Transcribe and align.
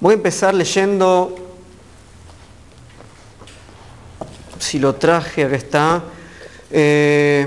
Voy 0.00 0.12
a 0.12 0.14
empezar 0.14 0.54
leyendo, 0.54 1.36
si 4.58 4.78
lo 4.78 4.94
traje, 4.94 5.44
acá 5.44 5.56
está, 5.56 6.04
eh, 6.70 7.46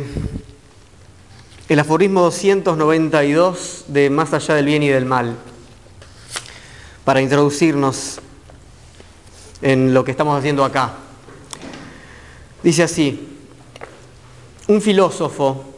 el 1.67 1.79
aforismo 1.79 2.21
292 2.21 3.85
de 3.87 4.11
Más 4.11 4.33
allá 4.33 4.53
del 4.53 4.65
bien 4.65 4.83
y 4.83 4.89
del 4.89 5.05
mal, 5.05 5.35
para 7.03 7.23
introducirnos 7.23 8.19
en 9.63 9.91
lo 9.91 10.05
que 10.05 10.11
estamos 10.11 10.37
haciendo 10.37 10.63
acá. 10.63 10.93
Dice 12.61 12.83
así, 12.83 13.35
un 14.67 14.79
filósofo 14.79 15.72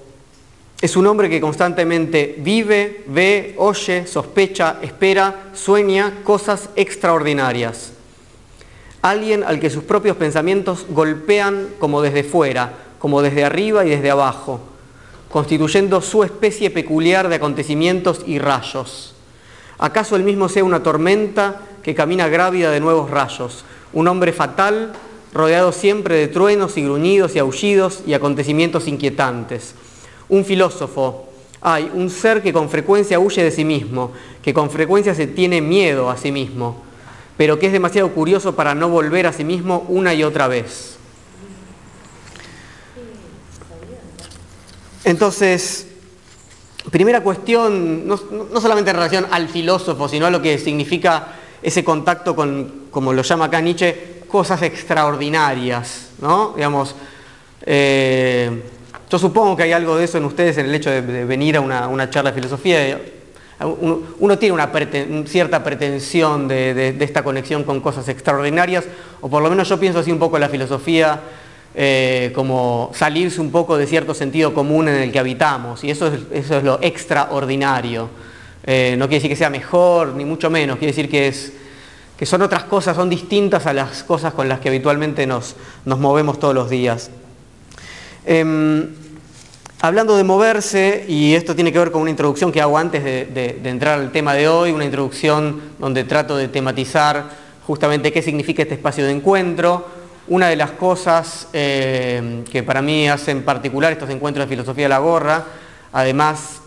es 0.82 0.98
un 0.98 1.08
hombre 1.08 1.30
que 1.30 1.40
constantemente 1.40 2.36
vive, 2.38 3.04
ve, 3.08 3.56
oye, 3.58 4.06
sospecha, 4.06 4.80
espera, 4.82 5.50
sueña 5.54 6.20
cosas 6.24 6.70
extraordinarias. 6.76 7.94
Alguien 9.02 9.44
al 9.44 9.60
que 9.60 9.70
sus 9.70 9.84
propios 9.84 10.18
pensamientos 10.18 10.86
golpean 10.90 11.70
como 11.80 12.02
desde 12.02 12.24
fuera, 12.24 12.74
como 13.00 13.22
desde 13.22 13.46
arriba 13.46 13.86
y 13.86 13.90
desde 13.90 14.12
abajo, 14.12 14.60
constituyendo 15.30 16.02
su 16.02 16.24
especie 16.24 16.70
peculiar 16.70 17.30
de 17.30 17.36
acontecimientos 17.36 18.22
y 18.26 18.40
rayos. 18.40 19.16
¿Acaso 19.78 20.16
él 20.16 20.24
mismo 20.24 20.50
sea 20.50 20.64
una 20.64 20.84
tormenta 20.84 21.62
que 21.84 21.96
camina 21.96 22.28
grávida 22.28 22.72
de 22.72 22.82
nuevos 22.82 23.10
rayos? 23.10 23.64
Un 23.94 24.10
hombre 24.10 24.34
fatal, 24.34 24.92
rodeado 25.34 25.72
siempre 25.72 26.16
de 26.16 26.28
truenos 26.28 26.78
y 26.78 26.84
gruñidos 26.84 27.36
y 27.36 27.40
aullidos 27.40 28.02
y 28.06 28.14
acontecimientos 28.14 28.88
inquietantes 28.88 29.76
un 30.30 30.46
filósofo, 30.46 31.30
hay 31.62 31.90
un 31.94 32.10
ser 32.10 32.44
que 32.44 32.54
con 32.54 32.70
frecuencia 32.70 33.20
huye 33.20 33.44
de 33.44 33.52
sí 33.52 33.66
mismo, 33.66 34.12
que 34.44 34.54
con 34.54 34.70
frecuencia 34.70 35.16
se 35.16 35.28
tiene 35.28 35.62
miedo 35.62 36.10
a 36.10 36.18
sí 36.18 36.32
mismo, 36.32 36.84
pero 37.38 37.58
que 37.58 37.68
es 37.68 37.72
demasiado 37.72 38.10
curioso 38.12 38.56
para 38.56 38.76
no 38.76 38.90
volver 38.90 39.28
a 39.28 39.34
sí 39.34 39.44
mismo 39.44 39.86
una 39.90 40.14
y 40.14 40.24
otra 40.24 40.48
vez. 40.48 40.98
Entonces, 45.04 45.88
primera 46.92 47.22
cuestión, 47.22 48.08
no, 48.08 48.18
solamente 48.60 48.92
en 48.92 48.96
relación 48.96 49.28
al 49.30 49.50
filósofo, 49.50 50.08
sino 50.08 50.26
a 50.26 50.32
lo 50.32 50.42
que 50.42 50.58
significa 50.58 51.36
ese 51.62 51.84
contacto 51.84 52.36
con, 52.36 52.86
como 52.92 53.14
lo 53.14 53.22
llama 53.22 53.46
acá 53.46 53.62
Nietzsche, 53.62 54.24
cosas 54.28 54.62
extraordinarias, 54.62 56.10
¿no? 56.20 56.54
Digamos, 56.56 56.96
eh, 57.66 58.64
yo 59.10 59.20
supongo 59.20 59.56
que 59.56 59.64
hay 59.64 59.72
algo 59.72 59.98
de 59.98 60.06
eso 60.06 60.18
en 60.18 60.26
ustedes 60.26 60.58
en 60.58 60.66
el 60.66 60.76
hecho 60.76 60.90
de, 60.90 61.02
venir 61.26 61.58
a 61.58 61.62
una, 61.62 62.10
charla 62.10 62.32
de 62.32 62.36
filosofía. 62.36 63.00
Uno, 64.20 64.38
tiene 64.38 64.54
una 64.54 64.72
cierta 65.28 65.64
pretensión 65.64 66.48
de, 66.48 66.96
esta 67.00 67.24
conexión 67.24 67.64
con 67.64 67.82
cosas 67.82 68.08
extraordinarias, 68.10 68.86
o 69.22 69.30
por 69.30 69.44
lo 69.44 69.50
menos 69.50 69.70
yo 69.70 69.80
pienso 69.80 70.00
así 70.00 70.12
un 70.12 70.20
poco 70.20 70.40
la 70.40 70.50
filosofía, 70.50 71.20
eh, 71.76 72.32
como 72.34 72.92
salirse 72.94 73.40
un 73.40 73.52
poco 73.52 73.78
de 73.78 73.86
cierto 73.86 74.14
sentido 74.14 74.54
común 74.54 74.88
en 74.90 74.96
el 74.96 75.12
que 75.12 75.20
habitamos, 75.20 75.84
y 75.84 75.92
eso 75.92 76.12
es, 76.32 76.64
lo 76.64 76.80
extraordinario. 76.82 78.10
Eh, 78.64 78.96
no 78.98 79.06
quiere 79.06 79.18
decir 79.18 79.30
que 79.30 79.36
sea 79.36 79.52
mejor, 79.52 80.16
ni 80.16 80.26
mucho 80.26 80.50
menos, 80.50 80.78
quiere 80.78 80.94
decir 80.94 81.10
que, 81.10 82.26
son 82.26 82.42
otras 82.42 82.64
cosas, 82.64 82.96
son 82.96 83.10
distintas 83.10 83.68
a 83.68 83.74
las 83.74 84.04
cosas 84.04 84.34
con 84.34 84.50
las 84.50 84.60
que 84.60 84.70
habitualmente 84.70 85.28
nos 85.28 85.56
movemos 85.86 86.40
todos 86.40 86.56
los 86.56 86.72
días. 86.72 87.12
Em, 88.28 88.88
hablando 89.82 90.18
de 90.18 90.24
moverse, 90.24 91.06
y 91.08 91.36
esto 91.36 91.54
tiene 91.54 91.72
que 91.72 91.78
ver 91.78 91.92
con 91.92 92.02
una 92.02 92.10
introducción 92.10 92.52
que 92.52 92.60
hago 92.60 92.76
antes 92.76 93.04
de, 93.04 93.62
entrar 93.64 94.00
al 94.00 94.12
tema 94.12 94.34
de 94.34 94.48
hoy, 94.48 94.72
una 94.72 94.84
introducción 94.84 95.62
donde 95.78 96.06
trato 96.06 96.36
de 96.36 96.48
tematizar 96.48 97.46
justamente 97.68 98.12
qué 98.12 98.24
significa 98.24 98.64
este 98.64 98.74
espacio 98.74 99.06
de 99.06 99.12
encuentro. 99.12 99.86
Una 100.28 100.48
de 100.48 100.56
las 100.56 100.72
cosas 100.72 101.50
em, 101.54 102.44
que 102.46 102.64
para 102.64 102.82
mí 102.82 103.08
hacen 103.08 103.44
particular 103.44 103.92
estos 103.92 104.10
encuentros 104.10 104.48
de 104.48 104.50
filosofía 104.50 104.86
de 104.86 104.90
la 104.90 104.98
gorra, 104.98 105.46
además 105.94 106.62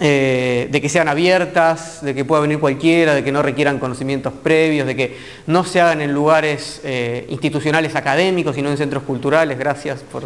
eh, 0.00 0.68
de 0.70 0.80
que 0.80 0.88
sean 0.88 1.08
abiertas, 1.08 2.02
de 2.02 2.14
que 2.14 2.24
pueda 2.24 2.40
venir 2.40 2.60
cualquiera, 2.60 3.14
de 3.14 3.22
que 3.22 3.32
no 3.32 3.42
requieran 3.42 3.78
conocimientos 3.78 4.32
previos, 4.32 4.86
de 4.86 4.96
que 4.96 5.18
no 5.46 5.64
se 5.64 5.82
hagan 5.82 6.00
en 6.00 6.14
lugares 6.14 6.80
eh, 6.82 7.26
institucionales 7.28 7.94
académicos, 7.94 8.54
sino 8.54 8.70
en 8.70 8.78
centros 8.78 9.02
culturales. 9.02 9.58
Gracias 9.58 10.00
por, 10.00 10.24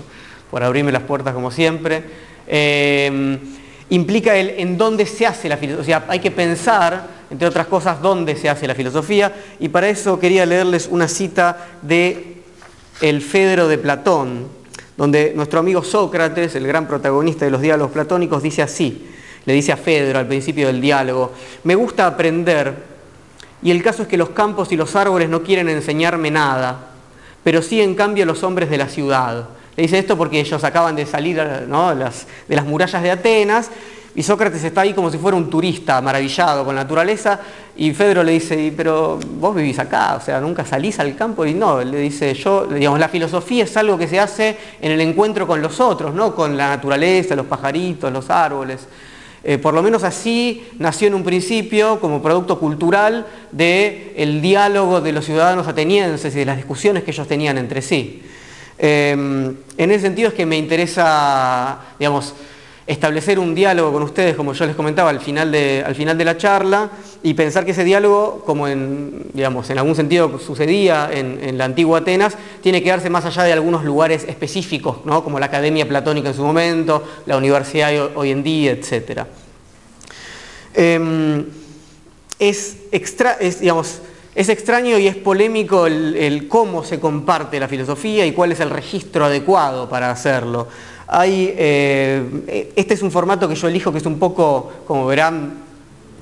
por 0.53 0.63
abrirme 0.63 0.93
las 0.93 1.05
puertas 1.05 1.33
como 1.33 1.51
siempre, 1.51 2.03
eh, 2.47 3.39
implica 3.89 4.37
el 4.37 4.51
en 4.51 4.77
dónde 4.77 5.07
se 5.07 5.27
hace 5.27 5.49
la 5.49 5.57
filosofía. 5.57 5.97
O 5.97 6.01
sea, 6.01 6.13
hay 6.13 6.21
que 6.21 6.31
pensar, 6.31 7.07
entre 7.31 7.49
otras 7.49 7.67
cosas, 7.69 8.03
dónde 8.03 8.37
se 8.37 8.51
hace 8.51 8.67
la 8.67 8.75
filosofía, 8.75 9.35
y 9.59 9.71
para 9.71 9.89
eso 9.89 10.21
quería 10.21 10.45
leerles 10.45 10.89
una 10.91 11.09
cita 11.09 11.57
de 11.81 12.43
El 13.01 13.23
Fedro 13.23 13.67
de 13.67 13.79
Platón, 13.79 14.47
donde 14.95 15.33
nuestro 15.35 15.59
amigo 15.59 15.83
Sócrates, 15.83 16.55
el 16.55 16.67
gran 16.67 16.87
protagonista 16.87 17.47
de 17.47 17.51
los 17.51 17.63
diálogos 17.63 17.93
platónicos, 17.93 18.43
dice 18.43 18.61
así, 18.61 19.09
le 19.47 19.55
dice 19.55 19.73
a 19.73 19.79
Fedro 19.79 20.19
al 20.19 20.29
principio 20.29 20.67
del 20.67 20.83
diálogo, 20.83 21.33
me 21.65 21.77
gusta 21.77 22.07
aprender, 22.07 22.75
y 23.63 23.71
el 23.71 23.83
caso 23.83 24.03
es 24.03 24.09
que 24.09 24.19
los 24.19 24.29
campos 24.29 24.71
y 24.71 24.77
los 24.77 24.95
árboles 24.97 25.31
no 25.31 25.43
quieren 25.43 25.71
enseñarme 25.71 26.31
nada, 26.31 26.91
pero 27.43 27.63
sí 27.63 27.81
en 27.81 27.95
cambio 27.95 28.27
los 28.27 28.43
hombres 28.43 28.69
de 28.69 28.77
la 28.77 28.89
ciudad 28.89 29.49
le 29.77 29.83
dice 29.85 29.99
esto 29.99 30.17
porque 30.17 30.41
ellos 30.41 30.63
acaban 30.65 30.97
de 30.97 31.07
salir 31.07 31.37
de 31.37 32.57
las 32.57 32.65
murallas 32.67 33.03
de 33.03 33.11
Atenas 33.11 33.71
y 34.15 34.23
Sócrates 34.23 34.63
está 34.63 34.83
ahí 34.83 34.93
como 34.93 35.11
si 35.11 35.17
fuera 35.17 35.39
un 35.39 35.49
turista 35.49 36.03
maravillado 36.03 36.67
con 36.67 36.75
la 36.75 36.83
naturaleza 36.83 37.41
y 37.75 37.95
Fedro 37.95 38.23
le 38.23 38.33
dice, 38.33 38.73
pero 38.77 39.19
vos 39.39 39.55
vivís 39.57 39.79
acá, 39.79 40.17
o 40.17 40.21
sea, 40.21 40.39
nunca 40.39 40.67
salís 40.67 40.99
al 40.99 41.17
campo 41.17 41.47
y 41.47 41.55
no, 41.55 41.83
le 41.83 41.97
dice, 41.99 42.35
yo, 42.35 42.67
digamos, 42.67 43.01
la 43.01 43.09
filosofía 43.09 43.65
es 43.65 43.75
algo 43.79 43.97
que 43.97 44.07
se 44.07 44.21
hace 44.21 44.59
en 44.83 44.93
el 44.93 45.01
encuentro 45.01 45.47
con 45.47 45.63
los 45.63 45.81
otros, 45.81 46.15
¿no? 46.15 46.35
con 46.35 46.59
la 46.59 46.69
naturaleza, 46.69 47.35
los 47.35 47.47
pajaritos, 47.47 48.13
los 48.13 48.29
árboles. 48.29 48.87
Eh, 49.45 49.57
por 49.57 49.73
lo 49.73 49.83
menos 49.83 50.05
así 50.05 50.69
nació 50.79 51.09
en 51.09 51.15
un 51.15 51.25
principio 51.25 51.99
como 51.99 52.23
producto 52.23 52.61
cultural 52.61 53.27
del 53.51 54.43
diálogo 54.43 55.01
de 55.01 55.13
los 55.13 55.25
ciudadanos 55.25 55.67
atenienses 55.67 56.35
y 56.35 56.41
de 56.41 56.45
las 56.45 56.57
discusiones 56.57 57.03
que 57.03 57.13
ellos 57.13 57.27
tenían 57.27 57.57
entre 57.57 57.81
sí. 57.81 58.23
Em, 58.85 59.55
en 59.77 59.91
ese 59.93 60.01
sentido 60.01 60.31
es 60.31 60.35
que 60.35 60.45
me 60.45 60.59
interesa, 60.59 61.79
digamos, 62.01 62.35
establecer 62.85 63.39
un 63.39 63.55
diálogo 63.55 63.93
con 63.93 64.03
ustedes, 64.03 64.35
como 64.35 64.55
yo 64.55 64.67
les 64.67 64.75
comentaba 64.75 65.09
al 65.11 65.21
final 65.21 65.53
de, 65.53 65.85
al 65.87 65.95
final 65.95 66.19
de 66.19 66.25
la 66.25 66.37
charla, 66.37 66.91
y 67.23 67.35
pensar 67.35 67.65
que 67.65 67.71
ese 67.71 67.85
diálogo, 67.85 68.43
como 68.45 68.67
en, 68.67 69.27
digamos, 69.35 69.71
en 69.71 69.79
algún 69.79 69.95
sentido 69.95 70.37
sucedía 70.41 71.09
en, 71.13 71.57
la 71.57 71.65
antigua 71.65 72.01
Atenas, 72.01 72.37
tiene 72.61 72.83
que 72.83 72.89
darse 72.89 73.09
más 73.09 73.25
allá 73.25 73.45
de 73.45 73.53
algunos 73.53 73.85
lugares 73.85 74.25
específicos, 74.25 74.97
¿no? 75.05 75.23
como 75.23 75.39
la 75.39 75.47
Academia 75.47 75.87
Platónica 75.87 76.31
en 76.31 76.35
su 76.35 76.43
momento, 76.43 77.05
la 77.27 77.37
universidad 77.37 77.93
hoy 78.17 78.33
en 78.33 78.43
día, 78.43 78.73
etc. 78.73 79.27
Em, 80.75 81.45
es, 82.41 82.79
extra, 82.91 83.35
es, 83.35 83.61
digamos, 83.61 84.01
es 84.35 84.49
extraño 84.49 84.99
y 84.99 85.07
es 85.07 85.17
polémico 85.17 85.87
el, 85.87 86.47
cómo 86.49 86.85
se 86.85 86.99
comparte 86.99 87.61
la 87.61 87.69
filosofía 87.69 88.25
y 88.25 88.33
cuál 88.33 88.53
es 88.53 88.61
el 88.61 88.71
registro 88.71 89.27
adecuado 89.27 89.89
para 89.89 90.11
hacerlo. 90.11 90.69
Hay, 91.07 91.55
eh, 91.57 92.73
este 92.75 92.95
es 92.95 93.03
un 93.03 93.11
formato 93.11 93.47
que 93.49 93.55
yo 93.55 93.69
elijo 93.69 93.93
que 93.93 93.99
es 93.99 94.07
un 94.07 94.19
poco, 94.19 94.73
como 94.87 95.07
verán, 95.07 95.53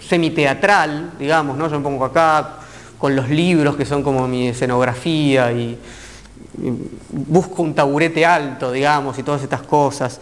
semiteatral, 0.08 1.12
digamos, 1.18 1.56
¿no? 1.56 1.68
Yo 1.68 1.78
me 1.78 1.84
pongo 1.84 2.04
acá 2.04 2.56
con 2.98 3.14
los 3.14 3.28
libros 3.28 3.76
que 3.76 3.84
son 3.84 4.02
como 4.02 4.26
mi 4.26 4.48
escenografía 4.48 5.52
y 5.52 5.78
busco 7.10 7.62
un 7.62 7.74
taburete 7.74 8.26
alto, 8.26 8.72
digamos, 8.72 9.18
y 9.18 9.22
todas 9.22 9.42
estas 9.42 9.62
cosas. 9.62 10.20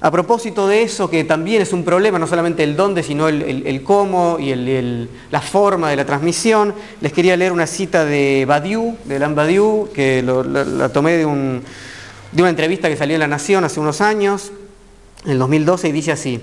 A 0.00 0.10
propósito 0.10 0.68
de 0.68 0.82
eso, 0.82 1.08
que 1.08 1.24
también 1.24 1.62
es 1.62 1.72
un 1.72 1.84
problema, 1.84 2.18
no 2.18 2.26
solamente 2.26 2.62
el 2.62 2.76
dónde, 2.76 3.02
sino 3.02 3.28
el, 3.28 3.82
cómo 3.84 4.38
y 4.38 4.54
la 5.30 5.40
forma 5.40 5.88
de 5.88 5.96
la 5.96 6.04
transmisión, 6.04 6.74
les 7.00 7.12
quería 7.12 7.36
leer 7.36 7.52
una 7.52 7.66
cita 7.66 8.04
de 8.04 8.44
Badiou, 8.46 8.98
de 9.04 9.16
Alain 9.16 9.34
Badiou, 9.34 9.88
que 9.92 10.22
la, 10.22 10.88
tomé 10.90 11.12
de, 11.12 11.24
de 11.24 12.42
una 12.42 12.50
entrevista 12.50 12.88
que 12.88 12.96
salió 12.96 13.14
en 13.14 13.20
La 13.20 13.28
Nación 13.28 13.64
hace 13.64 13.80
unos 13.80 14.00
años, 14.00 14.52
en 15.24 15.32
el 15.32 15.38
2012, 15.38 15.88
y 15.88 15.92
dice 15.92 16.12
así, 16.12 16.40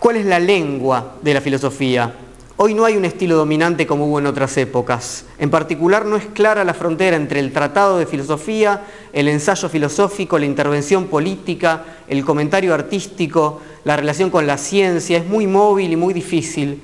¿cuál 0.00 0.16
es 0.16 0.26
la 0.26 0.40
lengua 0.40 1.18
de 1.22 1.34
la 1.34 1.40
filosofía? 1.40 2.14
Hoy 2.62 2.74
no 2.74 2.84
hay 2.84 2.94
un 2.94 3.06
estilo 3.06 3.36
dominante 3.36 3.86
como 3.86 4.04
hubo 4.04 4.18
en 4.18 4.26
otras 4.26 4.54
épocas. 4.58 5.24
En 5.38 5.48
particular 5.48 6.04
no 6.04 6.16
es 6.16 6.26
clara 6.26 6.62
la 6.62 6.74
frontera 6.74 7.16
entre 7.16 7.40
el 7.40 7.54
tratado 7.54 7.98
de 7.98 8.04
filosofía, 8.04 8.82
el 9.14 9.28
ensayo 9.28 9.66
filosófico, 9.70 10.38
la 10.38 10.44
intervención 10.44 11.06
política, 11.06 11.84
el 12.06 12.22
comentario 12.22 12.74
artístico, 12.74 13.62
la 13.84 13.96
relación 13.96 14.28
con 14.28 14.46
la 14.46 14.58
ciencia. 14.58 15.16
Es 15.16 15.24
muy 15.24 15.46
móvil 15.46 15.90
y 15.90 15.96
muy 15.96 16.12
difícil. 16.12 16.82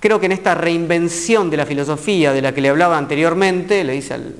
Creo 0.00 0.20
que 0.20 0.24
en 0.24 0.32
esta 0.32 0.54
reinvención 0.54 1.50
de 1.50 1.58
la 1.58 1.66
filosofía 1.66 2.32
de 2.32 2.40
la 2.40 2.54
que 2.54 2.62
le 2.62 2.70
hablaba 2.70 2.96
anteriormente, 2.96 3.84
le 3.84 3.92
dice 3.92 4.14
al, 4.14 4.34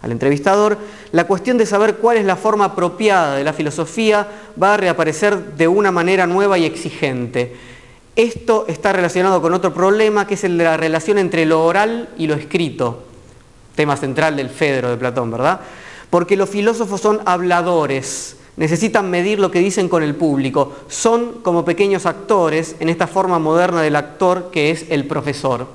al 0.00 0.12
entrevistador, 0.12 0.78
la 1.12 1.26
cuestión 1.26 1.58
de 1.58 1.66
saber 1.66 1.96
cuál 1.96 2.16
es 2.16 2.24
la 2.24 2.36
forma 2.36 2.64
apropiada 2.64 3.36
de 3.36 3.44
la 3.44 3.52
filosofía 3.52 4.26
va 4.60 4.72
a 4.72 4.76
reaparecer 4.78 5.56
de 5.56 5.68
una 5.68 5.92
manera 5.92 6.26
nueva 6.26 6.56
y 6.56 6.64
exigente 6.64 7.54
Esto 8.16 8.66
está 8.68 8.92
relacionado 8.92 9.40
con 9.40 9.54
otro 9.54 9.72
problema 9.72 10.26
que 10.26 10.34
es 10.34 10.44
el 10.44 10.58
de 10.58 10.64
la 10.64 10.76
relación 10.76 11.16
entre 11.16 11.46
lo 11.46 11.64
oral 11.64 12.10
y 12.18 12.26
lo 12.26 12.34
escrito, 12.34 13.04
tema 13.74 13.96
central 13.96 14.36
del 14.36 14.50
Fedro 14.50 14.90
de 14.90 14.98
Platón, 14.98 15.30
¿verdad? 15.30 15.60
Porque 16.10 16.36
los 16.36 16.50
filósofos 16.50 17.00
son 17.00 17.20
habladores, 17.24 18.36
necesitan 18.56 19.10
medir 19.10 19.38
lo 19.38 19.50
que 19.50 19.60
dicen 19.60 19.88
con 19.88 20.02
el 20.02 20.14
público, 20.14 20.72
son 20.88 21.40
como 21.42 21.64
pequeños 21.64 22.04
actores 22.04 22.76
en 22.80 22.90
esta 22.90 23.06
forma 23.06 23.38
moderna 23.38 23.80
del 23.80 23.96
actor 23.96 24.50
que 24.50 24.70
es 24.70 24.84
el 24.90 25.06
profesor. 25.06 25.66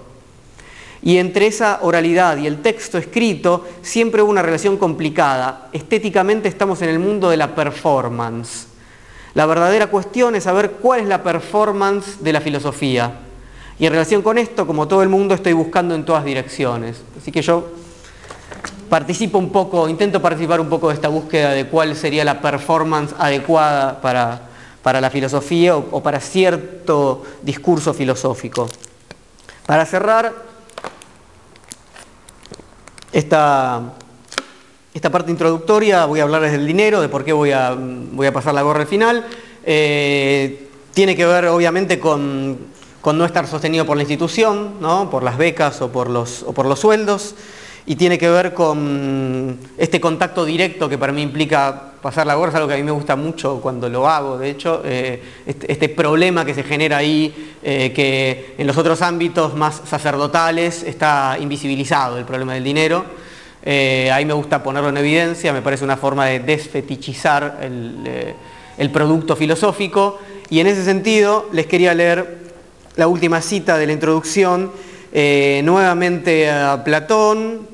Y 1.02 1.18
entre 1.18 1.48
esa 1.48 1.80
oralidad 1.82 2.38
y 2.38 2.46
el 2.46 2.62
texto 2.62 3.00
escrito 3.00 3.66
siempre 3.82 4.22
hubo 4.22 4.30
una 4.30 4.44
relación 4.44 4.78
complicada. 4.78 5.70
Estéticamente 5.74 6.50
estamos 6.50 6.84
en 6.84 6.90
el 6.90 7.00
mundo 7.00 7.30
de 7.30 7.38
la 7.38 7.56
performance. 7.56 8.68
La 9.38 9.46
verdadera 9.46 9.86
cuestión 9.86 10.34
es 10.34 10.46
saber 10.46 10.72
cuál 10.82 11.02
es 11.02 11.06
la 11.06 11.22
performance 11.22 12.24
de 12.24 12.34
la 12.34 12.42
filosofía. 12.42 13.20
Y 13.78 13.86
en 13.86 13.92
relación 13.92 14.24
con 14.24 14.40
esto, 14.40 14.66
como 14.66 14.88
todo 14.88 15.04
el 15.04 15.10
mundo, 15.10 15.36
estoy 15.36 15.54
buscando 15.54 15.94
en 15.94 16.06
todas 16.06 16.26
direcciones. 16.26 17.04
Así 17.16 17.32
que 17.32 17.44
yo 17.44 17.68
participo 18.90 19.38
un 19.38 19.52
poco, 19.52 19.88
intento 19.88 20.20
participar 20.24 20.60
un 20.60 20.70
poco 20.70 20.88
de 20.88 20.96
esta 20.96 21.10
búsqueda 21.10 21.52
de 21.52 21.68
cuál 21.68 21.96
sería 21.96 22.26
la 22.26 22.42
performance 22.42 23.14
adecuada 23.20 24.02
para, 24.02 24.42
para 24.82 25.00
la 25.00 25.12
filosofía 25.12 25.78
o, 25.78 25.86
o 25.92 26.02
para 26.02 26.20
cierto 26.20 27.22
discurso 27.44 27.94
filosófico. 27.94 28.68
Para 29.68 29.86
cerrar 29.86 30.34
esta, 33.12 33.94
esta 34.98 35.12
parte 35.12 35.30
introductoria 35.30 36.06
voy 36.06 36.22
a 36.22 36.24
hablarles 36.24 36.52
del 36.52 36.66
dinero, 36.66 37.00
de 37.02 37.08
por 37.08 37.24
qué 37.24 37.32
voy 37.32 37.52
a, 37.52 37.78
voy 37.78 38.26
a 38.26 38.34
pasar 38.34 38.56
la 38.56 38.64
gorra 38.64 38.82
al 38.82 38.88
final. 38.88 39.26
Eh, 39.64 40.70
tiene 40.92 41.16
que 41.16 41.24
ver 41.24 41.46
obviamente 41.46 42.00
con, 42.00 42.58
con, 43.00 43.16
no 43.16 43.24
estar 43.24 43.46
sostenido 43.46 43.86
por 43.86 43.96
la 43.96 44.02
institución, 44.02 44.78
¿no? 44.82 45.08
por 45.12 45.22
las 45.22 45.38
becas 45.38 45.84
o 45.84 45.92
por, 45.92 46.10
los, 46.10 46.42
o 46.42 46.52
por 46.52 46.66
los 46.66 46.80
sueldos. 46.80 47.36
Y 47.86 47.96
tiene 47.96 48.18
que 48.18 48.28
ver 48.28 48.56
con 48.56 49.60
este 49.78 50.02
contacto 50.02 50.44
directo 50.44 50.90
que 50.90 50.98
para 50.98 51.14
mí 51.14 51.22
implica 51.22 51.92
pasar 52.02 52.26
la 52.26 52.34
gorra, 52.34 52.50
es 52.50 52.56
algo 52.56 52.68
que 52.68 52.74
a 52.74 52.78
mí 52.78 52.84
me 52.84 52.92
gusta 52.92 53.16
mucho 53.16 53.62
cuando 53.62 53.88
lo 53.90 54.10
hago, 54.10 54.40
de 54.40 54.50
hecho, 54.50 54.82
eh, 54.84 55.22
este, 55.46 55.72
este, 55.72 55.90
problema 55.90 56.44
que 56.44 56.54
se 56.54 56.64
genera 56.64 56.98
ahí, 56.98 57.54
eh, 57.62 57.92
que 57.94 58.56
en 58.58 58.66
los 58.66 58.78
otros 58.78 59.02
ámbitos 59.02 59.56
más 59.56 59.82
sacerdotales 59.86 60.84
está 60.84 61.38
invisibilizado, 61.40 62.18
el 62.18 62.26
problema 62.26 62.56
del 62.56 62.64
dinero. 62.64 63.27
Eh, 63.70 64.10
ahí 64.14 64.24
me 64.24 64.32
gusta 64.32 64.64
ponerlo 64.64 64.88
en 64.88 64.96
evidencia, 64.96 65.52
me 65.52 65.62
parece 65.62 65.84
una 65.84 65.98
forma 65.98 66.26
de 66.26 66.40
desfetichizar 66.40 67.58
el, 67.62 68.02
eh, 68.06 68.34
el, 68.78 68.90
producto 68.92 69.36
filosófico 69.36 70.20
y 70.50 70.62
en 70.62 70.68
ese 70.68 70.86
sentido 70.86 71.50
les 71.52 71.66
quería 71.66 71.94
leer 71.94 72.38
la 72.96 73.10
última 73.10 73.42
cita 73.42 73.78
de 73.78 73.86
la 73.86 73.92
introducción, 73.92 74.72
eh, 75.12 75.60
nuevamente 75.66 76.50
a 76.50 76.82
Platón, 76.86 77.68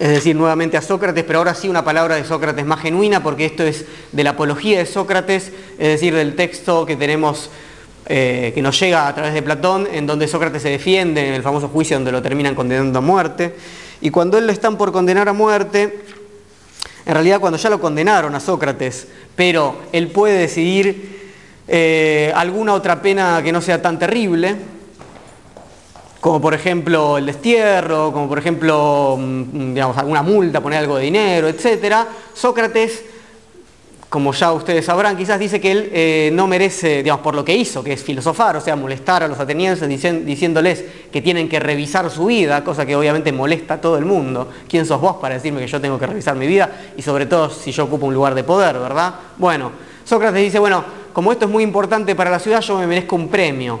es 0.00 0.08
decir, 0.08 0.34
nuevamente 0.34 0.76
a 0.76 0.82
Sócrates, 0.82 1.22
pero 1.22 1.38
ahora 1.38 1.54
sí 1.54 1.68
una 1.68 1.84
palabra 1.84 2.16
de 2.16 2.24
Sócrates 2.24 2.66
más 2.66 2.80
genuina 2.80 3.22
porque 3.22 3.44
esto 3.44 3.62
es 3.62 3.84
de 4.10 4.24
la 4.24 4.30
apología 4.30 4.78
de 4.78 4.86
Sócrates, 4.86 5.52
es 5.78 5.88
decir, 5.88 6.12
del 6.12 6.34
texto 6.34 6.84
que 6.86 6.96
tenemos 6.96 7.50
que 8.04 8.60
nos 8.60 8.78
llega 8.78 9.08
a 9.08 9.14
través 9.14 9.32
de 9.32 9.40
Platón, 9.40 9.88
en 9.90 10.06
donde 10.06 10.26
Sócrates 10.26 10.60
se 10.60 10.68
defiende 10.68 11.26
en 11.26 11.34
el 11.34 11.42
famoso 11.42 11.68
juicio 11.68 11.96
donde 11.96 12.12
lo 12.12 12.20
terminan 12.20 12.54
condenando 12.56 12.98
a 12.98 13.00
muerte. 13.00 13.54
Y 14.04 14.10
cuando 14.10 14.36
él 14.36 14.46
lo 14.46 14.52
están 14.52 14.76
por 14.76 14.92
condenar 14.92 15.30
a 15.30 15.32
muerte, 15.32 16.04
en 17.06 17.14
realidad 17.14 17.40
cuando 17.40 17.56
ya 17.56 17.70
lo 17.70 17.80
condenaron 17.80 18.34
a 18.34 18.38
Sócrates, 18.38 19.08
pero 19.34 19.76
él 19.92 20.08
puede 20.08 20.40
decidir 20.40 21.32
eh, 21.66 22.30
alguna 22.36 22.74
otra 22.74 23.00
pena 23.00 23.40
que 23.42 23.50
no 23.50 23.62
sea 23.62 23.80
tan 23.80 23.98
terrible, 23.98 24.56
como 26.20 26.38
por 26.38 26.52
ejemplo 26.52 27.16
el 27.16 27.24
destierro, 27.24 28.12
como 28.12 28.28
por 28.28 28.38
ejemplo 28.38 29.16
mm, 29.18 29.72
digamos, 29.72 29.96
alguna 29.96 30.22
multa, 30.22 30.60
poner 30.60 30.80
algo 30.80 30.98
de 30.98 31.04
dinero, 31.04 31.48
etc. 31.48 32.06
Sócrates 32.34 33.02
como 34.14 34.32
ya 34.32 34.52
ustedes 34.52 34.84
sabrán, 34.84 35.16
quizás 35.16 35.40
dice 35.40 35.60
que 35.60 35.72
él 35.72 35.90
eh, 35.92 36.30
no 36.32 36.46
merece, 36.46 37.02
digamos, 37.02 37.20
por 37.20 37.34
lo 37.34 37.44
que 37.44 37.52
hizo, 37.52 37.82
que 37.82 37.94
es 37.94 38.00
filosofar, 38.04 38.56
o 38.56 38.60
sea, 38.60 38.76
molestar 38.76 39.24
a 39.24 39.26
los 39.26 39.40
atenienses 39.40 39.88
diciéndoles 40.24 40.84
que 41.10 41.20
tienen 41.20 41.48
que 41.48 41.58
revisar 41.58 42.08
su 42.08 42.26
vida, 42.26 42.62
cosa 42.62 42.86
que 42.86 42.94
obviamente 42.94 43.32
molesta 43.32 43.74
a 43.74 43.80
todo 43.80 43.98
el 43.98 44.04
mundo. 44.04 44.48
¿Quién 44.68 44.86
sos 44.86 45.00
vos 45.00 45.16
para 45.16 45.34
decirme 45.34 45.62
que 45.62 45.66
yo 45.66 45.80
tengo 45.80 45.98
que 45.98 46.06
revisar 46.06 46.36
mi 46.36 46.46
vida? 46.46 46.70
Y 46.96 47.02
sobre 47.02 47.26
todo 47.26 47.50
si 47.50 47.72
yo 47.72 47.86
ocupo 47.86 48.06
un 48.06 48.14
lugar 48.14 48.36
de 48.36 48.44
poder, 48.44 48.78
¿verdad? 48.78 49.14
Bueno, 49.36 49.72
Sócrates 50.04 50.40
dice, 50.40 50.60
bueno, 50.60 50.84
como 51.12 51.32
esto 51.32 51.46
es 51.46 51.50
muy 51.50 51.64
importante 51.64 52.14
para 52.14 52.30
la 52.30 52.38
ciudad, 52.38 52.60
yo 52.60 52.78
me 52.78 52.86
merezco 52.86 53.16
un 53.16 53.26
premio. 53.26 53.80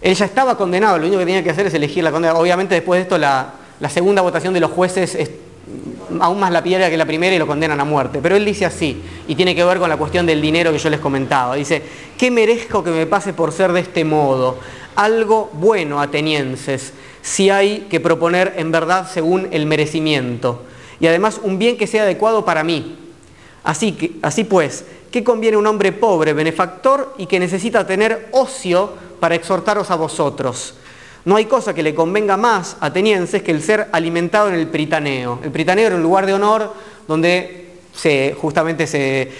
Él 0.00 0.12
ya 0.16 0.24
estaba 0.24 0.56
condenado, 0.56 0.98
lo 0.98 1.04
único 1.04 1.20
que 1.20 1.26
tenía 1.26 1.44
que 1.44 1.50
hacer 1.50 1.68
es 1.68 1.74
elegir 1.74 2.02
la 2.02 2.10
condena. 2.10 2.34
Obviamente 2.34 2.74
después 2.74 2.98
de 2.98 3.02
esto 3.02 3.16
la, 3.16 3.52
la 3.78 3.88
segunda 3.90 4.22
votación 4.22 4.52
de 4.52 4.58
los 4.58 4.72
jueces 4.72 5.14
es 5.14 5.30
aún 6.18 6.40
más 6.40 6.50
lapidera 6.50 6.90
que 6.90 6.96
la 6.96 7.06
primera 7.06 7.34
y 7.34 7.38
lo 7.38 7.46
condenan 7.46 7.78
a 7.80 7.84
muerte. 7.84 8.20
Pero 8.22 8.36
él 8.36 8.44
dice 8.44 8.66
así, 8.66 9.00
y 9.28 9.34
tiene 9.34 9.54
que 9.54 9.64
ver 9.64 9.78
con 9.78 9.88
la 9.88 9.96
cuestión 9.96 10.26
del 10.26 10.40
dinero 10.40 10.72
que 10.72 10.78
yo 10.78 10.90
les 10.90 11.00
comentaba. 11.00 11.54
Dice, 11.54 11.82
¿qué 12.18 12.30
merezco 12.30 12.82
que 12.82 12.90
me 12.90 13.06
pase 13.06 13.32
por 13.32 13.52
ser 13.52 13.72
de 13.72 13.80
este 13.80 14.04
modo? 14.04 14.58
Algo 14.96 15.50
bueno, 15.52 16.00
atenienses, 16.00 16.92
si 17.22 17.50
hay 17.50 17.86
que 17.90 18.00
proponer 18.00 18.54
en 18.56 18.72
verdad 18.72 19.08
según 19.10 19.48
el 19.52 19.66
merecimiento. 19.66 20.62
Y 20.98 21.06
además 21.06 21.40
un 21.42 21.58
bien 21.58 21.76
que 21.76 21.86
sea 21.86 22.02
adecuado 22.02 22.44
para 22.44 22.64
mí. 22.64 22.96
Así, 23.62 23.92
que, 23.92 24.12
así 24.22 24.44
pues, 24.44 24.84
¿qué 25.10 25.22
conviene 25.22 25.56
un 25.56 25.66
hombre 25.66 25.92
pobre, 25.92 26.32
benefactor 26.32 27.14
y 27.18 27.26
que 27.26 27.38
necesita 27.38 27.86
tener 27.86 28.28
ocio 28.32 28.92
para 29.20 29.34
exhortaros 29.34 29.90
a 29.90 29.96
vosotros? 29.96 30.74
No 31.24 31.36
hay 31.36 31.44
cosa 31.44 31.74
que 31.74 31.82
le 31.82 31.94
convenga 31.94 32.36
más 32.36 32.76
a 32.80 32.86
atenienses 32.86 33.42
que 33.42 33.50
el 33.50 33.62
ser 33.62 33.88
alimentado 33.92 34.48
en 34.48 34.54
el 34.54 34.68
Pritaneo. 34.68 35.40
El 35.42 35.50
Pritaneo 35.50 35.86
era 35.86 35.96
un 35.96 36.02
lugar 36.02 36.26
de 36.26 36.34
honor 36.34 36.72
donde 37.06 37.60
justamente 38.36 39.30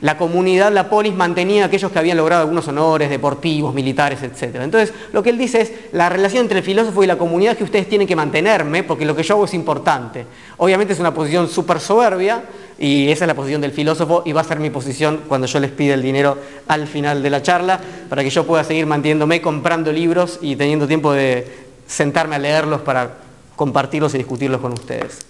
la 0.00 0.18
comunidad, 0.18 0.72
la 0.72 0.90
polis, 0.90 1.14
mantenía 1.14 1.64
a 1.64 1.66
aquellos 1.66 1.90
que 1.90 1.98
habían 1.98 2.16
logrado 2.16 2.42
algunos 2.42 2.66
honores 2.68 3.08
deportivos, 3.08 3.72
militares, 3.74 4.22
etc. 4.22 4.56
Entonces, 4.60 4.92
lo 5.12 5.22
que 5.22 5.30
él 5.30 5.38
dice 5.38 5.62
es, 5.62 5.72
la 5.92 6.08
relación 6.08 6.42
entre 6.42 6.58
el 6.58 6.64
filósofo 6.64 7.02
y 7.02 7.06
la 7.06 7.16
comunidad 7.16 7.56
que 7.56 7.64
ustedes 7.64 7.88
tienen 7.88 8.06
que 8.06 8.16
mantenerme, 8.16 8.82
porque 8.82 9.06
lo 9.06 9.16
que 9.16 9.22
yo 9.22 9.34
hago 9.34 9.44
es 9.46 9.54
importante. 9.54 10.26
Obviamente 10.58 10.92
es 10.92 11.00
una 11.00 11.14
posición 11.14 11.48
súper 11.48 11.80
soberbia, 11.80 12.42
y 12.78 13.10
esa 13.10 13.24
es 13.24 13.28
la 13.28 13.34
posición 13.34 13.60
del 13.60 13.72
filósofo 13.72 14.22
y 14.26 14.32
va 14.32 14.42
a 14.42 14.44
ser 14.44 14.60
mi 14.60 14.68
posición 14.70 15.22
cuando 15.28 15.46
yo 15.46 15.60
les 15.60 15.70
pida 15.70 15.94
el 15.94 16.02
dinero 16.02 16.38
al 16.68 16.86
final 16.86 17.22
de 17.22 17.30
la 17.30 17.42
charla 17.42 17.80
para 18.08 18.22
que 18.22 18.30
yo 18.30 18.46
pueda 18.46 18.64
seguir 18.64 18.86
manteniéndome 18.86 19.40
comprando 19.40 19.90
libros 19.92 20.38
y 20.42 20.56
teniendo 20.56 20.86
tiempo 20.86 21.12
de 21.12 21.66
sentarme 21.86 22.36
a 22.36 22.38
leerlos 22.38 22.82
para 22.82 23.14
compartirlos 23.54 24.14
y 24.14 24.18
discutirlos 24.18 24.60
con 24.60 24.72
ustedes. 24.72 25.20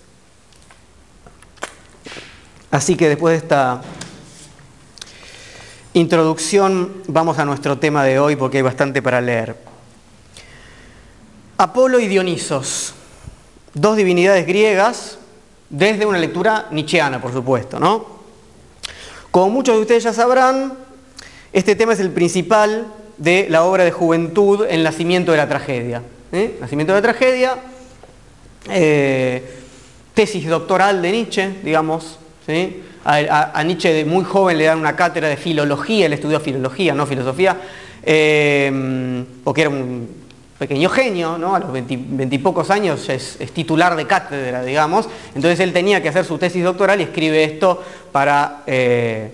Así 2.72 2.96
que 2.96 3.08
después 3.08 3.32
de 3.32 3.38
esta 3.38 3.80
introducción 5.94 7.02
vamos 7.06 7.38
a 7.38 7.44
nuestro 7.44 7.78
tema 7.78 8.02
de 8.02 8.18
hoy 8.18 8.34
porque 8.34 8.58
hay 8.58 8.62
bastante 8.62 9.02
para 9.02 9.20
leer. 9.20 9.56
Apolo 11.58 12.00
y 12.00 12.08
Dionisos, 12.08 12.92
dos 13.72 13.96
divinidades 13.96 14.46
griegas 14.46 15.18
desde 15.68 16.06
una 16.06 16.18
lectura 16.18 16.68
nietzscheana, 16.70 17.20
por 17.20 17.32
supuesto. 17.32 17.78
¿no? 17.78 18.06
Como 19.30 19.50
muchos 19.50 19.76
de 19.76 19.80
ustedes 19.82 20.04
ya 20.04 20.12
sabrán, 20.12 20.74
este 21.52 21.74
tema 21.74 21.92
es 21.92 22.00
el 22.00 22.10
principal 22.10 22.86
de 23.18 23.46
la 23.48 23.64
obra 23.64 23.84
de 23.84 23.90
juventud 23.90 24.66
El 24.68 24.82
nacimiento 24.82 25.32
de 25.32 25.38
la 25.38 25.48
tragedia. 25.48 26.02
¿eh? 26.32 26.56
Nacimiento 26.60 26.92
de 26.92 27.00
la 27.00 27.02
tragedia, 27.02 27.56
eh, 28.70 29.42
tesis 30.14 30.46
doctoral 30.46 31.02
de 31.02 31.12
Nietzsche, 31.12 31.50
digamos. 31.62 32.18
a, 33.04 33.62
Nietzsche 33.64 33.92
de 33.92 34.04
muy 34.04 34.24
joven 34.24 34.58
le 34.58 34.64
dan 34.64 34.78
una 34.78 34.96
cátedra 34.96 35.28
de 35.28 35.36
filología, 35.36 36.06
él 36.06 36.12
estudió 36.12 36.40
filología, 36.40 36.94
no 36.94 37.06
filosofía, 37.06 37.56
eh, 38.02 39.24
porque 39.44 39.60
era 39.62 39.70
un 39.70 40.25
pequeño 40.58 40.88
genio, 40.88 41.36
¿no? 41.38 41.54
a 41.54 41.58
los 41.58 41.72
veintipocos 41.72 42.70
años 42.70 43.08
es, 43.08 43.36
es, 43.40 43.52
titular 43.52 43.94
de 43.94 44.06
cátedra, 44.06 44.62
digamos, 44.62 45.06
entonces 45.34 45.60
él 45.60 45.72
tenía 45.72 46.02
que 46.02 46.08
hacer 46.08 46.24
su 46.24 46.38
tesis 46.38 46.64
doctoral 46.64 47.00
y 47.00 47.04
escribe 47.04 47.44
esto 47.44 47.82
para 48.10 48.62
eh, 48.66 49.30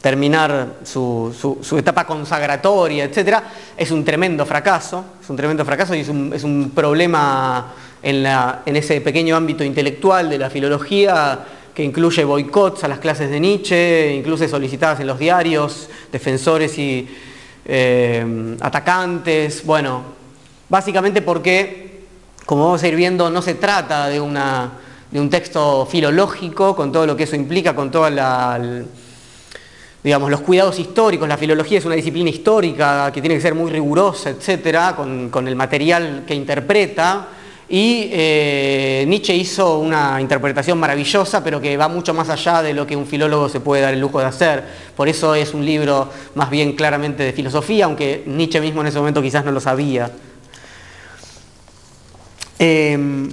terminar 0.00 0.76
su, 0.84 1.76
etapa 1.76 2.06
consagratoria, 2.06 3.04
etc. 3.04 3.38
Es 3.76 3.90
un 3.90 4.04
tremendo 4.04 4.46
fracaso, 4.46 5.04
es 5.22 5.28
un 5.28 5.36
tremendo 5.36 5.64
fracaso 5.64 5.94
y 5.94 6.00
es 6.00 6.08
un, 6.08 6.72
problema 6.74 7.74
en 8.02 8.76
ese 8.76 9.00
pequeño 9.00 9.36
ámbito 9.36 9.64
intelectual 9.64 10.30
de 10.30 10.38
la 10.38 10.50
filología 10.50 11.40
que 11.74 11.82
incluye 11.84 12.24
boicots 12.24 12.84
a 12.84 12.88
las 12.88 12.98
clases 12.98 13.30
de 13.30 13.38
Nietzsche, 13.38 14.14
incluso 14.14 14.46
solicitadas 14.48 15.00
en 15.00 15.06
los 15.06 15.18
diarios, 15.18 15.88
defensores 16.10 16.76
y 16.78 17.08
eh, 17.64 18.56
atacantes, 18.60 19.64
bueno, 19.64 20.17
Básicamente 20.68 21.22
porque, 21.22 22.02
como 22.44 22.64
vamos 22.66 22.82
a 22.82 22.88
ir 22.88 22.96
viendo, 22.96 23.30
no 23.30 23.40
se 23.40 23.54
trata 23.54 24.08
de, 24.08 24.20
un 24.20 25.30
texto 25.30 25.86
filológico, 25.86 26.76
con 26.76 26.92
todo 26.92 27.06
lo 27.06 27.16
que 27.16 27.24
eso 27.24 27.36
implica, 27.36 27.74
con 27.74 27.90
digamos, 30.04 30.30
los 30.30 30.40
cuidados 30.40 30.78
históricos, 30.78 31.26
la 31.26 31.38
filología 31.38 31.78
es 31.78 31.84
una 31.86 31.94
disciplina 31.94 32.30
histórica 32.30 33.10
que 33.12 33.20
tiene 33.20 33.36
que 33.36 33.40
ser 33.40 33.54
muy 33.54 33.70
rigurosa, 33.70 34.30
etcétera, 34.30 34.94
con, 34.94 35.30
con 35.30 35.48
el 35.48 35.56
material 35.56 36.24
que 36.26 36.34
interpreta, 36.34 37.28
y 37.70 38.08
eh, 38.12 39.04
Nietzsche 39.06 39.34
hizo 39.34 39.78
una 39.78 40.20
interpretación 40.20 40.78
maravillosa, 40.78 41.44
pero 41.44 41.60
que 41.60 41.76
va 41.76 41.88
mucho 41.88 42.14
más 42.14 42.30
allá 42.30 42.62
de 42.62 42.72
lo 42.72 42.86
que 42.86 42.96
un 42.96 43.06
filólogo 43.06 43.48
se 43.48 43.60
puede 43.60 43.82
dar 43.82 43.92
el 43.92 44.00
lujo 44.00 44.20
de 44.20 44.24
hacer. 44.24 44.64
Por 44.96 45.08
eso 45.08 45.34
es 45.34 45.52
un 45.52 45.64
libro 45.64 46.10
más 46.34 46.48
bien 46.48 46.72
claramente 46.72 47.22
de 47.22 47.32
filosofía, 47.32 47.84
aunque 47.84 48.22
Nietzsche 48.26 48.60
mismo 48.60 48.80
en 48.80 48.86
ese 48.86 48.98
momento 48.98 49.20
quizás 49.20 49.44
no 49.44 49.52
lo 49.52 49.60
sabía. 49.60 50.10
Em, 52.58 53.28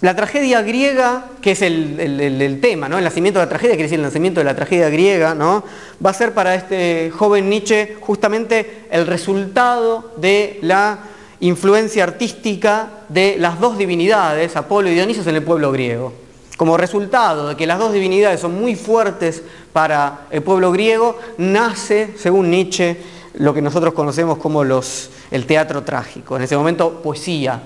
la 0.00 0.14
tragedia 0.14 0.62
griega, 0.62 1.26
que 1.40 1.52
es 1.52 1.62
el, 1.62 2.58
tema, 2.62 2.86
el 2.86 3.02
nacimiento 3.02 3.40
de 3.40 3.46
la 3.46 3.48
tragedia, 3.48 3.74
quiere 3.74 3.84
decir 3.84 3.98
el 3.98 4.04
nacimiento 4.04 4.38
de 4.38 4.44
la 4.44 4.54
tragedia 4.54 4.88
griega, 4.90 5.34
va 5.34 6.10
a 6.10 6.14
ser 6.14 6.34
para 6.34 6.54
este 6.54 7.10
joven 7.10 7.50
Nietzsche 7.50 7.96
justamente 8.00 8.86
el 8.92 9.08
resultado 9.08 10.12
de 10.16 10.60
la 10.62 11.00
influencia 11.40 12.04
artística 12.04 12.90
de 13.08 13.36
las 13.38 13.58
dos 13.58 13.76
divinidades, 13.76 14.54
Apolo 14.54 14.88
y 14.88 14.94
Dionisos, 14.94 15.26
en 15.26 15.34
el 15.34 15.42
pueblo 15.42 15.72
griego. 15.72 16.12
Como 16.56 16.76
resultado 16.76 17.48
de 17.48 17.56
que 17.56 17.66
las 17.66 17.80
dos 17.80 17.92
divinidades 17.92 18.40
son 18.40 18.54
muy 18.54 18.76
fuertes 18.76 19.42
para 19.72 20.26
el 20.30 20.42
pueblo 20.42 20.70
griego, 20.70 21.18
nace, 21.38 22.14
según 22.16 22.50
Nietzsche, 22.50 22.96
lo 23.34 23.52
que 23.52 23.62
nosotros 23.62 23.94
conocemos 23.94 24.38
como 24.38 24.62
el 24.62 25.46
teatro 25.46 25.82
trágico. 25.82 26.36
En 26.36 26.42
ese 26.42 26.56
momento, 26.56 27.02
poesía, 27.02 27.62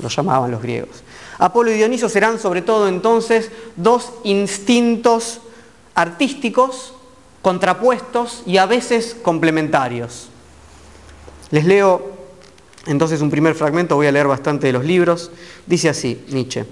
lo 0.00 0.08
llamaban 0.08 0.50
los 0.50 0.62
griegos. 0.62 1.02
Apolo 1.38 1.70
y 1.70 1.74
Dioniso 1.74 2.08
serán 2.08 2.38
sobre 2.38 2.62
todo 2.62 2.88
entonces 2.88 3.50
dos 3.76 4.12
instintos 4.24 5.40
artísticos 5.94 6.94
contrapuestos 7.42 8.42
y 8.46 8.56
a 8.56 8.66
veces 8.66 9.16
complementarios. 9.22 10.28
Les 11.50 11.64
leo 11.64 12.12
entonces 12.86 13.20
un 13.20 13.30
primer 13.30 13.54
fragmento, 13.54 13.96
voy 13.96 14.06
a 14.06 14.12
leer 14.12 14.26
bastante 14.26 14.66
de 14.66 14.72
los 14.72 14.84
libros, 14.84 15.30
dice 15.66 15.88
así 15.88 16.24
Nietzsche. 16.28 16.64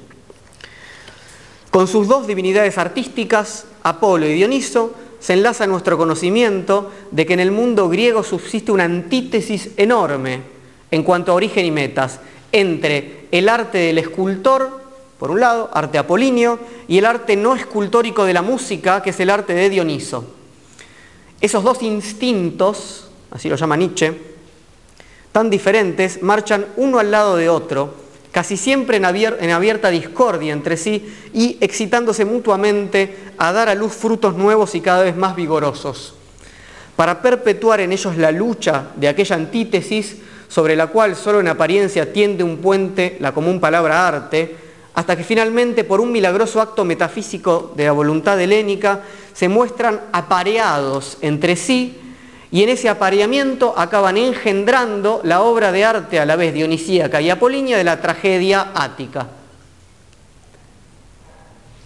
Con 1.71 1.88
sus 1.88 2.09
dos 2.09 2.26
divinidades 2.26 2.78
artísticas, 2.78 3.66
Apolo 3.83 4.26
y 4.26 4.35
Dioniso, 4.35 4.95
se 5.21 5.35
enlaza 5.35 5.66
nuestro 5.66 5.99
conocimiento 5.99 6.90
de 7.11 7.26
que 7.26 7.35
en 7.35 7.40
el 7.40 7.50
mundo 7.50 7.88
griego 7.88 8.23
subsiste 8.23 8.73
una 8.73 8.85
antítesis 8.85 9.71
enorme 9.76 10.40
en 10.90 11.02
cuanto 11.02 11.33
a 11.33 11.35
origen 11.35 11.66
y 11.66 11.71
metas 11.71 12.21
entre 12.60 13.26
el 13.30 13.48
arte 13.48 13.78
del 13.78 13.98
escultor, 13.98 14.80
por 15.18 15.30
un 15.30 15.40
lado, 15.40 15.70
arte 15.72 15.98
apolíneo, 15.98 16.58
y 16.88 16.98
el 16.98 17.06
arte 17.06 17.36
no 17.36 17.54
escultórico 17.54 18.25
de 18.25 18.34
la 18.34 18.42
música, 18.42 19.02
que 19.02 19.10
es 19.10 19.20
el 19.20 19.30
arte 19.30 19.54
de 19.54 19.70
Dioniso. 19.70 20.25
Esos 21.40 21.64
dos 21.64 21.82
instintos, 21.82 23.08
así 23.30 23.48
lo 23.48 23.56
llama 23.56 23.76
Nietzsche, 23.76 24.12
tan 25.32 25.50
diferentes 25.50 26.22
marchan 26.22 26.66
uno 26.76 26.98
al 26.98 27.10
lado 27.10 27.36
de 27.36 27.48
otro, 27.48 27.94
casi 28.32 28.56
siempre 28.56 28.98
en, 28.98 29.04
abierta 29.04 29.90
discordia 29.90 30.52
entre 30.52 30.76
sí 30.76 31.14
y 31.32 31.56
excitándose 31.60 32.25
mutuamente 32.25 33.16
a 33.38 33.52
dar 33.52 33.68
a 33.68 33.75
luz 33.75 33.92
frutos 33.92 34.34
nuevos 34.34 34.75
y 34.75 34.80
cada 34.80 35.02
vez 35.04 35.16
más 35.16 35.36
vigorosos. 35.36 36.14
Para 36.96 37.20
perpetuar 37.20 37.80
en 37.80 37.92
ellos 37.92 38.16
la 38.16 38.30
lucha 38.32 38.88
de 38.96 39.08
aquella 39.08 39.36
antítesis 39.36 40.16
sobre 40.48 40.76
la 40.76 40.88
cual 40.88 41.16
solo 41.16 41.40
en 41.40 41.48
apariencia 41.48 42.12
tiende 42.12 42.44
un 42.44 42.58
puente 42.58 43.16
la 43.20 43.32
común 43.32 43.60
palabra 43.60 44.06
arte, 44.06 44.56
hasta 44.94 45.16
que 45.16 45.24
finalmente 45.24 45.84
por 45.84 46.00
un 46.00 46.10
milagroso 46.10 46.60
acto 46.60 46.84
metafísico 46.84 47.72
de 47.76 47.84
la 47.84 47.92
voluntad 47.92 48.40
helénica 48.40 49.00
se 49.34 49.48
muestran 49.48 50.00
apareados 50.12 51.18
entre 51.20 51.56
sí 51.56 52.00
y 52.50 52.62
en 52.62 52.70
ese 52.70 52.88
apareamiento 52.88 53.74
acaban 53.76 54.16
engendrando 54.16 55.20
la 55.24 55.42
obra 55.42 55.72
de 55.72 55.84
arte 55.84 56.18
a 56.18 56.24
la 56.24 56.36
vez 56.36 56.54
dionisíaca 56.54 57.20
y 57.20 57.28
apolínea 57.28 57.76
de 57.76 57.84
la 57.84 58.00
tragedia 58.00 58.70
ática. 58.74 59.26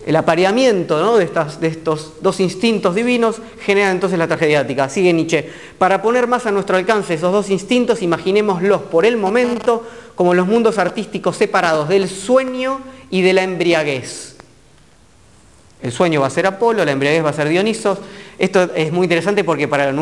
El 0.06 0.16
apareamiento 0.16 1.18
de, 1.18 1.26
de, 1.26 1.66
estos 1.68 2.14
dos 2.22 2.40
instintos 2.40 2.94
divinos 2.94 3.36
genera 3.60 3.90
entonces 3.90 4.18
la 4.18 4.26
tragedia 4.26 4.60
ática. 4.60 4.88
Sigue 4.88 5.12
Nietzsche. 5.12 5.50
Para 5.78 6.00
poner 6.00 6.26
más 6.26 6.46
a 6.46 6.50
nuestro 6.50 6.76
alcance 6.76 7.14
esos 7.14 7.32
dos 7.32 7.50
instintos, 7.50 8.00
imaginémoslos 8.02 8.82
por 8.82 9.04
el 9.04 9.16
momento 9.18 9.86
como 10.14 10.34
los 10.34 10.46
mundos 10.46 10.78
artísticos 10.78 11.36
separados 11.36 11.88
del 11.88 12.08
sueño 12.08 12.80
y 13.10 13.22
de 13.22 13.32
la 13.34 13.42
embriaguez. 13.42 14.36
El 15.82 15.92
sueño 15.92 16.20
va 16.20 16.26
a 16.26 16.30
ser 16.30 16.46
Apolo, 16.46 16.84
la 16.84 16.92
embriaguez 16.92 17.24
va 17.24 17.30
a 17.30 17.34
ser 17.34 17.48
Dionisos. 17.48 17.98
Esto 18.38 18.70
es 18.74 18.92
muy 18.92 19.04
interesante 19.04 19.44
porque 19.44 19.68
para 19.68 19.92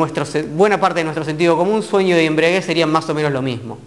buena 0.51 0.79
parte 0.79 0.99
de 0.99 1.03
nuestro 1.03 1.25
sentido 1.25 1.57
común, 1.57 1.83
sueño 1.83 2.19
y 2.19 2.25
embriaguez 2.25 2.65
serían 2.65 2.89
más 2.91 3.09
o 3.09 3.13
menos 3.13 3.31
lo 3.31 3.41
mismo, 3.41 3.77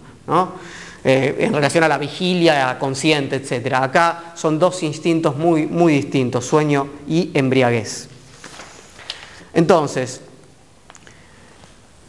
eh, 1.03 1.35
en 1.39 1.53
relación 1.53 1.83
a 1.83 1.87
la 1.87 1.97
vigilia 1.97 2.77
consciente, 2.79 3.35
etc. 3.35 3.73
Acá 3.75 4.33
son 4.35 4.57
dos 4.57 4.83
instintos 4.83 5.35
muy, 5.35 5.67
muy 5.67 5.93
distintos, 5.93 6.45
sueño 6.45 6.87
y 7.07 7.31
embriaguez. 7.33 8.07
Entonces, 9.53 10.21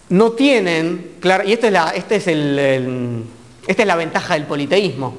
no 0.08 0.32
tienen, 0.32 1.16
claro, 1.20 1.44
y 1.44 1.52
esto 1.52 1.66
es 1.66 1.72
la, 1.72 1.90
este 1.90 2.16
es 2.16 2.26
esta 3.66 3.82
es 3.82 3.86
la 3.86 3.96
ventaja 3.96 4.34
del 4.34 4.44
politeísmo. 4.44 5.16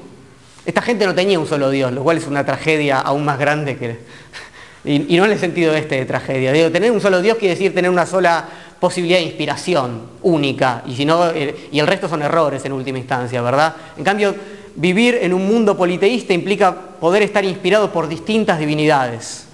Esta 0.64 0.82
gente 0.82 1.06
no 1.06 1.14
tenía 1.14 1.38
un 1.38 1.46
solo 1.46 1.70
Dios, 1.70 1.92
lo 1.92 2.02
cual 2.02 2.16
es 2.16 2.26
una 2.26 2.44
tragedia 2.44 3.00
aún 3.00 3.24
más 3.24 3.38
grande 3.38 3.76
que, 3.76 3.98
y, 4.84 5.16
no 5.16 5.24
en 5.24 5.32
el 5.32 5.38
sentido 5.38 5.74
este 5.74 5.96
de 5.96 6.06
tragedia. 6.06 6.52
Digo, 6.52 6.70
tener 6.70 6.90
un 6.90 7.00
solo 7.00 7.20
Dios 7.20 7.36
quiere 7.36 7.54
decir 7.54 7.74
tener 7.74 7.90
una 7.90 8.06
sola 8.06 8.48
posibilidad 8.86 9.18
de 9.18 9.24
inspiración 9.24 10.02
única, 10.22 10.84
y, 10.86 10.94
si 10.94 11.04
no, 11.04 11.28
eh, 11.30 11.68
y 11.72 11.80
el 11.80 11.88
resto 11.88 12.08
son 12.08 12.22
errores 12.22 12.64
en 12.64 12.70
última 12.70 12.98
instancia, 12.98 13.42
¿verdad? 13.42 13.74
En 13.96 14.04
cambio, 14.04 14.32
vivir 14.76 15.18
en 15.22 15.34
un 15.34 15.44
mundo 15.44 15.76
politeísta 15.76 16.32
implica 16.32 16.72
poder 16.72 17.24
estar 17.24 17.44
inspirado 17.44 17.90
por 17.90 18.06
distintas 18.06 18.60
divinidades. 18.60 19.48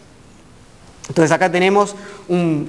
Entonces 1.09 1.33
acá 1.33 1.51
tenemos 1.51 1.97
un, 2.29 2.69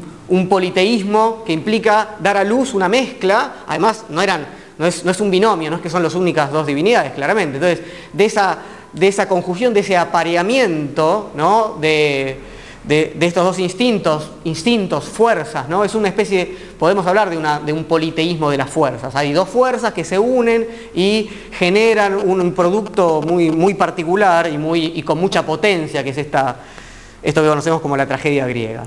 politeísmo 0.49 1.43
que 1.45 1.51
implica 1.51 2.15
dar 2.21 2.37
a 2.37 2.45
luz 2.45 2.73
una 2.73 2.87
mezcla, 2.87 3.55
además 3.67 4.05
no, 4.07 4.21
eran, 4.21 4.47
no, 4.77 4.85
es, 4.85 5.03
no 5.03 5.11
es 5.11 5.19
un 5.19 5.29
binomio, 5.29 5.69
no 5.69 5.75
es 5.75 5.81
que 5.81 5.89
son 5.89 6.01
las 6.01 6.15
únicas 6.15 6.49
dos 6.49 6.65
divinidades, 6.65 7.11
claramente. 7.11 7.57
Entonces, 7.57 7.85
de 8.13 8.23
esa, 8.23 8.57
de 8.93 9.09
esa 9.09 9.27
conjunción, 9.27 9.73
de 9.73 9.81
ese 9.81 9.97
apareamiento 9.97 11.31
¿no? 11.35 11.77
de, 11.81 12.39
de, 12.83 13.15
estos 13.21 13.45
dos 13.45 13.59
instintos, 13.59 14.29
instintos, 14.43 15.05
fuerzas, 15.05 15.69
¿no? 15.69 15.83
Es 15.83 15.95
una 15.95 16.09
especie, 16.09 16.55
podemos 16.77 17.05
hablar 17.07 17.29
de, 17.29 17.73
un 17.73 17.83
politeísmo 17.85 18.49
de 18.51 18.57
las 18.57 18.69
fuerzas. 18.69 19.15
Hay 19.15 19.31
dos 19.31 19.47
fuerzas 19.47 19.93
que 19.93 20.03
se 20.03 20.19
unen 20.19 20.67
y 20.93 21.29
generan 21.51 22.15
un, 22.15 22.53
producto 22.53 23.21
muy, 23.21 23.51
muy 23.51 23.73
particular 23.73 24.49
y, 24.51 24.57
muy, 24.57 24.91
y 24.95 25.03
con 25.03 25.17
mucha 25.17 25.45
potencia, 25.45 26.03
que 26.03 26.09
es 26.09 26.17
esta, 26.17 26.57
esto 27.21 27.41
que 27.41 27.47
conocemos 27.47 27.81
como 27.81 27.95
la 27.95 28.05
tragedia 28.05 28.45
griega. 28.47 28.83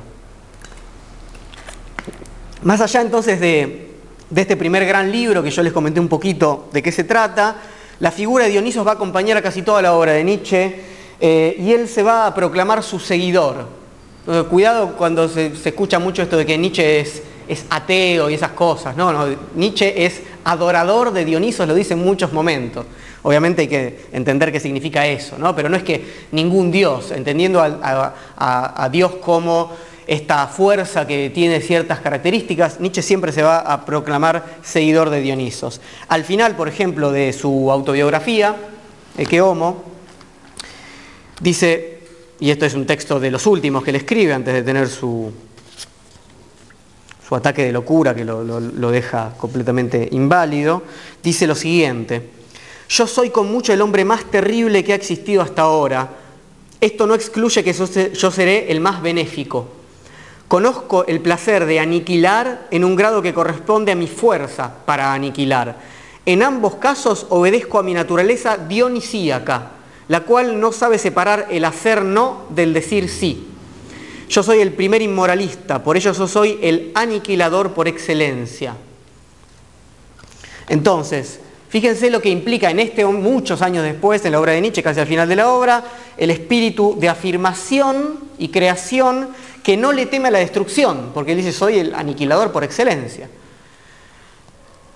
Más 2.63 2.81
allá 2.81 3.01
entonces 3.01 3.41
de, 3.41 3.95
de 4.29 4.41
este 4.41 4.57
primer 4.57 4.85
gran 4.85 5.11
libro 5.11 5.43
que 5.43 5.51
yo 5.51 5.63
les 5.63 5.73
comenté 5.73 6.01
un 6.01 6.09
poquito 6.09 6.69
de 6.73 6.83
qué 6.83 6.93
se 6.93 7.05
trata, 7.05 7.57
la 7.99 8.11
figura 8.11 8.45
de 8.45 8.51
Dionisos 8.51 8.87
va 8.87 8.91
a 8.91 8.95
acompañar 8.95 9.39
a 9.39 9.43
casi 9.43 9.63
toda 9.63 9.81
la 9.81 9.95
obra 9.95 10.13
de 10.13 10.23
Nietzsche 10.23 10.81
eh, 11.19 11.57
y 11.59 11.73
él 11.73 11.89
se 11.89 12.03
va 12.03 12.27
a 12.27 12.35
proclamar 12.35 12.83
su 12.83 12.99
seguidor 12.99 13.86
cuidado 14.49 14.97
cuando 14.97 15.29
se, 15.29 15.53
escucha 15.65 15.99
mucho 15.99 16.23
esto 16.23 16.37
de 16.37 16.45
que 16.45 16.59
Nietzsche 16.59 17.01
es, 17.01 17.23
ateo 17.71 18.29
y 18.29 18.35
esas 18.35 18.51
cosas. 18.51 18.97
No, 18.97 19.27
Nietzsche 19.55 20.05
es 20.05 20.23
adorador 20.45 21.13
de 21.13 21.25
Dionisos, 21.25 21.67
lo 21.69 21.75
dice 21.75 21.95
en 21.95 22.05
muchos 22.05 22.33
momentos. 22.33 22.87
Obviamente 23.23 23.63
hay 23.63 23.69
que 23.69 24.07
entender 24.13 24.53
qué 24.53 24.61
significa 24.61 25.07
eso, 25.07 25.37
¿no? 25.39 25.55
Pero 25.55 25.69
no 25.69 25.77
es 25.77 25.83
que 25.83 26.05
ningún 26.33 26.71
Dios, 26.71 27.11
entendiendo 27.11 27.61
a, 27.61 28.89
Dios 28.91 29.13
como 29.17 29.71
esta 30.07 30.47
fuerza 30.47 31.07
que 31.07 31.31
tiene 31.31 31.61
ciertas 31.61 32.01
características, 32.01 32.81
Nietzsche 32.81 33.03
siempre 33.03 33.33
se 33.33 33.43
va 33.43 33.59
a 33.59 33.85
proclamar 33.85 34.45
seguidor 34.63 35.11
de 35.11 35.21
Dionisos. 35.21 35.81
Al 36.09 36.25
final, 36.25 36.57
por 36.57 36.69
ejemplo, 36.69 37.11
de 37.11 37.33
su 37.33 37.71
autobiografía, 37.71 38.57
que 39.29 39.41
Homo, 39.41 39.83
dice, 41.41 41.96
y 42.39 42.51
esto 42.51 42.67
es 42.67 42.75
un 42.75 42.87
texto 42.87 43.19
de 43.19 43.31
los 43.31 43.47
últimos 43.47 43.83
que 43.83 43.93
le 43.93 43.99
escribe 43.99 44.33
antes 44.33 44.53
de 44.53 44.63
tener 44.63 44.89
su, 44.89 45.33
su 47.27 47.35
ataque 47.35 47.65
de 47.65 47.73
locura 47.73 48.15
que 48.15 48.25
lo, 48.25 48.91
deja 48.91 49.33
completamente 49.37 50.09
inválido, 50.13 50.83
dice 51.23 51.47
lo 51.47 51.55
siguiente, 51.55 52.31
yo 52.89 53.07
soy 53.07 53.31
con 53.31 53.51
mucho 53.51 53.73
el 53.73 53.81
hombre 53.81 54.05
más 54.05 54.25
terrible 54.27 54.85
que 54.85 54.93
ha 54.93 54.97
existido 54.97 55.43
hasta 55.43 55.63
ahora, 55.63 56.09
esto 56.81 57.07
no 57.07 57.15
excluye 57.15 57.65
que 57.65 57.73
yo 57.73 58.31
seré 58.31 58.71
el 58.71 58.81
más 58.81 59.03
benéfico. 59.03 59.69
Conozco 60.47 61.05
el 61.07 61.21
placer 61.21 61.67
de 61.67 61.81
aniquilar 61.81 62.69
en 62.71 62.85
un 62.85 62.95
grado 62.95 63.21
que 63.21 63.35
corresponde 63.35 63.91
a 63.91 63.97
mi 63.97 64.07
fuerza 64.07 64.73
para 64.85 65.13
aniquilar. 65.13 65.77
En 66.25 66.43
ambos 66.43 66.77
casos 66.77 67.27
obedezco 67.31 67.81
a 67.81 67.83
mi 67.83 67.95
naturaleza 67.95 68.57
dionisíaca, 68.57 69.71
la 70.09 70.21
cual 70.21 70.61
no 70.61 70.73
sabe 70.73 70.99
separar 70.99 71.49
el 71.51 71.65
hacer 71.65 72.03
no 72.03 72.45
del 72.51 72.73
decir 72.73 73.09
sí. 73.09 73.47
yo 74.29 74.43
soy 74.43 74.61
el 74.61 74.73
primer 74.73 75.03
inmoralista, 75.03 75.83
por 75.83 75.97
ello 75.97 76.13
yo 76.13 76.29
soy 76.29 76.59
el 76.63 76.93
aniquilador 76.95 77.73
por 77.73 77.89
excelencia. 77.89 78.77
Entonces, 80.69 81.41
fíjense 81.69 82.11
lo 82.11 82.21
que 82.21 82.29
implica 82.29 82.71
en 82.71 82.81
este, 82.81 83.05
muchos 83.05 83.63
años 83.63 83.85
después, 83.85 84.25
en 84.25 84.33
la 84.33 84.41
obra 84.41 84.53
de 84.53 84.61
Nietzsche, 84.61 84.83
casi 84.83 85.01
al 85.01 85.07
final 85.07 85.29
de 85.29 85.37
la 85.37 85.49
obra, 85.51 85.85
el 86.17 86.31
espíritu 86.31 86.97
de 86.99 87.09
afirmación 87.09 88.19
y 88.39 88.49
creación 88.49 89.29
que 89.63 89.77
no 89.77 89.93
le 89.93 90.07
teme 90.07 90.29
a 90.29 90.31
la 90.31 90.39
destrucción, 90.39 91.11
porque 91.13 91.33
él 91.33 91.39
dice, 91.39 91.53
soy 91.53 91.79
el 91.79 91.95
aniquilador 91.95 92.53
por 92.53 92.65
excelencia. 92.65 93.29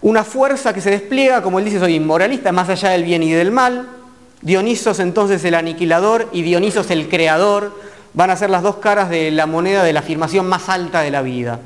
Una 0.03 0.25
fuerza 0.25 0.73
que 0.73 0.81
se 0.81 0.91
despliega, 0.91 1.43
como 1.43 1.59
él 1.59 1.65
dice, 1.65 1.79
soy 1.79 1.97
inmoralista, 1.97 2.53
más 2.53 2.69
allá 2.69 2.91
del 2.91 3.05
bien 3.05 3.23
y 3.23 3.33
del 3.33 3.51
mal. 3.51 4.00
Dionisos 4.43 5.01
entonces 5.01 5.45
el 5.45 5.55
aniquilador 5.55 6.29
y 6.33 6.43
Dionisos 6.43 6.91
el 6.91 7.09
creador 7.09 7.75
van 8.15 8.31
a 8.31 8.37
ser 8.37 8.51
las 8.51 8.63
dos 8.63 8.77
caras 8.77 9.11
de 9.11 9.31
la 9.31 9.47
moneda 9.47 9.85
de 9.85 9.93
la 9.93 10.01
afirmación 10.01 10.47
más 10.47 10.69
alta 10.69 11.01
de 11.03 11.11
la 11.11 11.23
vida. 11.23 11.61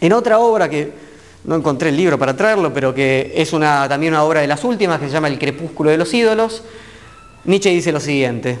En 0.00 0.12
otra 0.12 0.38
obra 0.38 0.68
que 0.68 0.92
no 1.44 1.54
encontré 1.54 1.90
el 1.90 1.96
libro 1.96 2.18
para 2.18 2.36
traerlo, 2.36 2.72
pero 2.72 2.94
que 2.94 3.32
es 3.36 3.50
también 3.50 4.14
una 4.14 4.24
obra 4.24 4.40
de 4.40 4.46
las 4.46 4.64
últimas 4.64 5.00
que 5.00 5.06
se 5.06 5.12
llama 5.12 5.28
El 5.28 5.38
crepúsculo 5.38 5.90
de 5.90 5.98
los 5.98 6.12
ídolos, 6.14 6.62
Nietzsche 7.44 7.70
dice 7.70 7.92
lo 7.92 8.00
siguiente, 8.00 8.58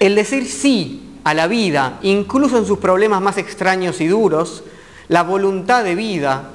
el 0.00 0.14
decir 0.14 0.46
sí 0.46 1.18
a 1.24 1.34
la 1.34 1.46
vida, 1.46 1.98
incluso 2.02 2.58
en 2.58 2.66
sus 2.66 2.78
problemas 2.78 3.20
más 3.20 3.38
extraños 3.38 4.00
y 4.00 4.08
duros, 4.08 4.64
la 5.08 5.22
voluntad 5.22 5.84
de 5.84 5.94
vida, 5.94 6.50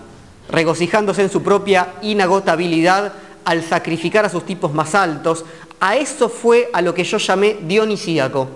regocijándose 0.50 1.24
en 1.24 1.30
su 1.30 1.42
propia 1.42 1.94
inagotabilidad 2.02 3.14
al 3.46 3.64
sacrificar 3.64 4.26
a 4.26 4.30
sus 4.30 4.46
tipos 4.46 4.74
más 4.74 4.96
altos, 4.96 5.46
a 5.80 5.96
eso 5.96 6.30
fue 6.30 6.70
a 6.74 6.82
lo 6.82 6.94
que 6.94 7.04
yo 7.04 7.18
llamé 7.18 7.58
dionisíaco. 7.62 8.48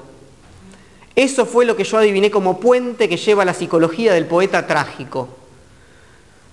Eso 1.15 1.45
fue 1.45 1.65
lo 1.65 1.75
que 1.75 1.83
yo 1.83 1.97
adiviné 1.97 2.29
como 2.29 2.59
puente 2.59 3.09
que 3.09 3.17
lleva 3.17 3.43
la 3.43 3.53
psicología 3.53 4.13
del 4.13 4.27
poeta 4.27 4.67
trágico. 4.67 5.29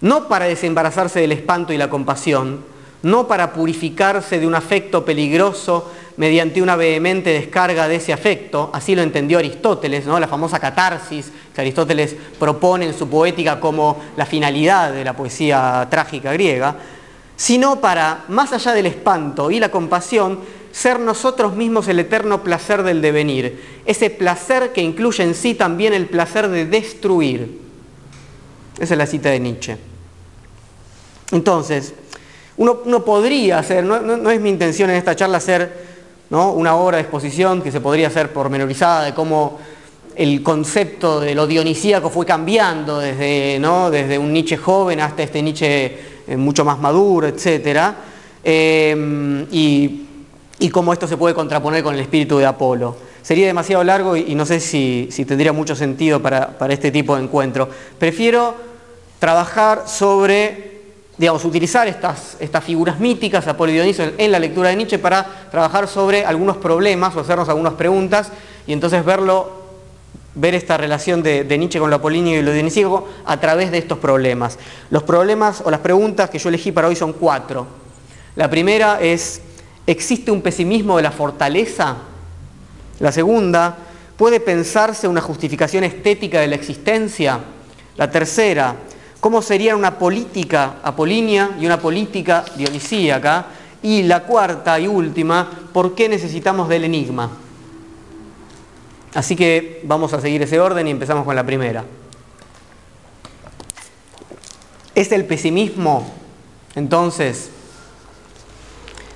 No 0.00 0.26
para 0.26 0.46
desembarazarse 0.46 1.20
del 1.20 1.32
espanto 1.32 1.72
y 1.72 1.78
la 1.78 1.90
compasión, 1.90 2.64
no 3.02 3.28
para 3.28 3.52
purificarse 3.52 4.40
de 4.40 4.46
un 4.46 4.54
afecto 4.54 5.04
peligroso 5.04 5.92
mediante 6.16 6.62
una 6.62 6.76
vehemente 6.76 7.30
descarga 7.30 7.86
de 7.88 7.96
ese 7.96 8.12
afecto, 8.12 8.70
así 8.72 8.94
lo 8.94 9.02
entendió 9.02 9.38
Aristóteles, 9.38 10.06
¿no? 10.06 10.18
la 10.18 10.28
famosa 10.28 10.58
catarsis 10.58 11.30
que 11.54 11.60
Aristóteles 11.60 12.16
propone 12.38 12.86
en 12.86 12.94
su 12.94 13.08
poética 13.08 13.60
como 13.60 14.00
la 14.16 14.24
finalidad 14.24 14.92
de 14.92 15.04
la 15.04 15.12
poesía 15.12 15.86
trágica 15.90 16.32
griega, 16.32 16.76
sino 17.36 17.80
para, 17.80 18.24
más 18.28 18.52
allá 18.52 18.72
del 18.72 18.86
espanto 18.86 19.50
y 19.50 19.58
la 19.58 19.70
compasión, 19.70 20.40
ser 20.72 20.98
nosotros 20.98 21.54
mismos 21.54 21.86
el 21.88 22.00
eterno 22.00 22.42
placer 22.42 22.82
del 22.82 23.00
devenir, 23.00 23.80
ese 23.86 24.10
placer 24.10 24.72
que 24.72 24.82
incluye 24.82 25.22
en 25.22 25.34
sí 25.34 25.54
también 25.54 25.94
el 25.94 26.06
placer 26.06 26.48
de 26.48 26.66
destruir. 26.66 27.60
Esa 28.78 28.94
es 28.94 28.98
la 28.98 29.06
cita 29.06 29.30
de 29.30 29.38
Nietzsche. 29.38 29.76
Entonces, 31.30 31.94
uno, 32.56 33.04
podría 33.04 33.58
hacer, 33.58 33.84
no, 33.84 34.30
es 34.30 34.40
mi 34.40 34.50
intención 34.50 34.90
en 34.90 34.96
esta 34.96 35.14
charla 35.16 35.38
hacer 35.38 35.94
una 36.30 36.74
obra 36.76 36.96
de 36.96 37.02
exposición 37.02 37.62
que 37.62 37.70
se 37.70 37.80
podría 37.80 38.08
hacer 38.08 38.32
pormenorizada 38.32 39.04
de 39.04 39.14
cómo 39.14 39.58
el 40.16 40.42
concepto 40.42 41.20
de 41.20 41.34
lo 41.34 41.46
dionisíaco 41.46 42.10
fue 42.10 42.26
cambiando 42.26 42.98
desde, 42.98 43.60
desde 43.90 44.18
un 44.18 44.32
Nietzsche 44.32 44.56
joven 44.56 45.00
hasta 45.00 45.22
este 45.22 45.42
Nietzsche 45.42 46.13
mucho 46.36 46.64
más 46.64 46.78
maduro, 46.78 47.26
etc. 47.26 47.94
Eh, 48.42 49.46
y, 49.50 50.00
cómo 50.70 50.92
esto 50.92 51.06
se 51.06 51.16
puede 51.16 51.34
contraponer 51.34 51.82
con 51.82 51.94
el 51.94 52.00
espíritu 52.00 52.38
de 52.38 52.46
Apolo. 52.46 52.96
Sería 53.22 53.46
demasiado 53.46 53.84
largo 53.84 54.16
y, 54.16 54.34
no 54.34 54.44
sé 54.46 54.60
si, 54.60 55.08
tendría 55.26 55.52
mucho 55.52 55.76
sentido 55.76 56.20
para, 56.20 56.56
este 56.70 56.90
tipo 56.90 57.16
de 57.16 57.22
encuentro. 57.22 57.68
Prefiero 57.98 58.54
trabajar 59.18 59.84
sobre 59.86 60.74
digamos, 61.16 61.44
utilizar 61.44 61.86
estas 61.86 62.64
figuras 62.64 62.98
míticas, 62.98 63.46
Apolo 63.46 63.70
y 63.70 63.74
Dioniso, 63.74 64.02
en, 64.18 64.32
la 64.32 64.40
lectura 64.40 64.70
de 64.70 64.76
Nietzsche 64.76 64.98
para 64.98 65.24
trabajar 65.48 65.86
sobre 65.86 66.24
algunos 66.24 66.56
problemas 66.56 67.14
o 67.14 67.20
hacernos 67.20 67.48
algunas 67.48 67.74
preguntas 67.74 68.32
y 68.66 68.72
entonces 68.72 69.04
verlo, 69.04 69.63
ver 70.34 70.54
esta 70.54 70.76
relación 70.76 71.22
de, 71.22 71.44
Nietzsche 71.44 71.78
con 71.78 71.90
lo 71.90 71.96
apolíneo 71.96 72.38
y 72.38 72.42
lo 72.42 72.52
dionisíaco 72.52 73.08
a 73.24 73.38
través 73.38 73.70
de 73.70 73.78
estos 73.78 73.98
problemas. 73.98 74.58
Los 74.90 75.02
problemas 75.02 75.62
o 75.64 75.70
las 75.70 75.80
preguntas 75.80 76.30
que 76.30 76.38
yo 76.38 76.48
elegí 76.48 76.72
para 76.72 76.88
hoy 76.88 76.96
son 76.96 77.12
cuatro. 77.12 77.66
La 78.36 78.50
primera 78.50 79.00
es, 79.00 79.40
¿existe 79.86 80.30
un 80.30 80.42
pesimismo 80.42 80.96
de 80.96 81.04
la 81.04 81.12
fortaleza? 81.12 81.96
La 82.98 83.12
segunda, 83.12 83.76
¿puede 84.16 84.40
pensarse 84.40 85.06
una 85.06 85.20
justificación 85.20 85.84
estética 85.84 86.40
de 86.40 86.48
la 86.48 86.56
existencia? 86.56 87.40
La 87.96 88.10
tercera, 88.10 88.74
cómo 89.20 89.40
sería 89.40 89.76
una 89.76 89.98
política 89.98 90.76
apolínea 90.82 91.50
y 91.60 91.66
una 91.66 91.78
política 91.78 92.44
dionisíaca. 92.56 93.46
Y 93.82 94.02
la 94.04 94.22
cuarta 94.22 94.80
y 94.80 94.88
última, 94.88 95.48
¿por 95.72 95.94
qué 95.94 96.08
necesitamos 96.08 96.70
del 96.70 96.84
enigma? 96.84 97.30
Así 99.14 99.36
que 99.36 99.80
vamos 99.84 100.12
a 100.12 100.20
seguir 100.20 100.42
ese 100.42 100.58
orden 100.58 100.86
y 100.88 100.90
empezamos 100.90 101.24
con 101.24 101.36
la 101.36 101.44
primera. 101.44 101.84
¿Es 104.94 105.10
el 105.12 105.24
pesimismo, 105.24 106.12
entonces, 106.74 107.50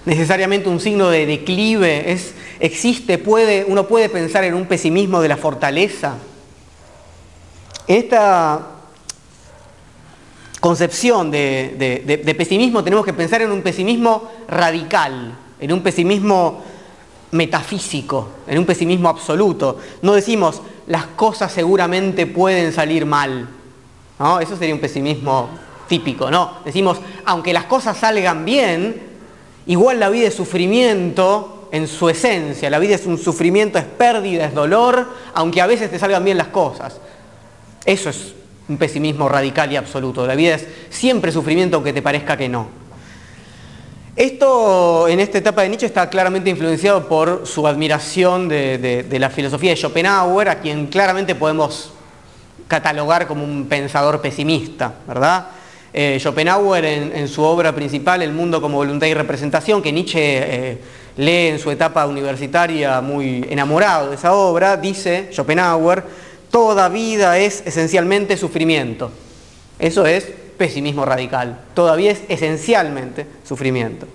necesariamente 0.05 0.69
un 0.69 0.81
signo 0.81 1.11
de 1.11 1.27
declive? 1.27 2.13
¿Es, 2.13 2.35
¿Existe, 2.61 3.19
puede, 3.19 3.65
uno 3.65 3.87
puede 3.87 4.09
pensar 4.09 4.45
en 4.45 4.55
un 4.55 4.67
pesimismo 4.67 5.21
de 5.21 5.29
la 5.29 5.37
fortaleza? 5.37 6.17
Esta 7.87 8.67
concepción 10.61 11.31
de, 11.31 12.35
pesimismo 12.37 12.83
tenemos 12.85 13.05
que 13.05 13.13
pensar 13.13 13.43
en 13.43 13.53
un 13.53 13.63
pesimismo 13.63 14.31
radical, 14.49 15.39
en 15.61 15.73
un 15.73 15.83
pesimismo 15.83 16.63
metafísico, 17.33 18.29
en 18.47 18.59
un 18.59 18.65
pesimismo 18.65 19.09
absoluto. 19.09 19.79
No 20.03 20.15
decimos 20.15 20.63
las 20.87 21.07
cosas 21.07 21.53
seguramente 21.53 22.27
pueden 22.27 22.73
salir 22.73 23.07
mal. 23.07 23.49
¿no? 24.19 24.41
Eso 24.41 24.57
sería 24.57 24.75
un 24.75 24.81
pesimismo 24.81 25.49
típico, 25.87 26.31
¿no? 26.31 26.59
Decimos, 26.65 26.99
aunque 27.25 27.53
las 27.53 27.65
cosas 27.65 27.97
salgan 27.97 28.45
bien, 28.45 29.03
igual 29.67 30.01
la 30.01 30.11
vida 30.11 30.29
es 30.29 30.35
sufrimiento 30.35 31.69
en 31.73 31.87
su 31.87 32.09
esencia. 32.09 32.71
La 32.71 32.79
vida 32.79 32.95
es 32.95 33.07
un 33.07 33.19
sufrimiento, 33.19 33.79
es 33.79 33.85
pérdida, 33.85 34.47
es 34.47 34.55
dolor, 34.55 35.09
aunque 35.35 35.61
a 35.61 35.67
veces 35.67 35.91
te 35.91 35.99
salgan 35.99 36.25
bien 36.25 36.39
las 36.39 36.49
cosas. 36.49 37.01
Eso 37.85 38.11
es 38.11 38.35
un 38.69 38.77
pesimismo 38.77 39.29
radical 39.29 39.73
y 39.73 39.77
absoluto. 39.77 40.27
La 40.27 40.35
vida 40.35 40.57
es 40.57 40.67
siempre 40.91 41.33
sufrimiento 41.33 41.77
aunque 41.77 41.93
te 41.93 42.03
parezca 42.03 42.37
que 42.37 42.49
no. 42.49 42.69
Esto 44.19 45.07
en 45.07 45.21
esta 45.21 45.39
etapa 45.39 45.63
de 45.63 45.69
Nietzsche 45.69 45.87
está 45.87 46.11
claramente 46.11 46.51
influenciado 46.51 47.07
por 47.07 47.47
su 47.47 47.69
admiración 47.69 48.49
de, 48.49 49.07
la 49.13 49.31
filosofía 49.31 49.71
de 49.71 49.77
Schopenhauer, 49.77 50.49
a 50.49 50.59
quien 50.59 50.89
claramente 50.89 51.37
podemos 51.37 51.93
catalogar 52.67 53.29
como 53.29 53.45
un 53.45 53.69
pensador 53.69 54.21
pesimista, 54.21 54.93
¿verdad? 55.07 55.47
Eh, 55.93 56.19
Schopenhauer 56.19 56.85
en, 56.85 57.29
su 57.29 57.45
obra 57.45 57.73
principal, 57.73 58.21
El 58.21 58.33
mundo 58.33 58.61
como 58.61 58.79
voluntad 58.79 59.07
y 59.07 59.15
representación, 59.15 59.81
que 59.81 59.93
Nietzsche 59.93 60.19
eh, 60.21 60.79
lee 61.17 61.51
en 61.51 61.61
su 61.61 61.71
etapa 61.71 62.05
universitaria 62.05 63.01
muy 63.01 63.47
enamorado 63.49 64.09
de 64.09 64.17
esa 64.17 64.35
obra, 64.35 64.77
dice 64.77 65.29
Schopenhauer, 65.31 66.03
Toda 66.51 66.89
vida 66.89 67.39
es 67.39 67.63
esencialmente 67.65 68.37
sufrimiento. 68.37 69.13
Eso 69.79 70.07
es 70.07 70.27
pesimismo 70.59 71.05
radical. 71.05 71.61
Todavía 71.73 72.11
es 72.11 72.23
esencialmente 72.29 73.27
sufrimiento. 73.45 74.07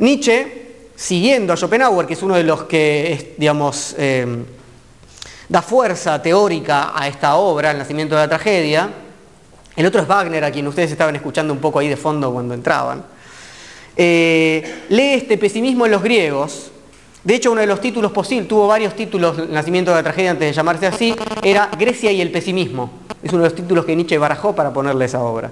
Nietzsche, 0.00 0.90
siguiendo 0.96 1.52
a 1.52 1.56
Schopenhauer, 1.56 2.06
que 2.06 2.14
es 2.14 2.22
uno 2.22 2.34
de 2.34 2.44
los 2.44 2.64
que, 2.64 3.34
digamos, 3.38 3.94
eh, 3.96 4.26
da 5.48 5.62
fuerza 5.62 6.20
teórica 6.20 6.92
a 6.94 7.08
esta 7.08 7.36
obra, 7.36 7.70
El 7.70 7.78
nacimiento 7.78 8.14
de 8.14 8.22
la 8.22 8.28
tragedia, 8.28 8.90
el 9.76 9.86
otro 9.86 10.02
es 10.02 10.06
Wagner, 10.06 10.44
a 10.44 10.50
quien 10.50 10.66
ustedes 10.66 10.90
estaban 10.90 11.16
escuchando 11.16 11.52
un 11.52 11.60
poco 11.60 11.78
ahí 11.78 11.88
de 11.88 11.96
fondo 11.96 12.32
cuando 12.32 12.54
entraban, 12.54 13.04
eh, 13.96 14.84
lee 14.88 15.14
este 15.14 15.38
pesimismo 15.38 15.86
en 15.86 15.92
los 15.92 16.02
griegos, 16.02 16.70
de 17.22 17.34
hecho, 17.34 17.52
uno 17.52 17.60
de 17.60 17.66
los 17.66 17.80
títulos 17.80 18.12
posibles, 18.12 18.48
tuvo 18.48 18.66
varios 18.66 18.96
títulos, 18.96 19.38
el 19.38 19.52
nacimiento 19.52 19.90
de 19.90 19.98
la 19.98 20.02
tragedia 20.02 20.30
antes 20.30 20.48
de 20.48 20.52
llamarse 20.54 20.86
así, 20.86 21.14
era 21.42 21.70
Grecia 21.78 22.10
y 22.10 22.20
el 22.20 22.32
pesimismo. 22.32 22.90
Es 23.22 23.32
uno 23.32 23.42
de 23.42 23.50
los 23.50 23.54
títulos 23.54 23.84
que 23.84 23.94
Nietzsche 23.94 24.16
barajó 24.16 24.54
para 24.54 24.72
ponerle 24.72 25.04
esa 25.04 25.20
obra. 25.22 25.50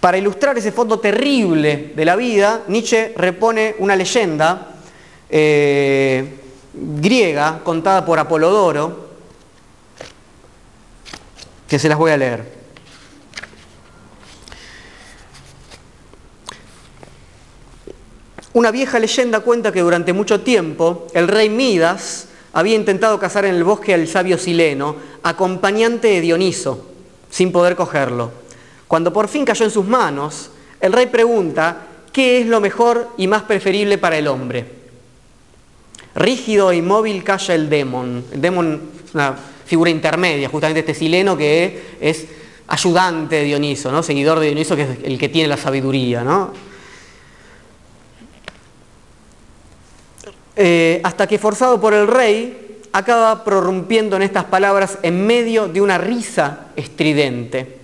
Para 0.00 0.18
ilustrar 0.18 0.58
ese 0.58 0.72
fondo 0.72 0.98
terrible 1.00 1.92
de 1.96 2.04
la 2.04 2.16
vida, 2.16 2.64
Nietzsche 2.68 3.14
repone 3.16 3.76
una 3.78 3.96
leyenda 3.96 4.74
eh, 5.30 6.34
griega 6.74 7.60
contada 7.64 8.04
por 8.04 8.18
Apolodoro, 8.18 9.08
que 11.66 11.78
se 11.78 11.88
las 11.88 11.96
voy 11.96 12.10
a 12.10 12.18
leer. 12.18 12.53
Una 18.54 18.70
vieja 18.70 19.00
leyenda 19.00 19.40
cuenta 19.40 19.72
que 19.72 19.80
durante 19.80 20.12
mucho 20.12 20.40
tiempo 20.40 21.08
el 21.12 21.26
rey 21.26 21.50
Midas 21.50 22.28
había 22.52 22.76
intentado 22.76 23.18
cazar 23.18 23.44
en 23.44 23.56
el 23.56 23.64
bosque 23.64 23.92
al 23.92 24.06
sabio 24.06 24.38
Sileno, 24.38 24.94
acompañante 25.24 26.06
de 26.06 26.20
Dioniso, 26.20 26.86
sin 27.28 27.50
poder 27.50 27.74
cogerlo. 27.74 28.30
Cuando 28.86 29.12
por 29.12 29.26
fin 29.26 29.44
cayó 29.44 29.64
en 29.64 29.72
sus 29.72 29.84
manos, 29.84 30.50
el 30.80 30.92
rey 30.92 31.06
pregunta, 31.06 31.78
¿qué 32.12 32.42
es 32.42 32.46
lo 32.46 32.60
mejor 32.60 33.08
y 33.16 33.26
más 33.26 33.42
preferible 33.42 33.98
para 33.98 34.18
el 34.18 34.28
hombre? 34.28 34.64
Rígido 36.14 36.70
e 36.70 36.76
inmóvil 36.76 37.24
calla 37.24 37.56
el 37.56 37.68
demon. 37.68 38.24
El 38.30 38.40
demon 38.40 38.80
es 39.04 39.14
una 39.14 39.34
figura 39.66 39.90
intermedia, 39.90 40.48
justamente 40.48 40.78
este 40.78 40.94
sileno 40.94 41.36
que 41.36 41.96
es 42.00 42.24
ayudante 42.68 43.34
de 43.34 43.44
Dioniso, 43.46 43.90
¿no? 43.90 44.00
seguidor 44.04 44.38
de 44.38 44.46
Dioniso, 44.46 44.76
que 44.76 44.82
es 44.82 44.88
el 45.02 45.18
que 45.18 45.28
tiene 45.28 45.48
la 45.48 45.56
sabiduría. 45.56 46.22
¿no? 46.22 46.52
Eh, 50.56 51.00
hasta 51.02 51.26
que 51.26 51.38
forzado 51.38 51.80
por 51.80 51.94
el 51.94 52.06
rey, 52.06 52.80
acaba 52.92 53.42
prorrumpiendo 53.42 54.14
en 54.14 54.22
estas 54.22 54.44
palabras 54.44 54.98
en 55.02 55.26
medio 55.26 55.66
de 55.66 55.80
una 55.80 55.98
risa 55.98 56.66
estridente. 56.76 57.78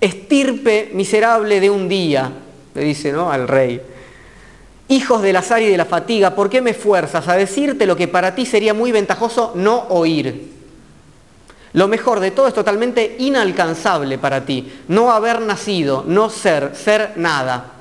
Estirpe 0.00 0.90
miserable 0.94 1.60
de 1.60 1.70
un 1.70 1.88
día, 1.88 2.32
le 2.74 2.82
dice 2.82 3.12
¿no? 3.12 3.30
al 3.30 3.46
rey. 3.46 3.80
Hijos 4.88 5.22
del 5.22 5.36
azar 5.36 5.62
y 5.62 5.68
de 5.68 5.76
la 5.76 5.84
fatiga, 5.84 6.34
¿por 6.34 6.50
qué 6.50 6.60
me 6.60 6.74
fuerzas 6.74 7.28
a 7.28 7.36
decirte 7.36 7.86
lo 7.86 7.96
que 7.96 8.08
para 8.08 8.34
ti 8.34 8.46
sería 8.46 8.74
muy 8.74 8.90
ventajoso 8.90 9.52
no 9.54 9.86
oír? 9.90 10.54
Lo 11.72 11.88
mejor 11.88 12.20
de 12.20 12.30
todo 12.30 12.48
es 12.48 12.54
totalmente 12.54 13.16
inalcanzable 13.18 14.18
para 14.18 14.44
ti. 14.44 14.72
No 14.88 15.12
haber 15.12 15.40
nacido, 15.40 16.04
no 16.06 16.30
ser, 16.30 16.74
ser 16.74 17.12
nada. 17.16 17.72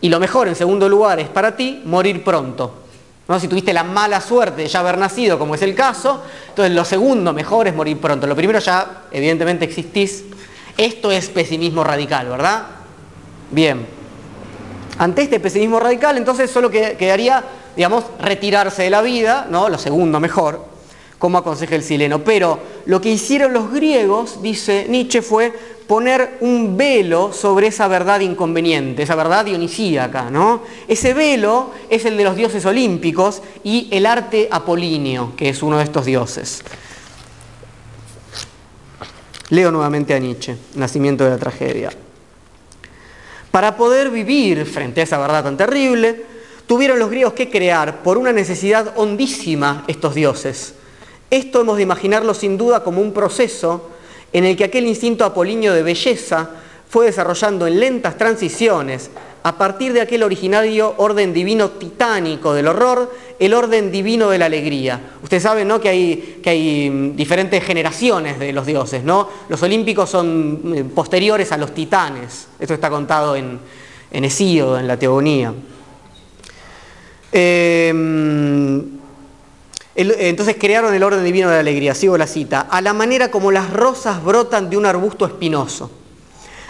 Y 0.00 0.08
lo 0.08 0.20
mejor, 0.20 0.48
en 0.48 0.56
segundo 0.56 0.88
lugar, 0.88 1.20
es 1.20 1.28
para 1.28 1.56
ti 1.56 1.80
morir 1.84 2.22
pronto. 2.22 2.87
¿No? 3.28 3.38
Si 3.38 3.46
tuviste 3.46 3.74
la 3.74 3.84
mala 3.84 4.20
suerte 4.22 4.62
de 4.62 4.68
ya 4.68 4.80
haber 4.80 4.96
nacido, 4.96 5.38
como 5.38 5.54
es 5.54 5.60
el 5.60 5.74
caso, 5.74 6.22
entonces 6.48 6.74
lo 6.74 6.84
segundo 6.84 7.34
mejor 7.34 7.68
es 7.68 7.74
morir 7.74 8.00
pronto. 8.00 8.26
Lo 8.26 8.34
primero 8.34 8.58
ya, 8.58 9.02
evidentemente, 9.10 9.66
existís. 9.66 10.24
Esto 10.76 11.10
es 11.10 11.28
pesimismo 11.28 11.84
radical, 11.84 12.28
¿verdad? 12.28 12.62
Bien. 13.50 13.86
Ante 14.98 15.22
este 15.22 15.40
pesimismo 15.40 15.78
radical, 15.78 16.16
entonces 16.16 16.50
solo 16.50 16.70
quedaría, 16.70 17.44
digamos, 17.76 18.04
retirarse 18.18 18.84
de 18.84 18.90
la 18.90 19.02
vida, 19.02 19.46
¿no? 19.50 19.68
Lo 19.68 19.76
segundo 19.76 20.18
mejor, 20.20 20.64
como 21.18 21.38
aconseja 21.38 21.74
el 21.74 21.82
sileno. 21.82 22.22
Pero 22.24 22.58
lo 22.86 23.00
que 23.00 23.10
hicieron 23.10 23.52
los 23.52 23.72
griegos, 23.72 24.42
dice 24.42 24.86
Nietzsche, 24.88 25.22
fue 25.22 25.52
poner 25.86 26.36
un 26.40 26.76
velo 26.76 27.32
sobre 27.32 27.68
esa 27.68 27.88
verdad 27.88 28.20
inconveniente, 28.20 29.02
esa 29.02 29.14
verdad 29.14 29.46
dionisíaca, 29.46 30.30
¿no? 30.30 30.62
Ese 30.86 31.14
velo 31.14 31.70
es 31.88 32.04
el 32.04 32.16
de 32.18 32.24
los 32.24 32.36
dioses 32.36 32.64
olímpicos 32.66 33.42
y 33.64 33.88
el 33.90 34.04
arte 34.04 34.48
apolíneo, 34.50 35.32
que 35.34 35.48
es 35.48 35.62
uno 35.62 35.78
de 35.78 35.84
estos 35.84 36.04
dioses. 36.04 36.62
Leo 39.48 39.70
nuevamente 39.70 40.12
a 40.12 40.18
Nietzsche, 40.18 40.56
Nacimiento 40.74 41.24
de 41.24 41.30
la 41.30 41.38
tragedia. 41.38 41.90
Para 43.50 43.78
poder 43.78 44.10
vivir 44.10 44.66
frente 44.66 45.00
a 45.00 45.04
esa 45.04 45.16
verdad 45.16 45.42
tan 45.42 45.56
terrible, 45.56 46.22
tuvieron 46.66 46.98
los 46.98 47.08
griegos 47.08 47.32
que 47.32 47.48
crear 47.48 48.02
por 48.02 48.18
una 48.18 48.30
necesidad 48.30 48.92
hondísima 48.96 49.84
estos 49.88 50.14
dioses. 50.14 50.74
Esto 51.30 51.60
hemos 51.60 51.76
de 51.76 51.82
imaginarlo 51.82 52.32
sin 52.32 52.56
duda 52.56 52.82
como 52.82 53.02
un 53.02 53.12
proceso 53.12 53.90
en 54.32 54.44
el 54.44 54.56
que 54.56 54.64
aquel 54.64 54.86
instinto 54.86 55.24
apolíneo 55.24 55.74
de 55.74 55.82
belleza 55.82 56.50
fue 56.88 57.06
desarrollando 57.06 57.66
en 57.66 57.80
lentas 57.80 58.16
transiciones 58.16 59.10
a 59.42 59.56
partir 59.56 59.92
de 59.92 60.00
aquel 60.00 60.22
originario 60.22 60.94
orden 60.96 61.32
divino 61.32 61.70
titánico 61.70 62.54
del 62.54 62.66
horror, 62.66 63.14
el 63.38 63.54
orden 63.54 63.92
divino 63.92 64.30
de 64.30 64.38
la 64.38 64.46
alegría. 64.46 65.00
Ustedes 65.22 65.42
saben 65.42 65.68
¿no? 65.68 65.80
que, 65.80 65.88
hay, 65.88 66.40
que 66.42 66.50
hay 66.50 66.90
mm, 66.90 67.16
diferentes 67.16 67.62
generaciones 67.62 68.38
de 68.38 68.52
los 68.52 68.66
dioses. 68.66 69.04
¿no? 69.04 69.28
Los 69.48 69.62
olímpicos 69.62 70.10
son 70.10 70.60
mm, 70.62 70.90
posteriores 70.90 71.52
a 71.52 71.56
los 71.56 71.72
titanes. 71.72 72.48
Esto 72.58 72.74
está 72.74 72.90
contado 72.90 73.36
en, 73.36 73.58
en 74.10 74.24
en 74.24 74.88
la 74.88 74.96
Teogonía. 74.98 75.54
Eh, 77.30 78.97
entonces 79.98 80.56
crearon 80.58 80.94
el 80.94 81.02
orden 81.02 81.24
divino 81.24 81.48
de 81.48 81.54
la 81.54 81.60
alegría, 81.60 81.92
sigo 81.92 82.16
la 82.16 82.28
cita, 82.28 82.60
a 82.70 82.80
la 82.80 82.92
manera 82.92 83.32
como 83.32 83.50
las 83.50 83.72
rosas 83.72 84.22
brotan 84.22 84.70
de 84.70 84.76
un 84.76 84.86
arbusto 84.86 85.26
espinoso. 85.26 85.90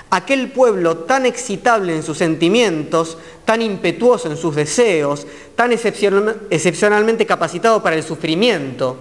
Aquel 0.08 0.50
pueblo 0.50 0.98
tan 0.98 1.26
excitable 1.26 1.94
en 1.94 2.02
sus 2.02 2.16
sentimientos, 2.16 3.18
tan 3.44 3.60
impetuoso 3.60 4.30
en 4.30 4.38
sus 4.38 4.56
deseos, 4.56 5.26
tan 5.54 5.72
excepcionalmente 5.72 7.26
capacitado 7.26 7.82
para 7.82 7.96
el 7.96 8.02
sufrimiento, 8.02 8.96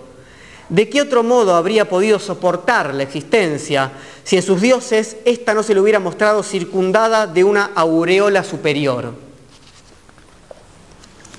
¿de 0.67 0.89
qué 0.89 0.99
otro 0.99 1.23
modo 1.23 1.55
habría 1.55 1.87
podido 1.87 2.19
soportar 2.19 2.93
la 2.93 3.03
existencia 3.03 3.93
si 4.25 4.35
en 4.35 4.41
sus 4.41 4.59
dioses 4.59 5.15
ésta 5.23 5.53
no 5.53 5.63
se 5.63 5.73
le 5.73 5.79
hubiera 5.79 5.99
mostrado 5.99 6.43
circundada 6.43 7.27
de 7.27 7.45
una 7.45 7.71
aureola 7.75 8.43
superior? 8.43 9.26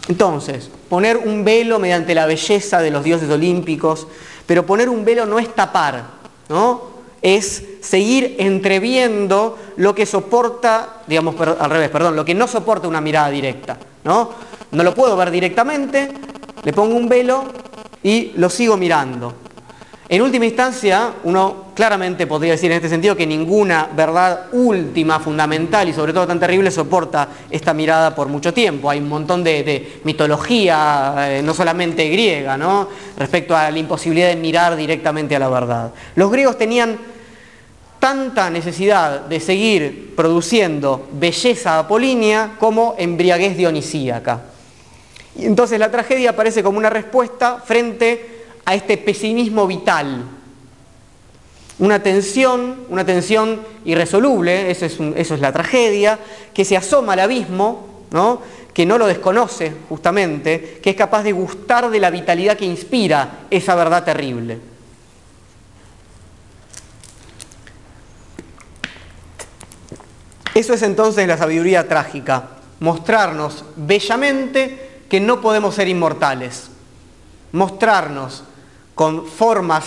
Entonces, 0.08 0.70
poner 0.88 1.18
un 1.18 1.44
velo 1.44 1.78
mediante 1.78 2.14
la 2.14 2.26
belleza 2.26 2.80
de 2.80 2.90
los 2.90 3.04
dioses 3.04 3.30
olímpicos, 3.30 4.06
pero 4.46 4.64
poner 4.64 4.88
un 4.88 5.04
velo 5.04 5.26
no 5.26 5.38
es 5.38 5.54
tapar, 5.54 6.04
¿no? 6.48 6.98
Es 7.20 7.62
seguir 7.82 8.36
entreviendo 8.38 9.58
lo 9.76 9.94
que 9.94 10.06
soporta, 10.06 11.02
digamos 11.06 11.34
al 11.40 11.70
revés, 11.70 11.90
perdón, 11.90 12.16
lo 12.16 12.24
que 12.24 12.34
no 12.34 12.48
soporta 12.48 12.88
una 12.88 13.00
mirada 13.00 13.28
directa, 13.28 13.76
¿no? 14.04 14.30
No 14.70 14.82
lo 14.82 14.94
puedo 14.94 15.16
ver 15.16 15.30
directamente, 15.30 16.10
le 16.64 16.72
pongo 16.72 16.96
un 16.96 17.08
velo 17.08 17.44
y 18.02 18.32
lo 18.36 18.48
sigo 18.48 18.76
mirando. 18.76 19.34
En 20.10 20.22
última 20.22 20.46
instancia, 20.46 21.12
uno 21.24 21.66
claramente 21.74 22.26
podría 22.26 22.52
decir 22.52 22.70
en 22.70 22.76
este 22.76 22.88
sentido 22.88 23.14
que 23.14 23.26
ninguna 23.26 23.90
verdad 23.94 24.46
última, 24.52 25.20
fundamental 25.20 25.86
y 25.86 25.92
sobre 25.92 26.14
todo 26.14 26.26
tan 26.26 26.40
terrible 26.40 26.70
soporta 26.70 27.28
esta 27.50 27.74
mirada 27.74 28.14
por 28.14 28.26
mucho 28.28 28.54
tiempo. 28.54 28.88
Hay 28.88 29.00
un 29.00 29.08
montón 29.08 29.44
de, 29.44 30.00
mitología, 30.04 31.14
eh, 31.18 31.42
no 31.42 31.52
solamente 31.52 32.08
griega, 32.08 32.56
¿no? 32.56 32.88
respecto 33.18 33.54
a 33.54 33.70
la 33.70 33.78
imposibilidad 33.78 34.28
de 34.28 34.36
mirar 34.36 34.76
directamente 34.76 35.36
a 35.36 35.40
la 35.40 35.50
verdad. 35.50 35.92
Los 36.14 36.30
griegos 36.30 36.56
tenían 36.56 36.96
tanta 37.98 38.48
necesidad 38.48 39.20
de 39.26 39.40
seguir 39.40 40.14
produciendo 40.16 41.06
belleza 41.12 41.80
apolínea 41.80 42.52
como 42.58 42.94
embriaguez 42.96 43.58
dionisíaca. 43.58 44.40
Y 45.36 45.44
entonces 45.44 45.78
la 45.78 45.90
tragedia 45.90 46.30
aparece 46.30 46.62
como 46.62 46.78
una 46.78 46.88
respuesta 46.88 47.62
frente 47.62 48.37
a 48.68 48.74
este 48.74 48.98
pesimismo 48.98 49.66
vital. 49.66 50.24
Una 51.78 52.02
tensión, 52.02 52.84
una 52.90 53.06
tensión 53.06 53.62
irresoluble, 53.86 54.70
eso 54.70 54.84
es, 54.84 54.98
eso 55.16 55.34
es 55.34 55.40
la 55.40 55.52
tragedia, 55.54 56.18
que 56.52 56.66
se 56.66 56.76
asoma 56.76 57.14
al 57.14 57.20
abismo, 57.20 58.04
¿no? 58.10 58.42
que 58.74 58.84
no 58.84 58.98
lo 58.98 59.06
desconoce 59.06 59.72
justamente, 59.88 60.80
que 60.82 60.90
es 60.90 60.96
capaz 60.96 61.22
de 61.22 61.32
gustar 61.32 61.88
de 61.88 61.98
la 61.98 62.10
vitalidad 62.10 62.58
que 62.58 62.66
inspira 62.66 63.46
esa 63.48 63.74
verdad 63.74 64.04
terrible. 64.04 64.58
Eso 70.54 70.74
es 70.74 70.82
entonces 70.82 71.26
la 71.26 71.38
sabiduría 71.38 71.88
trágica, 71.88 72.50
mostrarnos 72.80 73.64
bellamente 73.76 75.04
que 75.08 75.20
no 75.20 75.40
podemos 75.40 75.74
ser 75.74 75.88
inmortales, 75.88 76.68
mostrarnos 77.52 78.44
con 78.98 79.28
formas 79.28 79.84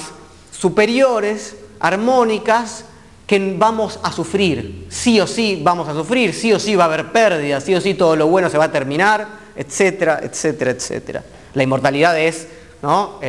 superiores, 0.58 1.58
armónicas, 1.82 2.86
que 3.28 3.56
vamos 3.58 4.00
a 4.02 4.10
sufrir. 4.14 4.88
Sí 4.88 5.20
o 5.20 5.28
sí 5.28 5.60
vamos 5.62 5.90
a 5.90 5.94
sufrir, 5.94 6.34
sí 6.34 6.54
o 6.54 6.60
sí 6.60 6.78
va 6.78 6.86
a 6.86 6.88
haber 6.88 7.12
pérdidas, 7.12 7.62
sí 7.62 7.76
o 7.76 7.82
sí 7.82 7.94
todo 7.94 8.16
lo 8.16 8.28
bueno 8.28 8.50
se 8.50 8.58
va 8.58 8.64
a 8.64 8.72
terminar, 8.72 9.28
etcétera, 9.54 10.22
etcétera, 10.24 10.72
etcétera. 10.72 11.24
La 11.56 11.64
inmortalidad 11.64 12.18
es 12.18 12.48
¿no? 12.82 13.20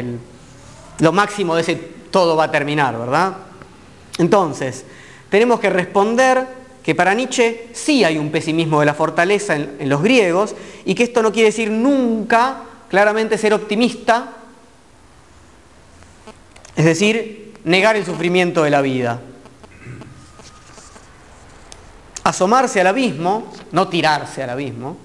Lo 1.01 1.11
máximo 1.11 1.57
de 1.57 1.63
ese 1.63 1.75
todo 2.13 2.37
va 2.37 2.45
a 2.45 2.51
terminar, 2.53 2.97
¿verdad? 2.97 3.39
Entonces, 4.19 4.85
tenemos 5.31 5.59
que 5.59 5.69
responder 5.69 6.47
que 6.81 6.95
para 6.95 7.13
Nietzsche 7.13 7.71
sí 7.73 8.05
hay 8.05 8.19
un 8.19 8.31
pesimismo 8.31 8.79
de 8.79 8.87
la 8.87 8.95
fortaleza 8.95 9.57
en 9.57 9.89
los 9.89 10.01
griegos 10.01 10.55
y 10.85 10.95
que 10.95 11.03
esto 11.03 11.25
no 11.25 11.33
quiere 11.33 11.49
decir 11.49 11.73
nunca 11.73 12.59
claramente 12.89 13.37
ser 13.37 13.53
optimista 13.53 14.37
es 16.77 16.85
decir, 16.85 17.55
negar 17.65 17.97
el 17.97 18.05
sufrimiento 18.05 18.63
de 18.63 18.71
la 18.71 18.81
vida. 18.81 19.21
Asomarse 22.25 22.81
al 22.81 22.87
abismo, 22.87 23.53
no 23.73 23.89
tirarse 23.89 24.43
al 24.43 24.51
abismo, 24.51 24.97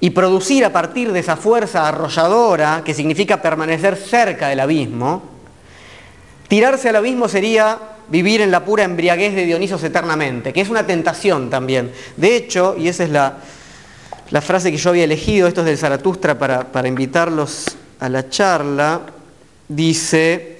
y 0.00 0.10
producir 0.10 0.64
a 0.64 0.72
partir 0.72 1.12
de 1.12 1.20
esa 1.20 1.36
fuerza 1.36 1.86
arrolladora, 1.86 2.82
que 2.84 2.94
significa 2.94 3.42
permanecer 3.42 3.96
cerca 3.96 4.48
del 4.48 4.60
abismo, 4.60 5.22
tirarse 6.48 6.88
al 6.88 6.96
abismo 6.96 7.28
sería 7.28 7.78
vivir 8.08 8.40
en 8.40 8.50
la 8.50 8.64
pura 8.64 8.84
embriaguez 8.84 9.34
de 9.34 9.44
Dionisos 9.44 9.82
eternamente, 9.84 10.52
que 10.52 10.62
es 10.62 10.68
una 10.68 10.86
tentación 10.86 11.50
también. 11.50 11.92
De 12.16 12.34
hecho, 12.34 12.74
y 12.78 12.88
esa 12.88 13.04
es 13.04 13.10
la, 13.10 13.36
frase 14.40 14.72
que 14.72 14.78
yo 14.78 14.90
había 14.90 15.04
elegido, 15.04 15.46
esto 15.46 15.60
es 15.60 15.66
del 15.66 15.78
Zaratustra, 15.78 16.38
para, 16.38 16.72
para 16.72 16.88
invitarlos 16.88 17.66
a 18.00 18.08
la 18.08 18.28
charla, 18.28 19.02
dice, 19.68 20.59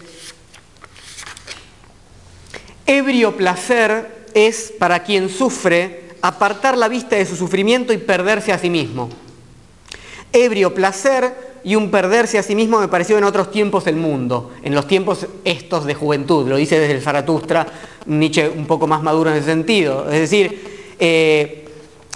ebrio 2.87 3.37
placer 3.37 4.27
es 4.35 4.73
para 4.79 5.03
quien 5.03 5.29
sufre 5.29 6.11
apartar 6.23 6.77
la 6.77 6.89
vista 6.89 7.17
de 7.17 7.27
su 7.27 7.37
sufrimiento 7.37 7.93
y 7.93 7.99
perderse 7.99 8.53
a 8.53 8.59
sí 8.59 8.71
mismo. 8.71 9.09
Ebrio 10.33 10.75
placer 10.75 11.51
y 11.65 11.75
un 11.75 11.91
perderse 11.91 12.39
a 12.39 12.43
sí 12.43 12.55
mismo 12.55 12.81
me 12.81 12.89
pareció 12.89 13.19
en 13.19 13.25
otros 13.25 13.51
tiempos 13.51 13.87
el 13.87 13.97
mundo, 13.97 14.53
en 14.63 14.75
los 14.75 14.87
tiempos 14.87 15.27
estos 15.45 15.85
de 15.85 15.95
juventud, 15.95 16.49
lo 16.49 16.57
dice 16.57 16.79
desde 16.79 16.95
el 16.95 17.03
Zaratustra, 17.03 17.67
Nietzsche 18.07 18.49
un 18.49 18.67
poco 18.67 18.87
más 18.87 19.03
maduro 19.03 19.31
en 19.31 19.37
ese 19.37 19.47
sentido. 19.47 20.11
Es 20.11 20.21
decir, 20.21 20.95
eh, 20.99 21.69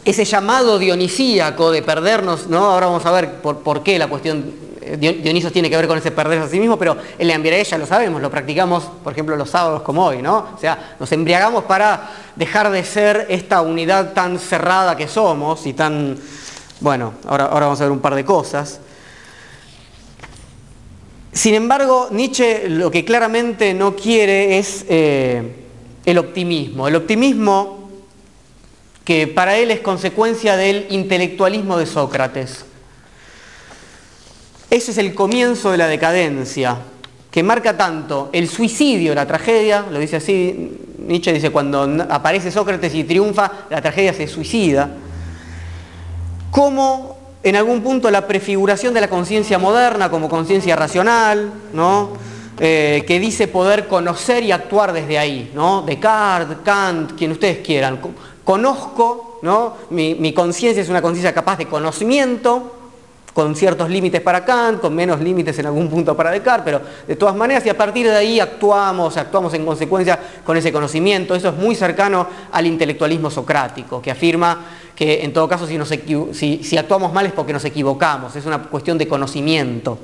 ese 0.05 0.25
llamado 0.25 0.79
dionisíaco 0.79 1.71
de 1.71 1.83
perdernos, 1.83 2.47
¿no? 2.49 2.67
ahora 2.67 2.87
vamos 2.87 3.05
a 3.07 3.11
ver 3.13 3.41
por, 3.41 3.59
por 3.59 3.83
qué 3.83 3.99
la 3.99 4.07
cuestión 4.07 4.64
eh, 4.87 4.97
Dionisos 5.23 5.53
tiene 5.53 5.71
que 5.71 5.77
ver 5.77 5.87
con 5.87 5.99
ese 5.99 6.11
perderse 6.11 6.47
a 6.47 6.49
sí 6.49 6.61
mismo, 6.61 6.79
pero 6.79 6.97
el 7.19 7.31
embriaguez 7.31 7.71
ya 7.71 7.79
lo 7.79 7.87
sabemos, 7.87 8.21
lo 8.21 8.31
practicamos, 8.31 8.85
por 9.03 9.13
ejemplo, 9.13 9.37
los 9.37 9.51
sábados 9.51 9.83
como 9.83 10.05
hoy, 10.05 10.23
¿no? 10.23 10.49
O 10.55 10.59
sea, 10.61 10.97
nos 10.99 11.11
embriagamos 11.13 11.65
para 11.65 12.11
dejar 12.37 12.71
de 12.71 12.85
ser 12.85 13.27
esta 13.29 13.63
unidad 13.63 14.13
tan 14.13 14.39
cerrada 14.39 14.97
que 14.97 15.09
somos 15.09 15.67
y 15.67 15.73
tan... 15.73 16.19
Bueno, 16.81 17.15
ahora, 17.27 17.47
ahora 17.47 17.67
vamos 17.67 17.81
a 17.81 17.85
ver 17.85 17.93
un 17.93 18.01
par 18.01 18.15
de 18.15 18.25
cosas. 18.25 18.81
Sin 21.33 21.55
embargo, 21.55 22.09
Nietzsche 22.13 22.69
lo 22.69 22.91
que 22.91 23.05
claramente 23.05 23.75
no 23.75 23.97
quiere 23.97 24.59
es 24.59 24.85
eh, 24.89 25.65
el 26.05 26.19
optimismo. 26.19 26.87
El 26.87 26.95
optimismo 26.95 27.91
que 29.05 29.27
para 29.27 29.57
él 29.59 29.71
es 29.71 29.81
consecuencia 29.81 30.57
del 30.57 30.87
intelectualismo 30.91 31.77
de 31.77 31.87
Sócrates. 31.87 32.65
Ese 34.75 34.91
es 34.91 34.99
el 34.99 35.15
comienzo 35.15 35.71
de 35.71 35.77
la 35.77 35.87
decadencia, 35.87 36.77
que 37.31 37.45
marca 37.45 37.77
tanto 37.77 38.31
el 38.33 38.49
suicidio, 38.49 39.15
la 39.15 39.25
tragedia, 39.25 39.85
lo 39.89 40.01
dice 40.01 40.17
así, 40.17 40.77
Nietzsche 40.99 41.33
dice, 41.33 41.51
cuando 41.51 42.05
aparece 42.11 42.51
Sócrates 42.51 42.93
y 42.93 43.05
triunfa, 43.05 43.69
la 43.71 43.81
tragedia 43.81 44.13
se 44.13 44.27
suicida, 44.27 44.91
como 46.51 47.17
en 47.45 47.55
algún 47.55 47.83
punto 47.83 48.11
la 48.11 48.27
prefiguración 48.27 48.93
de 48.93 49.03
la 49.03 49.09
conciencia 49.09 49.61
moderna 49.61 50.11
como 50.11 50.29
conciencia 50.29 50.75
racional, 50.75 51.53
¿no? 51.73 52.09
Eh, 52.59 53.05
que 53.07 53.21
dice 53.21 53.47
poder 53.47 53.87
conocer 53.87 54.43
y 54.43 54.51
actuar 54.51 54.93
desde 54.93 55.21
ahí, 55.21 55.53
¿no? 55.55 55.83
Descartes, 55.83 56.57
Kant, 56.65 57.13
quien 57.13 57.31
ustedes 57.31 57.59
quieran. 57.59 58.01
Conozco, 58.43 59.39
¿no? 59.43 59.75
mi, 59.91 60.17
mi 60.17 60.33
conciencia 60.33 60.83
es 60.83 60.89
una 60.89 61.01
conciencia 61.01 61.33
capaz 61.33 61.59
de 61.59 61.67
conocimiento, 61.67 62.84
con 63.35 63.57
ciertos 63.57 63.91
límites 63.91 64.21
para 64.21 64.45
Kant, 64.45 64.81
con 64.81 64.95
menos 64.95 65.21
límites 65.21 65.59
en 65.59 65.67
algún 65.67 65.91
punto 65.91 66.17
para 66.17 66.31
Descartes, 66.31 66.65
pero 66.65 66.81
de 67.07 67.17
todas 67.17 67.35
maneras, 67.35 67.67
y 67.67 67.69
a 67.69 67.77
partir 67.77 68.07
de 68.07 68.17
ahí 68.17 68.39
actuamos, 68.39 69.17
actuamos 69.17 69.53
en 69.55 69.67
consecuencia 69.67 70.19
con 70.45 70.57
ese 70.57 70.73
conocimiento. 70.73 71.35
Eso 71.35 71.49
es 71.49 71.57
muy 71.57 71.75
cercano 71.75 72.29
al 72.53 72.65
intelectualismo 72.65 73.31
socrático, 73.31 74.01
que 74.01 74.13
afirma 74.13 74.65
que 74.95 75.25
en 75.25 75.33
todo 75.33 75.49
caso 75.49 75.67
si, 75.67 76.63
si 76.63 76.77
actuamos 76.79 77.13
mal 77.13 77.27
es 77.27 77.33
porque 77.33 77.53
nos 77.53 77.65
equivocamos, 77.65 78.37
es 78.37 78.47
una 78.47 78.63
cuestión 78.63 78.97
de 78.97 79.09
conocimiento. 79.09 79.99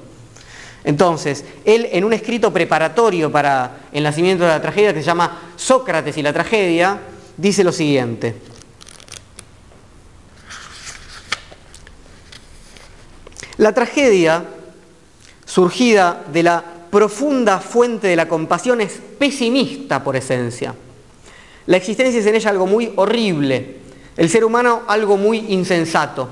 Entonces, 0.82 1.44
él 1.64 1.88
en 1.92 2.04
un 2.04 2.12
escrito 2.12 2.52
preparatorio 2.52 3.30
para 3.30 3.82
el 3.92 4.02
nacimiento 4.02 4.44
de 4.44 4.50
la 4.50 4.60
tragedia 4.60 4.92
que 4.92 5.00
se 5.00 5.06
llama 5.06 5.52
Sócrates 5.54 6.16
y 6.16 6.22
la 6.22 6.32
tragedia, 6.32 6.98
dice 7.36 7.62
lo 7.62 7.70
siguiente. 7.70 8.49
La 13.60 13.74
tragedia, 13.74 14.42
surgida 15.44 16.24
de 16.32 16.42
la 16.42 16.64
profunda 16.90 17.58
fuente 17.58 18.06
de 18.06 18.16
la 18.16 18.26
compasión, 18.26 18.80
es 18.80 18.98
pesimista 19.18 20.02
por 20.02 20.16
esencia. 20.16 20.74
La 21.66 21.76
existencia 21.76 22.20
es 22.20 22.26
en 22.26 22.36
ella 22.36 22.48
algo 22.48 22.66
muy 22.66 22.90
horrible, 22.96 23.76
el 24.16 24.30
ser 24.30 24.46
humano 24.46 24.84
algo 24.88 25.18
muy 25.18 25.52
insensato. 25.52 26.30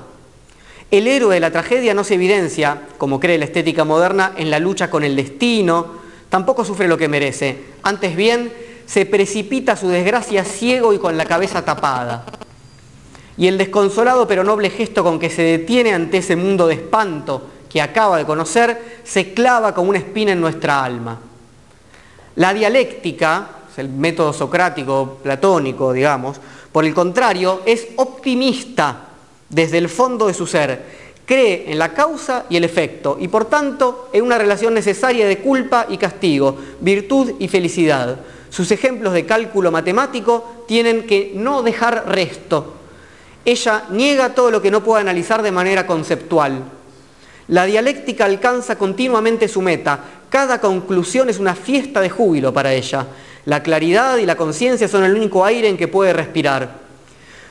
El 0.89 1.05
héroe 1.05 1.35
de 1.35 1.39
la 1.39 1.51
tragedia 1.51 1.93
no 1.93 2.03
se 2.03 2.15
evidencia, 2.15 2.81
como 2.97 3.19
cree 3.19 3.37
la 3.37 3.45
estética 3.45 3.83
moderna, 3.83 4.33
en 4.35 4.49
la 4.49 4.57
lucha 4.57 4.89
con 4.89 5.03
el 5.03 5.15
destino, 5.15 5.85
tampoco 6.29 6.65
sufre 6.65 6.87
lo 6.87 6.97
que 6.97 7.09
merece, 7.09 7.63
antes 7.83 8.15
bien 8.15 8.51
se 8.87 9.05
precipita 9.05 9.75
su 9.75 9.87
desgracia 9.87 10.43
ciego 10.43 10.93
y 10.93 10.97
con 10.97 11.15
la 11.15 11.25
cabeza 11.25 11.63
tapada 11.63 12.25
y 13.39 13.47
el 13.47 13.57
desconsolado 13.57 14.27
pero 14.27 14.43
noble 14.43 14.69
gesto 14.69 15.01
con 15.01 15.17
que 15.17 15.29
se 15.29 15.41
detiene 15.41 15.93
ante 15.93 16.17
ese 16.17 16.35
mundo 16.35 16.67
de 16.67 16.75
espanto 16.75 17.41
que 17.69 17.81
acaba 17.81 18.17
de 18.17 18.25
conocer, 18.25 18.99
se 19.05 19.33
clava 19.33 19.73
como 19.73 19.89
una 19.89 19.99
espina 19.99 20.33
en 20.33 20.41
nuestra 20.41 20.83
alma. 20.83 21.17
La 22.35 22.53
dialéctica, 22.53 23.49
el 23.77 23.87
método 23.87 24.33
socrático, 24.33 25.19
platónico, 25.23 25.93
digamos, 25.93 26.37
por 26.73 26.83
el 26.83 26.93
contrario, 26.93 27.61
es 27.65 27.87
optimista 27.95 29.05
desde 29.47 29.77
el 29.77 29.87
fondo 29.87 30.27
de 30.27 30.33
su 30.33 30.45
ser, 30.45 30.83
cree 31.25 31.71
en 31.71 31.79
la 31.79 31.93
causa 31.93 32.45
y 32.49 32.57
el 32.57 32.65
efecto 32.65 33.15
y 33.19 33.29
por 33.29 33.45
tanto 33.45 34.09
en 34.11 34.25
una 34.25 34.37
relación 34.37 34.73
necesaria 34.73 35.25
de 35.25 35.37
culpa 35.37 35.85
y 35.87 35.97
castigo, 35.97 36.57
virtud 36.81 37.33
y 37.39 37.47
felicidad. 37.47 38.19
Sus 38.49 38.69
ejemplos 38.71 39.13
de 39.13 39.25
cálculo 39.25 39.71
matemático 39.71 40.65
tienen 40.67 41.07
que 41.07 41.31
no 41.35 41.63
dejar 41.63 42.09
resto, 42.09 42.78
ella 43.45 43.83
niega 43.89 44.33
todo 44.33 44.51
lo 44.51 44.61
que 44.61 44.71
no 44.71 44.83
pueda 44.83 45.01
analizar 45.01 45.41
de 45.41 45.51
manera 45.51 45.87
conceptual. 45.87 46.63
La 47.47 47.65
dialéctica 47.65 48.25
alcanza 48.25 48.77
continuamente 48.77 49.47
su 49.47 49.61
meta. 49.61 49.99
Cada 50.29 50.61
conclusión 50.61 51.29
es 51.29 51.39
una 51.39 51.55
fiesta 51.55 52.01
de 52.01 52.09
júbilo 52.09 52.53
para 52.53 52.73
ella. 52.73 53.07
La 53.45 53.63
claridad 53.63 54.17
y 54.17 54.25
la 54.25 54.35
conciencia 54.35 54.87
son 54.87 55.03
el 55.03 55.15
único 55.15 55.43
aire 55.43 55.67
en 55.67 55.77
que 55.77 55.87
puede 55.87 56.13
respirar. 56.13 56.69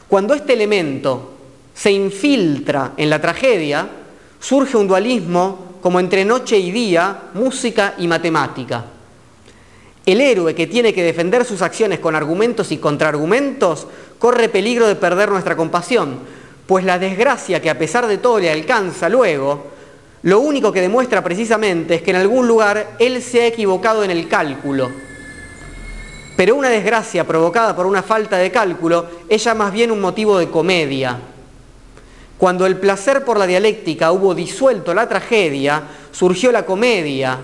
Cuando 0.06 0.34
este 0.34 0.52
elemento 0.52 1.34
se 1.74 1.90
infiltra 1.90 2.92
en 2.96 3.10
la 3.10 3.20
tragedia, 3.20 3.88
surge 4.38 4.76
un 4.76 4.86
dualismo 4.86 5.78
como 5.80 6.00
entre 6.00 6.24
noche 6.24 6.58
y 6.58 6.70
día, 6.70 7.22
música 7.34 7.94
y 7.98 8.06
matemática. 8.06 8.84
El 10.08 10.22
héroe 10.22 10.54
que 10.54 10.66
tiene 10.66 10.94
que 10.94 11.02
defender 11.02 11.44
sus 11.44 11.60
acciones 11.60 11.98
con 11.98 12.14
argumentos 12.14 12.72
y 12.72 12.78
contraargumentos 12.78 13.86
corre 14.18 14.48
peligro 14.48 14.86
de 14.86 14.96
perder 14.96 15.28
nuestra 15.28 15.54
compasión, 15.54 16.20
pues 16.66 16.82
la 16.82 16.98
desgracia 16.98 17.60
que 17.60 17.68
a 17.68 17.78
pesar 17.78 18.06
de 18.06 18.16
todo 18.16 18.38
le 18.38 18.50
alcanza 18.50 19.10
luego, 19.10 19.66
lo 20.22 20.40
único 20.40 20.72
que 20.72 20.80
demuestra 20.80 21.22
precisamente 21.22 21.96
es 21.96 22.00
que 22.00 22.12
en 22.12 22.16
algún 22.16 22.48
lugar 22.48 22.96
él 22.98 23.20
se 23.20 23.42
ha 23.42 23.46
equivocado 23.48 24.02
en 24.02 24.10
el 24.10 24.28
cálculo. 24.28 24.90
Pero 26.38 26.56
una 26.56 26.70
desgracia 26.70 27.26
provocada 27.26 27.76
por 27.76 27.84
una 27.84 28.02
falta 28.02 28.38
de 28.38 28.50
cálculo 28.50 29.04
es 29.28 29.44
ya 29.44 29.54
más 29.54 29.74
bien 29.74 29.90
un 29.90 30.00
motivo 30.00 30.38
de 30.38 30.48
comedia. 30.48 31.18
Cuando 32.38 32.64
el 32.64 32.78
placer 32.78 33.26
por 33.26 33.38
la 33.38 33.46
dialéctica 33.46 34.10
hubo 34.12 34.34
disuelto 34.34 34.94
la 34.94 35.06
tragedia, 35.06 35.82
surgió 36.12 36.50
la 36.50 36.64
comedia, 36.64 37.40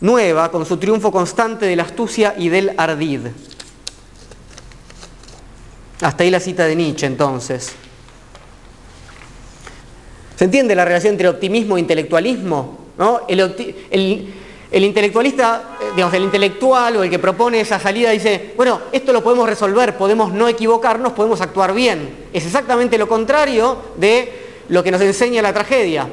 nueva 0.00 0.50
con 0.50 0.64
su 0.64 0.76
triunfo 0.76 1.10
constante 1.10 1.66
de 1.66 1.76
la 1.76 1.82
astucia 1.84 2.34
y 2.36 2.48
del 2.48 2.72
ardid. 2.76 3.20
Hasta 6.00 6.22
ahí 6.22 6.30
la 6.30 6.40
cita 6.40 6.64
de 6.64 6.76
Nietzsche 6.76 7.06
entonces. 7.06 7.72
¿Se 10.36 10.44
entiende 10.44 10.74
la 10.74 10.84
relación 10.84 11.14
entre 11.14 11.28
optimismo 11.28 11.76
e 11.76 11.80
intelectualismo? 11.80 12.86
El, 13.26 13.40
el, 14.70 14.84
intelectualista, 14.84 15.76
eh, 15.80 15.84
digamos, 15.96 16.14
el 16.14 16.22
intelectual 16.22 16.96
o 16.96 17.02
el 17.02 17.10
que 17.10 17.18
propone 17.18 17.60
esa 17.60 17.80
salida 17.80 18.10
dice, 18.10 18.54
bueno, 18.56 18.80
esto 18.92 19.12
lo 19.12 19.22
podemos 19.22 19.48
resolver, 19.48 19.96
podemos 19.96 20.32
no 20.32 20.46
equivocarnos, 20.46 21.12
podemos 21.12 21.40
actuar 21.40 21.74
bien. 21.74 22.26
Es 22.32 22.46
exactamente 22.46 22.98
lo 22.98 23.08
contrario 23.08 23.78
de 23.96 24.32
lo 24.68 24.84
que 24.84 24.92
nos 24.92 25.00
enseña 25.00 25.42
la 25.42 25.52
tragedia 25.52 26.08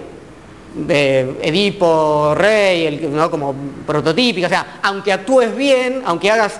de 0.75 1.37
Edipo, 1.41 2.35
Rey, 2.35 2.85
el, 2.85 3.15
¿no? 3.15 3.31
como 3.31 3.55
prototípica, 3.85 4.47
o 4.47 4.49
sea, 4.49 4.79
aunque 4.83 5.13
actúes 5.13 5.55
bien, 5.55 6.01
aunque 6.05 6.29
hagas 6.29 6.59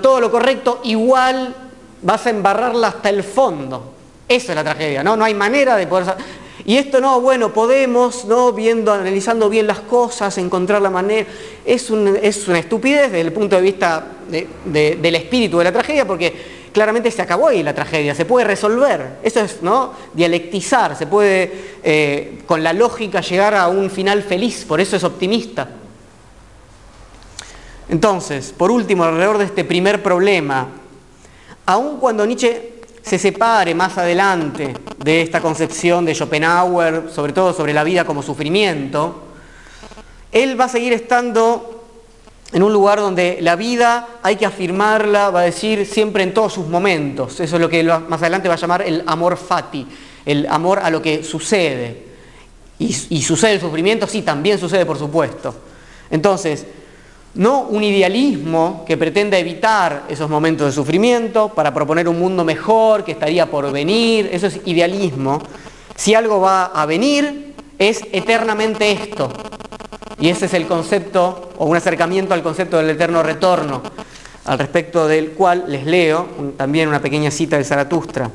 todo 0.00 0.20
lo 0.20 0.30
correcto, 0.30 0.80
igual 0.84 1.54
vas 2.02 2.26
a 2.26 2.30
embarrarla 2.30 2.88
hasta 2.88 3.10
el 3.10 3.24
fondo. 3.24 3.92
Eso 4.28 4.52
es 4.52 4.56
la 4.56 4.64
tragedia, 4.64 5.02
¿no? 5.02 5.16
No 5.16 5.24
hay 5.24 5.34
manera 5.34 5.76
de 5.76 5.86
poder... 5.86 6.14
Y 6.64 6.76
esto 6.78 7.00
no, 7.00 7.20
bueno, 7.20 7.52
podemos, 7.52 8.24
¿no? 8.24 8.52
Viendo, 8.52 8.92
analizando 8.92 9.48
bien 9.48 9.68
las 9.68 9.80
cosas, 9.80 10.36
encontrar 10.38 10.82
la 10.82 10.90
manera... 10.90 11.26
Es, 11.64 11.90
es 12.22 12.48
una 12.48 12.58
estupidez 12.58 13.12
desde 13.12 13.20
el 13.20 13.32
punto 13.32 13.56
de 13.56 13.62
vista 13.62 14.04
del 14.64 15.14
espíritu 15.14 15.58
de 15.58 15.64
la 15.64 15.72
tragedia, 15.72 16.06
porque 16.06 16.34
claramente 16.76 17.10
se 17.10 17.22
acabó 17.22 17.48
ahí 17.48 17.62
la 17.62 17.74
tragedia, 17.74 18.14
se 18.14 18.26
puede 18.26 18.44
resolver. 18.44 19.20
Eso 19.22 19.40
es, 19.40 19.62
¿no? 19.62 19.94
Dialectizar, 20.12 20.94
se 20.94 21.06
puede 21.06 21.78
eh, 21.82 22.42
con 22.44 22.62
la 22.62 22.74
lógica 22.74 23.22
llegar 23.22 23.54
a 23.54 23.68
un 23.68 23.88
final 23.90 24.22
feliz, 24.22 24.66
por 24.68 24.78
eso 24.78 24.94
es 24.94 25.02
optimista. 25.02 25.70
Entonces, 27.88 28.52
por 28.54 28.70
último, 28.70 29.04
alrededor 29.04 29.38
de 29.38 29.46
este 29.46 29.64
primer 29.64 30.02
problema, 30.02 30.68
aun 31.64 31.98
cuando 31.98 32.26
Nietzsche 32.26 32.74
se 33.00 33.18
separe 33.18 33.74
más 33.74 33.96
adelante 33.96 34.74
de 35.02 35.22
esta 35.22 35.40
concepción 35.40 36.04
de 36.04 36.14
Schopenhauer, 36.14 37.04
sobre 37.10 37.32
todo 37.32 37.54
sobre 37.54 37.72
la 37.72 37.84
vida 37.84 38.04
como 38.04 38.22
sufrimiento, 38.22 39.22
él 40.30 40.60
va 40.60 40.66
a 40.66 40.68
seguir 40.68 40.92
estando 40.92 41.75
en 42.56 42.62
un 42.62 42.72
lugar 42.72 43.00
donde 43.00 43.36
la 43.42 43.54
vida 43.54 44.08
hay 44.22 44.36
que 44.36 44.46
afirmarla, 44.46 45.28
va 45.28 45.40
a 45.40 45.42
decir 45.42 45.84
siempre 45.84 46.22
en 46.22 46.32
todos 46.32 46.54
sus 46.54 46.66
momentos. 46.66 47.38
Eso 47.38 47.56
es 47.56 47.60
lo 47.60 47.68
que 47.68 47.84
más 47.84 48.22
adelante 48.22 48.48
va 48.48 48.54
a 48.54 48.56
llamar 48.56 48.80
el 48.80 49.02
amor 49.06 49.36
fati, 49.36 49.86
el 50.24 50.46
amor 50.48 50.78
a 50.78 50.88
lo 50.88 51.02
que 51.02 51.22
sucede. 51.22 52.04
Y, 52.78 52.96
y 53.10 53.20
sucede 53.20 53.52
el 53.52 53.60
sufrimiento, 53.60 54.06
sí, 54.06 54.22
también 54.22 54.58
sucede 54.58 54.86
por 54.86 54.96
supuesto. 54.98 55.54
Entonces, 56.10 56.64
no 57.34 57.64
un 57.64 57.84
idealismo 57.84 58.86
que 58.86 58.96
pretenda 58.96 59.36
evitar 59.36 60.04
esos 60.08 60.30
momentos 60.30 60.68
de 60.68 60.72
sufrimiento 60.72 61.50
para 61.50 61.74
proponer 61.74 62.08
un 62.08 62.18
mundo 62.18 62.42
mejor 62.42 63.04
que 63.04 63.12
estaría 63.12 63.50
por 63.50 63.70
venir, 63.70 64.30
eso 64.32 64.46
es 64.46 64.62
idealismo. 64.64 65.42
Si 65.94 66.14
algo 66.14 66.40
va 66.40 66.64
a 66.64 66.86
venir, 66.86 67.52
es 67.78 68.00
eternamente 68.12 68.92
esto. 68.92 69.30
Y 70.18 70.28
ese 70.30 70.46
es 70.46 70.54
el 70.54 70.66
concepto, 70.66 71.52
o 71.58 71.66
un 71.66 71.76
acercamiento 71.76 72.34
al 72.34 72.42
concepto 72.42 72.78
del 72.78 72.90
eterno 72.90 73.22
retorno, 73.22 73.82
al 74.44 74.58
respecto 74.58 75.06
del 75.06 75.32
cual 75.32 75.64
les 75.68 75.84
leo 75.84 76.26
también 76.56 76.88
una 76.88 77.00
pequeña 77.00 77.30
cita 77.30 77.56
de 77.56 77.64
Zaratustra, 77.64 78.30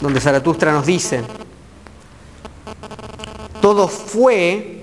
donde 0.00 0.20
Zaratustra 0.20 0.72
nos 0.72 0.86
dice, 0.86 1.22
todo 3.60 3.88
fue 3.88 4.78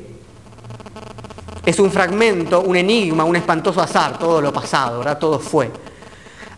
es 1.65 1.79
un 1.79 1.89
fragmento, 1.89 2.61
un 2.61 2.75
enigma, 2.75 3.23
un 3.23 3.35
espantoso 3.35 3.81
azar, 3.81 4.19
todo 4.19 4.39
lo 4.39 4.53
pasado, 4.53 4.99
¿verdad? 4.99 5.17
Todo 5.17 5.39
fue. 5.39 5.71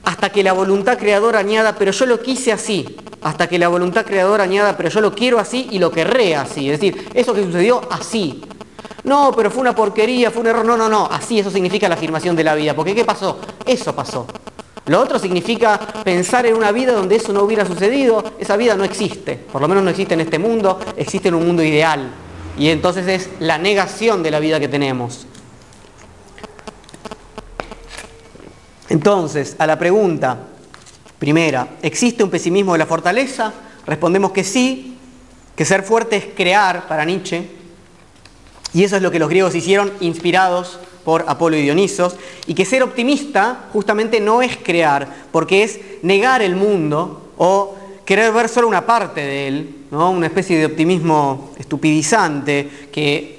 Hasta 0.08 0.30
que 0.30 0.42
la 0.42 0.54
voluntad 0.54 0.98
creadora 0.98 1.40
añada, 1.40 1.76
pero 1.76 1.92
yo 1.92 2.06
lo 2.06 2.22
quise 2.22 2.54
así. 2.54 2.96
Hasta 3.24 3.50
que 3.50 3.60
la 3.60 3.68
voluntad 3.68 4.06
creadora 4.06 4.46
añada, 4.46 4.78
pero 4.78 4.88
yo 4.88 5.02
lo 5.02 5.14
quiero 5.14 5.38
así 5.38 5.68
y 5.70 5.80
lo 5.80 5.92
querré 5.92 6.34
así. 6.34 6.72
Es 6.72 6.80
decir, 6.80 7.10
eso 7.14 7.34
que 7.34 7.44
sucedió 7.44 7.82
así. 7.92 8.42
No, 9.04 9.34
pero 9.36 9.52
fue 9.52 9.60
una 9.60 9.76
porquería, 9.76 10.32
fue 10.32 10.44
un 10.44 10.48
error. 10.48 10.64
No, 10.64 10.78
no, 10.78 10.88
no. 10.88 11.10
Así 11.12 11.40
eso 11.40 11.52
significa 11.52 11.90
la 11.90 11.96
afirmación 11.96 12.38
de 12.38 12.46
la 12.46 12.56
vida. 12.56 12.74
Porque 12.74 12.96
¿qué 12.96 13.04
pasó? 13.04 13.38
Eso 13.66 13.94
pasó. 13.94 14.26
Lo 14.86 15.02
otro 15.02 15.20
significa 15.20 15.78
pensar 16.06 16.46
en 16.46 16.56
una 16.56 16.72
vida 16.72 16.94
donde 16.94 17.18
eso 17.18 17.34
no 17.34 17.42
hubiera 17.42 17.66
sucedido. 17.66 18.24
Esa 18.40 18.56
vida 18.56 18.78
no 18.78 18.86
existe. 18.86 19.36
Por 19.36 19.62
lo 19.62 19.68
menos 19.68 19.84
no 19.84 19.90
existe 19.90 20.14
en 20.14 20.22
este 20.22 20.40
mundo. 20.40 20.80
Existe 20.96 21.28
en 21.28 21.36
un 21.36 21.46
mundo 21.46 21.62
ideal. 21.64 22.12
Y 22.58 22.70
entonces 22.70 23.06
es 23.10 23.30
la 23.42 23.58
negación 23.58 24.24
de 24.24 24.32
la 24.32 24.40
vida 24.40 24.58
que 24.58 24.70
tenemos. 24.70 25.28
Entonces, 28.90 29.56
a 29.60 29.68
la 29.68 29.78
pregunta 29.78 30.38
primera, 31.20 31.78
¿existe 31.82 32.24
un 32.24 32.30
pesimismo 32.30 32.74
de 32.74 32.80
la 32.80 32.86
fortaleza? 32.86 33.54
Respondemos 33.86 34.32
que 34.32 34.44
sí, 34.44 34.98
que 35.56 35.66
ser 35.66 35.84
fuerte 35.84 36.16
es 36.18 36.26
crear 36.36 36.88
para 36.88 37.06
Nietzsche, 37.06 37.50
y 38.74 38.84
eso 38.84 38.96
es 38.96 39.02
lo 39.02 39.12
que 39.12 39.20
los 39.20 39.30
griegos 39.30 39.56
hicieron 39.56 39.92
inspirados 40.00 40.80
por 41.04 41.26
Apolo 41.28 41.58
y 41.58 41.64
Dionisos, 41.64 42.16
y 42.46 42.54
que 42.54 42.66
ser 42.66 42.84
optimista 42.84 43.66
justamente 43.74 44.20
no 44.20 44.42
es 44.42 44.58
crear, 44.58 45.08
porque 45.32 45.64
es 45.64 45.80
negar 46.02 46.42
el 46.42 46.56
mundo 46.56 47.32
o 47.38 47.76
querer 48.06 48.32
ver 48.32 48.50
solo 48.50 48.68
una 48.68 48.86
parte 48.86 49.22
de 49.22 49.48
él, 49.48 49.76
¿no? 49.92 50.12
una 50.12 50.28
especie 50.28 50.58
de 50.58 50.66
optimismo 50.66 51.52
estupidizante 51.58 52.90
que, 52.92 53.37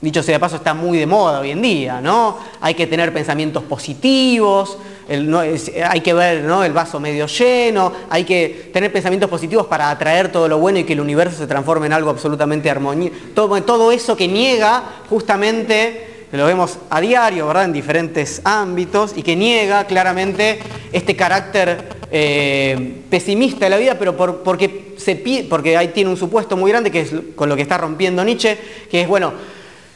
dicho 0.00 0.22
sea 0.22 0.36
de 0.36 0.40
paso, 0.40 0.56
está 0.56 0.72
muy 0.72 0.98
de 0.98 1.06
moda 1.06 1.40
hoy 1.40 1.50
en 1.50 1.60
día. 1.60 2.00
¿no? 2.00 2.38
Hay 2.60 2.74
que 2.74 2.86
tener 2.86 3.12
pensamientos 3.12 3.62
positivos, 3.64 4.78
hay 5.08 6.00
que 6.00 6.14
ver 6.14 6.44
¿no? 6.44 6.64
el 6.64 6.72
vaso 6.72 7.00
medio 7.00 7.26
lleno, 7.26 7.92
hay 8.08 8.24
que 8.24 8.70
tener 8.72 8.92
pensamientos 8.92 9.28
positivos 9.28 9.66
para 9.66 9.90
atraer 9.90 10.32
todo 10.32 10.48
lo 10.48 10.58
bueno 10.58 10.78
y 10.78 10.84
que 10.84 10.94
el 10.94 11.00
universo 11.00 11.36
se 11.36 11.46
transforme 11.46 11.86
en 11.86 11.92
algo 11.92 12.10
absolutamente 12.10 12.70
armonioso. 12.70 13.14
Todo, 13.34 13.92
eso 13.92 14.16
que 14.16 14.28
niega 14.28 14.82
justamente 15.08 16.06
lo 16.32 16.46
vemos 16.46 16.78
a 16.90 17.00
diario, 17.00 17.48
¿verdad?, 17.48 17.64
en 17.64 17.72
diferentes 17.72 18.40
ámbitos, 18.44 19.14
y 19.16 19.24
que 19.24 19.34
niega 19.34 19.84
claramente 19.84 20.60
este 20.92 21.16
carácter 21.16 21.88
eh, 22.12 23.02
pesimista 23.10 23.66
de 23.66 23.70
la 23.70 23.78
vida, 23.78 23.98
pero 23.98 24.16
porque, 24.16 24.94
se, 24.96 25.16
porque 25.50 25.76
ahí 25.76 25.88
tiene 25.88 26.08
un 26.08 26.16
supuesto 26.16 26.56
muy 26.56 26.70
grande, 26.70 26.92
que 26.92 27.00
es 27.00 27.10
con 27.34 27.48
lo 27.48 27.56
que 27.56 27.62
está 27.62 27.78
rompiendo 27.78 28.24
Nietzsche, 28.24 28.56
que 28.88 29.00
es, 29.00 29.08
bueno, 29.08 29.32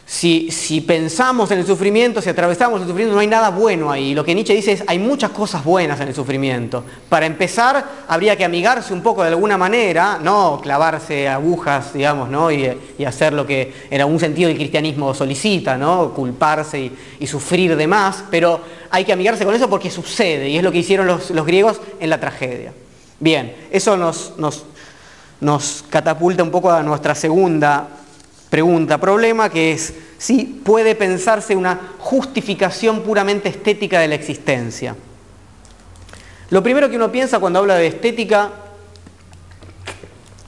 si, 0.07 0.51
si, 0.51 0.83
pensamos 0.83 1.51
en 1.51 1.61
el 1.61 1.67
sufrimiento, 1.67 2.21
si 2.21 2.29
atravesamos 2.29 2.79
el 2.83 2.87
sufrimiento, 2.87 3.15
no 3.15 3.21
hay 3.21 3.27
nada 3.27 3.49
bueno 3.49 3.91
ahí. 3.91 4.15
Lo 4.15 4.23
que 4.23 4.35
Nietzsche 4.35 4.55
dice 4.55 4.73
es, 4.73 4.85
hay 4.87 4.99
muchas 4.99 5.31
cosas 5.31 5.65
buenas 5.65 5.99
en 5.99 6.09
el 6.09 6.15
sufrimiento. 6.15 6.85
Para 7.09 7.25
empezar, 7.25 7.83
habría 8.07 8.37
que 8.37 8.45
amigarse 8.45 8.93
un 8.93 9.03
poco 9.03 9.23
de 9.23 9.29
alguna 9.29 9.57
manera, 9.57 10.19
no 10.23 10.61
clavarse 10.63 11.27
agujas, 11.27 11.95
digamos, 11.95 12.29
¿no? 12.29 12.51
y, 12.53 12.79
hacer 13.05 13.33
lo 13.33 13.47
que 13.47 13.73
en 13.91 14.01
algún 14.01 14.21
sentido 14.21 14.51
el 14.51 14.57
cristianismo 14.57 15.15
solicita, 15.15 15.79
¿no? 15.79 16.13
culparse 16.13 16.93
y, 17.19 17.27
sufrir 17.27 17.75
de 17.75 17.87
más, 17.87 18.25
pero 18.31 18.61
hay 18.91 19.05
que 19.05 19.13
amigarse 19.13 19.47
con 19.47 19.55
eso 19.55 19.71
porque 19.71 19.91
sucede, 19.91 20.51
y 20.51 20.59
es 20.59 20.63
lo 20.63 20.71
que 20.71 20.79
hicieron 20.79 21.07
los, 21.07 21.31
griegos 21.47 21.81
en 21.99 22.11
la 22.11 22.21
tragedia. 22.21 22.75
Bien, 23.19 23.55
eso 23.71 23.97
nos, 23.97 24.65
catapulta 25.89 26.43
un 26.43 26.51
poco 26.51 26.71
a 26.71 26.83
nuestra 26.83 27.15
segunda 27.15 27.89
pregunta, 28.55 28.99
problema, 28.99 29.51
que 29.51 29.73
es 29.73 29.93
si 30.17 30.45
puede 30.45 30.95
pensarse 30.95 31.57
una 31.57 31.95
justificación 31.99 33.01
puramente 33.01 33.49
estética 33.49 33.99
de 33.99 34.07
la 34.07 34.15
existencia. 34.15 34.95
Lo 36.51 36.63
primero 36.63 36.89
que 36.89 36.95
uno 36.95 37.11
piensa 37.11 37.41
cuando 37.41 37.59
habla 37.59 37.75
de 37.75 37.89
estética, 37.89 38.53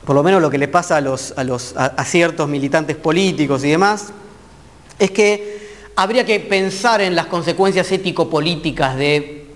por 0.04 0.14
lo 0.14 0.22
menos 0.22 0.40
lo 0.40 0.48
que 0.48 0.56
le 0.56 0.68
pasa 0.68 0.98
a, 0.98 2.04
ciertos 2.04 2.48
militantes 2.48 2.94
políticos 2.94 3.64
y 3.64 3.70
demás, 3.70 4.12
es 5.00 5.10
que 5.10 5.66
habría 5.96 6.24
que 6.24 6.38
pensar 6.38 7.00
en 7.00 7.16
las 7.16 7.26
consecuencias 7.26 7.90
ético-políticas 7.90 8.96
de 8.96 9.46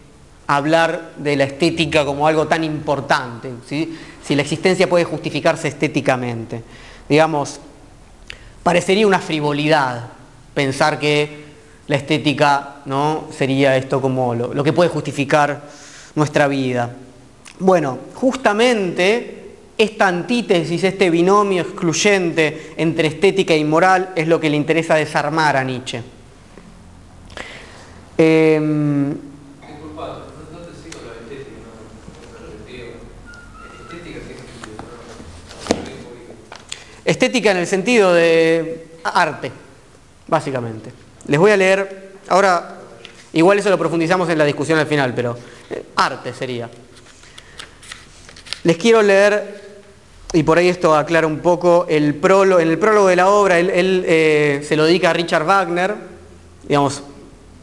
hablar 0.49 1.13
de 1.19 1.37
la 1.37 1.45
estética 1.45 2.05
como 2.05 2.27
algo 2.27 2.49
tan 2.49 2.65
importante, 2.65 3.49
si 3.69 4.35
la 4.35 4.43
existencia 4.43 4.89
puede 4.89 5.05
justificarse 5.05 5.69
estéticamente. 5.69 6.65
Digamos, 7.09 7.61
parecería 8.63 9.07
una 9.07 9.19
frivolidad 9.19 10.11
pensar 10.55 10.99
que 10.99 11.45
la 11.87 11.97
estética 11.97 12.77
¿no? 12.85 13.29
sería 13.31 13.77
esto 13.77 14.01
como 14.01 14.35
lo, 14.35 14.63
que 14.63 14.73
puede 14.73 14.91
justificar 14.91 15.63
nuestra 16.15 16.47
vida. 16.49 16.95
Bueno, 17.59 17.99
justamente 18.15 19.55
esta 19.77 20.07
antítesis, 20.07 20.85
este 20.85 21.11
binomio 21.11 21.63
excluyente 21.63 22.75
entre 22.77 23.09
estética 23.09 23.55
y 23.55 23.65
moral 23.65 24.11
es 24.15 24.29
lo 24.29 24.39
que 24.39 24.51
le 24.51 24.57
interesa 24.57 24.95
desarmar 24.95 25.57
a 25.57 25.65
Nietzsche. 25.65 26.03
Em, 28.19 29.30
Estética 37.11 37.51
en 37.51 37.57
el 37.57 37.67
sentido 37.67 38.15
de 38.15 38.87
arte, 39.03 39.51
básicamente. 40.29 40.93
Les 41.27 41.41
voy 41.41 41.51
a 41.51 41.57
leer, 41.57 42.13
ahora 42.29 42.77
igual 43.33 43.59
eso 43.59 43.69
lo 43.69 43.77
profundizamos 43.77 44.29
en 44.29 44.39
la 44.39 44.45
discusión 44.45 44.79
al 44.79 44.87
final, 44.87 45.13
pero 45.13 45.37
eh, 45.71 45.87
arte 45.97 46.33
sería. 46.33 46.71
Les 48.63 48.77
quiero 48.77 49.03
leer, 49.03 49.61
y 50.33 50.45
por 50.45 50.59
ahí 50.59 50.69
esto 50.69 50.95
aclara 50.95 51.27
un 51.27 51.41
poco, 51.41 51.85
el 51.89 52.21
en 52.23 52.69
el 52.69 52.79
prólogo 52.79 53.09
de 53.09 53.17
la 53.17 53.29
obra, 53.29 53.59
él, 53.59 54.05
eh, 54.07 54.65
se 54.65 54.77
lo 54.77 54.85
dedica 54.85 55.11
a 55.11 55.13
Richard 55.13 55.45
Wagner, 55.45 55.97
digamos, 56.63 57.03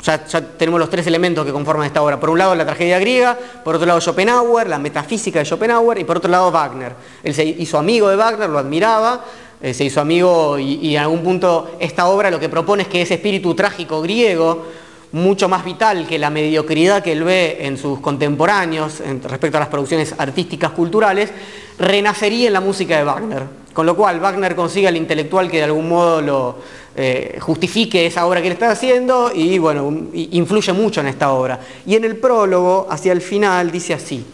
ya, 0.03 0.23
tenemos 0.57 0.79
los 0.79 0.89
tres 0.89 1.07
elementos 1.07 1.45
que 1.45 1.51
conforman 1.51 1.88
esta 1.88 2.01
obra. 2.01 2.19
Por 2.19 2.29
un 2.29 2.38
lado 2.38 2.55
la 2.55 2.65
tragedia 2.65 2.99
griega, 2.99 3.38
por 3.63 3.75
otro 3.75 3.88
lado 3.88 3.99
Schopenhauer, 3.99 4.67
la 4.67 4.79
metafísica 4.79 5.39
de 5.39 5.45
Schopenhauer, 5.45 5.99
y 5.99 6.03
por 6.03 6.17
otro 6.17 6.29
lado 6.29 6.51
Wagner. 6.51 6.93
Él 7.23 7.33
se 7.33 7.43
hizo 7.45 7.77
amigo 7.77 8.10
de 8.10 8.15
Wagner, 8.15 8.49
lo 8.49 8.60
admiraba, 8.60 9.23
eh, 9.62 9.73
se 9.73 9.86
hizo 9.86 9.99
amigo 9.99 10.60
y, 10.60 10.75
y, 10.75 10.95
en 10.95 11.01
algún 11.01 11.23
punto 11.23 11.77
esta 11.79 12.07
obra 12.07 12.29
lo 12.29 12.39
que 12.39 12.47
propone 12.47 12.83
es 12.83 12.89
que 12.89 13.01
ese 13.01 13.15
espíritu 13.15 13.55
trágico 13.55 14.01
griego, 14.03 14.65
mucho 15.12 15.48
más 15.50 15.63
vital 15.63 16.06
que 16.06 16.19
la 16.19 16.29
mediocridad 16.29 17.02
que 17.02 17.13
él 17.13 17.23
ve 17.23 17.58
en 17.62 17.77
sus 17.77 18.00
contemporáneos 18.00 19.02
respecto 19.23 19.58
a 19.58 19.62
las 19.62 19.69
producciones 19.69 20.13
artísticas 20.17 20.71
culturales, 20.71 21.31
renacería 21.79 22.48
en 22.48 22.54
la 22.54 22.62
música 22.62 22.98
de 22.98 23.04
Wagner. 23.04 23.43
Con 23.73 23.85
lo 23.85 23.95
cual 23.95 24.19
Wagner 24.19 24.56
consigue 24.56 24.87
al 24.87 24.98
intelectual 24.98 25.50
que 25.50 25.58
de 25.58 25.63
algún 25.63 25.87
modo 25.87 26.21
lo 26.21 26.56
eh, 27.00 27.37
justifique 27.39 28.08
esa 28.08 28.25
obra 28.25 28.41
que 28.41 28.48
él 28.48 28.54
está 28.54 28.71
haciendo 28.71 29.31
y 29.31 29.60
bueno, 29.60 30.10
influye 30.13 30.73
mucho 30.73 31.02
en 31.02 31.08
esta 31.08 31.31
obra. 31.31 31.60
Y 31.85 31.93
en 31.93 32.04
el 32.06 32.17
prólogo, 32.17 32.87
hacia 32.89 33.12
el 33.12 33.21
final, 33.21 33.69
dice 33.71 33.93
así. 33.93 34.25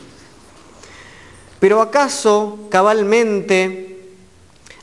Pero 1.59 1.81
acaso 1.81 2.59
cabalmente 2.69 3.99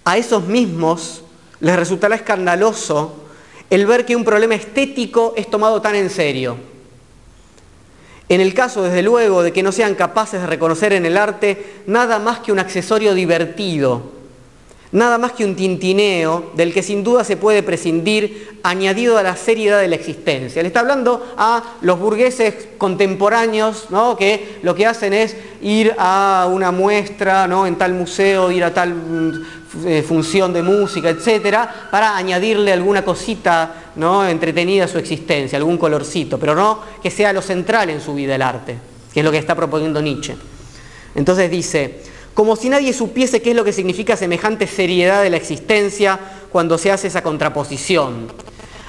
a 0.04 0.18
esos 0.18 0.46
mismos 0.46 1.22
les 1.60 1.74
resultará 1.74 2.16
escandaloso 2.16 3.14
el 3.70 3.86
ver 3.86 4.04
que 4.04 4.14
un 4.14 4.24
problema 4.24 4.56
estético 4.56 5.32
es 5.34 5.48
tomado 5.48 5.80
tan 5.80 5.94
en 5.94 6.10
serio. 6.10 6.58
En 8.28 8.42
el 8.42 8.52
caso, 8.52 8.82
desde 8.82 9.02
luego, 9.02 9.42
de 9.42 9.54
que 9.54 9.62
no 9.62 9.72
sean 9.72 9.94
capaces 9.94 10.42
de 10.42 10.46
reconocer 10.46 10.92
en 10.92 11.06
el 11.06 11.16
arte 11.16 11.80
nada 11.86 12.18
más 12.18 12.40
que 12.40 12.52
un 12.52 12.58
accesorio 12.58 13.14
divertido, 13.14 14.19
nada 14.92 15.18
más 15.18 15.32
que 15.32 15.44
un 15.44 15.54
tintineo 15.54 16.50
del 16.54 16.72
que 16.72 16.82
sin 16.82 17.04
duda 17.04 17.22
se 17.22 17.36
puede 17.36 17.62
prescindir 17.62 18.58
añadido 18.62 19.18
a 19.18 19.22
la 19.22 19.36
seriedad 19.36 19.80
de 19.80 19.88
la 19.88 19.94
existencia. 19.94 20.62
Le 20.62 20.68
está 20.68 20.80
hablando 20.80 21.34
a 21.36 21.62
los 21.82 21.98
burgueses 21.98 22.68
contemporáneos 22.76 23.86
¿no? 23.90 24.16
que 24.16 24.58
lo 24.62 24.74
que 24.74 24.86
hacen 24.86 25.12
es 25.12 25.36
ir 25.62 25.94
a 25.98 26.48
una 26.50 26.72
muestra 26.72 27.46
¿no? 27.46 27.66
en 27.66 27.76
tal 27.76 27.94
museo, 27.94 28.50
ir 28.50 28.64
a 28.64 28.74
tal 28.74 28.94
mm, 28.94 29.46
eh, 29.86 30.02
función 30.02 30.52
de 30.52 30.62
música, 30.62 31.08
etcétera, 31.08 31.88
para 31.90 32.16
añadirle 32.16 32.72
alguna 32.72 33.04
cosita 33.04 33.92
¿no? 33.94 34.26
entretenida 34.26 34.84
a 34.84 34.88
su 34.88 34.98
existencia, 34.98 35.56
algún 35.56 35.78
colorcito, 35.78 36.38
pero 36.38 36.54
no 36.54 36.80
que 37.02 37.10
sea 37.10 37.32
lo 37.32 37.42
central 37.42 37.90
en 37.90 38.00
su 38.00 38.14
vida 38.14 38.34
el 38.34 38.42
arte, 38.42 38.76
que 39.12 39.20
es 39.20 39.24
lo 39.24 39.30
que 39.30 39.38
está 39.38 39.54
proponiendo 39.54 40.02
Nietzsche. 40.02 40.36
Entonces 41.14 41.50
dice, 41.50 42.02
como 42.34 42.56
si 42.56 42.68
nadie 42.68 42.92
supiese 42.92 43.42
qué 43.42 43.50
es 43.50 43.56
lo 43.56 43.64
que 43.64 43.72
significa 43.72 44.16
semejante 44.16 44.66
seriedad 44.66 45.22
de 45.22 45.30
la 45.30 45.36
existencia 45.36 46.18
cuando 46.50 46.78
se 46.78 46.90
hace 46.90 47.08
esa 47.08 47.22
contraposición. 47.22 48.28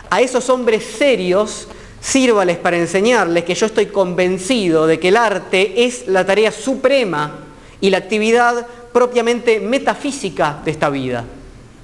A 0.10 0.22
esos 0.22 0.50
hombres 0.50 0.84
serios, 0.84 1.68
sírvales 2.02 2.58
para 2.58 2.78
enseñarles 2.78 3.44
que 3.44 3.56
yo 3.56 3.68
estoy 3.68 3.88
convencido 3.88 4.88
de 4.88 5.00
que 5.00 5.10
el 5.10 5.18
arte 5.18 5.86
es 5.86 6.08
la 6.08 6.26
tarea 6.26 6.52
suprema 6.52 7.40
y 7.80 7.90
la 7.90 7.98
actividad 7.98 8.66
propiamente 8.92 9.60
metafísica 9.60 10.60
de 10.66 10.72
esta 10.72 10.90
vida. 10.90 11.24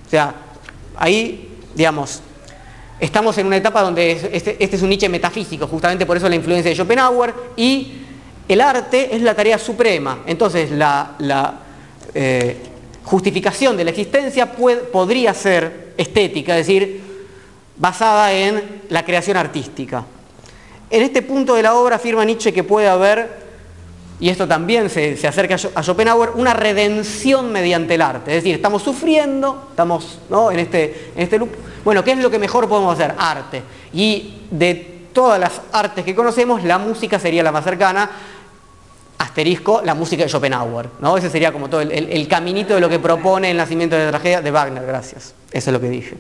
O 0.06 0.10
sea, 0.10 0.34
ahí, 0.96 1.50
digamos, 1.76 2.22
estamos 3.00 3.38
en 3.38 3.48
una 3.48 3.58
etapa 3.58 3.82
donde 3.82 4.12
este, 4.12 4.58
este, 4.60 4.76
es 4.76 4.82
un 4.82 4.90
Nietzsche 4.90 5.10
metafísico, 5.10 5.68
justamente 5.68 6.06
por 6.06 6.18
eso 6.18 6.28
la 6.28 6.36
influencia 6.36 6.70
de 6.70 6.76
Schopenhauer, 6.76 7.34
y 7.56 8.02
el 8.48 8.62
arte 8.62 9.16
es 9.16 9.22
la 9.22 9.36
tarea 9.36 9.58
suprema. 9.58 10.20
Entonces, 10.26 10.72
la, 10.72 11.16
eh, 12.14 12.58
justificación 13.04 13.78
de 13.78 13.86
la 13.86 13.92
existencia 13.92 14.52
podría 14.52 15.34
ser 15.34 15.94
estética, 15.98 16.58
es 16.58 16.68
decir, 16.68 17.02
basada 17.78 18.34
en 18.34 18.82
la 18.90 19.06
creación 19.06 19.38
artística. 19.38 20.04
En 20.90 21.04
este 21.04 21.22
punto 21.22 21.56
de 21.56 21.64
la 21.64 21.76
obra 21.76 21.98
afirma 21.98 22.26
Nietzsche 22.26 22.54
que 22.54 22.64
puede 22.64 22.88
haber 22.88 23.48
y 24.20 24.30
esto 24.30 24.48
también 24.48 24.90
se, 24.90 25.16
acerca 25.28 25.56
a 25.76 25.84
Schopenhauer, 25.84 26.32
una 26.36 26.54
redención 26.54 27.52
mediante 27.52 27.96
el 27.96 28.02
arte. 28.02 28.32
Es 28.32 28.44
decir, 28.44 28.56
estamos 28.56 28.82
sufriendo, 28.82 29.68
estamos 29.70 30.20
en, 30.52 30.60
este, 30.60 31.12
en 31.16 31.22
este 31.22 31.38
loop. 31.38 31.52
Bueno, 31.86 32.04
¿qué 32.04 32.14
es 32.14 32.18
lo 32.18 32.32
que 32.32 32.40
mejor 32.40 32.68
podemos 32.68 32.96
hacer? 32.96 33.14
Arte. 33.18 33.62
Y 33.94 34.42
de 34.50 35.10
todas 35.14 35.40
las 35.40 35.62
artes 35.72 36.04
que 36.04 36.16
conocemos, 36.16 36.64
la 36.64 36.80
música 36.80 37.20
sería 37.20 37.44
la 37.44 37.52
más 37.52 37.64
cercana. 37.64 38.10
Asterisco, 39.18 39.82
la 39.84 39.94
música 39.94 40.24
de 40.24 40.30
Schopenhauer. 40.30 40.90
¿no? 41.00 41.18
Ese 41.18 41.30
sería 41.30 41.52
como 41.52 41.70
todo 41.70 41.82
el, 41.82 42.28
caminito 42.28 42.76
de 42.76 42.80
lo 42.80 42.90
que 42.90 43.00
propone 43.00 43.52
el 43.52 43.58
nacimiento 43.58 43.96
de 43.96 44.06
la 44.06 44.12
tragedia 44.12 44.42
de 44.42 44.52
Wagner, 44.52 44.86
gracias. 44.86 45.34
Eso 45.52 45.70
es 45.70 45.74
lo 45.74 45.82
que 45.82 45.90
dije. 45.90 46.16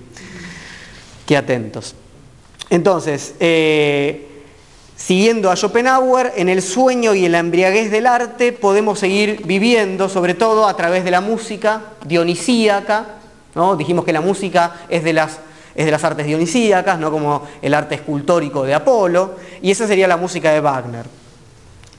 Qué 1.25 1.37
atentos. 1.37 1.95
Entonces, 2.69 3.35
eh, 3.39 4.27
Siguiendo 4.97 5.51
a 5.51 5.55
Schopenhauer, 5.55 6.33
en 6.37 6.49
el 6.49 6.63
sueño 6.63 7.13
y 7.13 7.23
en 7.23 7.31
la 7.31 7.37
embriaguez 7.37 7.91
del 7.91 8.07
arte 8.07 8.51
podemos 8.51 8.97
seguir 8.97 9.43
viviendo, 9.45 10.09
sobre 10.09 10.33
todo 10.33 10.67
a 10.67 10.75
través 10.75 11.03
de 11.03 11.11
la 11.11 11.21
música 11.21 11.83
dionisíaca. 12.03 13.05
¿no? 13.53 13.75
Dijimos 13.75 14.05
que 14.05 14.11
la 14.11 14.21
música 14.21 14.73
es 14.89 15.03
de, 15.03 15.13
las, 15.13 15.39
es 15.75 15.85
de 15.85 15.91
las 15.91 16.03
artes 16.03 16.25
dionisíacas, 16.25 16.97
no 16.97 17.11
como 17.11 17.43
el 17.61 17.75
arte 17.75 17.93
escultórico 17.93 18.63
de 18.63 18.73
Apolo, 18.73 19.35
y 19.61 19.69
esa 19.69 19.85
sería 19.85 20.07
la 20.07 20.17
música 20.17 20.51
de 20.51 20.61
Wagner. 20.61 21.05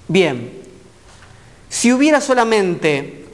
Bien, 0.09 0.58
si 1.69 1.93
hubiera 1.93 2.21
solamente 2.21 3.25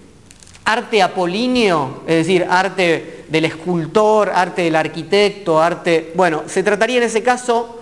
arte 0.65 1.03
apolíneo, 1.03 2.03
es 2.07 2.27
decir, 2.27 2.47
arte 2.49 3.25
del 3.29 3.45
escultor, 3.45 4.31
arte 4.35 4.63
del 4.63 4.77
arquitecto, 4.77 5.61
arte... 5.61 6.13
Bueno, 6.15 6.43
se 6.47 6.63
trataría 6.63 6.99
en 6.99 7.05
ese 7.05 7.23
caso 7.23 7.81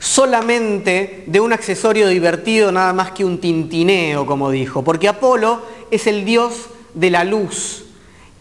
solamente 0.00 1.24
de 1.26 1.40
un 1.40 1.52
accesorio 1.52 2.08
divertido 2.08 2.72
nada 2.72 2.92
más 2.92 3.12
que 3.12 3.24
un 3.24 3.38
tintineo, 3.38 4.26
como 4.26 4.50
dijo, 4.50 4.82
porque 4.82 5.08
Apolo 5.08 5.62
es 5.90 6.06
el 6.06 6.24
dios 6.24 6.66
de 6.94 7.10
la 7.10 7.24
luz 7.24 7.84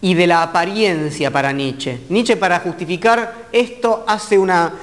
y 0.02 0.14
de 0.14 0.28
la 0.28 0.44
apariencia 0.44 1.32
para 1.32 1.52
Nietzsche. 1.52 2.00
Nietzsche 2.10 2.38
para 2.38 2.60
justificar 2.60 3.48
esto 3.52 4.04
hace 4.08 4.38
una, 4.38 4.74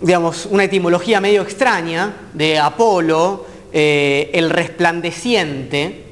digamos, 0.00 0.46
una 0.46 0.64
etimología 0.64 1.20
medio 1.20 1.42
extraña 1.42 2.14
de 2.34 2.58
Apolo, 2.58 3.46
eh, 3.72 4.30
el 4.32 4.50
resplandeciente, 4.50 6.04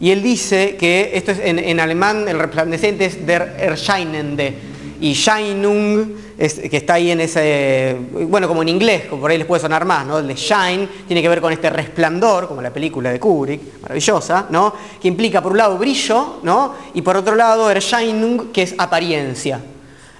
y 0.00 0.10
él 0.10 0.22
dice 0.22 0.76
que 0.76 1.10
esto 1.14 1.32
es 1.32 1.40
en, 1.42 1.80
alemán 1.80 2.28
el 2.28 2.38
resplandeciente 2.38 3.04
es 3.04 3.26
der 3.26 3.56
Erscheinende, 3.58 4.54
y 5.00 5.14
Scheinung, 5.14 6.08
que 6.36 6.76
está 6.76 6.94
ahí 6.94 7.10
en 7.10 7.20
ese, 7.20 7.96
bueno, 8.10 8.48
como 8.48 8.62
en 8.62 8.68
inglés, 8.68 9.04
como 9.08 9.22
por 9.22 9.30
ahí 9.30 9.38
les 9.38 9.46
puede 9.46 9.62
sonar 9.62 9.84
más, 9.84 10.06
¿no? 10.06 10.18
El 10.18 10.28
de 10.28 10.34
Shine 10.34 10.88
tiene 11.06 11.22
que 11.22 11.28
ver 11.28 11.40
con 11.40 11.52
este 11.52 11.70
resplandor, 11.70 12.48
como 12.48 12.62
la 12.62 12.72
película 12.72 13.10
de 13.10 13.20
Kubrick, 13.20 13.80
maravillosa, 13.82 14.46
¿no? 14.50 14.74
Que 15.00 15.08
implica 15.08 15.40
por 15.40 15.52
un 15.52 15.58
lado 15.58 15.78
brillo, 15.78 16.40
¿no? 16.42 16.74
Y 16.94 17.02
por 17.02 17.16
otro 17.16 17.34
lado 17.34 17.70
Erscheinung, 17.70 18.52
que 18.52 18.62
es 18.62 18.74
apariencia. 18.78 19.60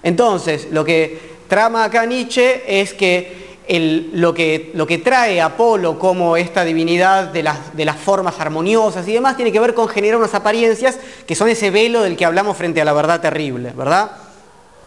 Entonces, 0.03 0.69
lo 0.71 0.85
que 0.85 1.19
trama 1.49 1.85
acá 1.85 2.05
Nietzsche 2.07 2.81
es 2.81 2.95
que 2.95 3.48
lo, 3.69 4.33
que, 4.33 4.71
lo, 4.75 4.87
que, 4.87 4.99
trae 4.99 5.41
Apolo 5.41 5.99
como 5.99 6.37
esta 6.37 6.65
divinidad 6.65 7.25
de 7.25 7.43
las, 7.43 7.77
de 7.77 7.85
las, 7.85 7.97
formas 7.97 8.41
armoniosas 8.41 9.07
y 9.07 9.13
demás 9.13 9.37
tiene 9.37 9.53
que 9.53 9.61
ver 9.61 9.75
con 9.75 9.89
generar 9.89 10.19
unas 10.19 10.35
apariencias 10.35 10.99
que 11.27 11.35
son 11.35 11.49
ese 11.49 11.71
velo 11.71 12.03
del 12.03 12.17
que 12.17 12.25
hablamos 12.25 12.57
frente 12.57 12.81
a 12.81 12.85
la 12.85 12.95
verdad 12.95 13.21
terrible, 13.21 13.73
¿verdad? 13.77 14.11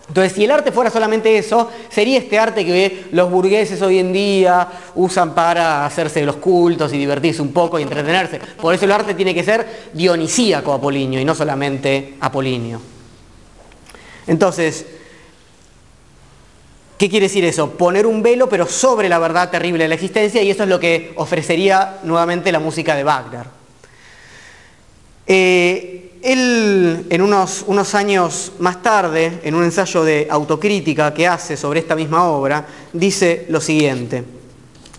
Entonces, 0.07 0.33
si 0.33 0.43
el 0.43 0.51
arte 0.51 0.73
fuera 0.73 0.89
solamente 0.89 1.37
eso, 1.37 1.69
sería 1.89 2.17
este 2.17 2.37
arte 2.37 2.65
que 2.65 3.05
los 3.13 3.31
burgueses 3.31 3.81
hoy 3.81 3.99
en 3.99 4.11
día 4.11 4.67
usan 4.95 5.33
para 5.33 5.85
hacerse 5.85 6.25
los 6.25 6.35
cultos 6.35 6.91
y 6.91 6.97
divertirse 6.97 7.41
un 7.41 7.53
poco 7.53 7.79
y 7.79 7.83
entretenerse. 7.83 8.41
Por 8.59 8.73
eso 8.73 8.83
el 8.83 8.91
arte 8.91 9.13
tiene 9.13 9.33
que 9.33 9.41
ser 9.43 9.65
dionisíaco 9.93 10.73
apolinio 10.73 11.17
y 11.17 11.23
no 11.23 11.33
solamente 11.33 12.15
apolinio. 12.19 12.81
Entonces, 14.27 14.85
¿qué 17.01 17.09
quiere 17.09 17.25
decir 17.25 17.43
eso? 17.43 17.71
Poner 17.71 18.05
un 18.05 18.21
velo 18.21 18.47
pero 18.47 18.67
sobre 18.67 19.09
la 19.09 19.17
verdad 19.17 19.49
terrible 19.49 19.85
de 19.85 19.87
la 19.87 19.95
existencia 19.95 20.39
y 20.43 20.51
eso 20.51 20.61
es 20.61 20.69
lo 20.69 20.79
que 20.79 21.13
ofrecería 21.15 21.97
nuevamente 22.03 22.51
la 22.51 22.59
música 22.59 22.95
de 22.95 23.03
Wagner. 23.03 23.47
Eh, 25.25 26.11
él, 26.21 27.07
en 27.09 27.21
unos, 27.23 27.63
unos, 27.65 27.95
años 27.95 28.51
más 28.59 28.83
tarde, 28.83 29.39
en 29.41 29.55
un 29.55 29.63
ensayo 29.63 30.03
de 30.03 30.27
autocrítica 30.29 31.11
que 31.11 31.27
hace 31.27 31.57
sobre 31.57 31.79
esta 31.79 31.95
misma 31.95 32.25
obra, 32.25 32.67
dice 32.93 33.47
lo 33.49 33.59
siguiente, 33.59 34.23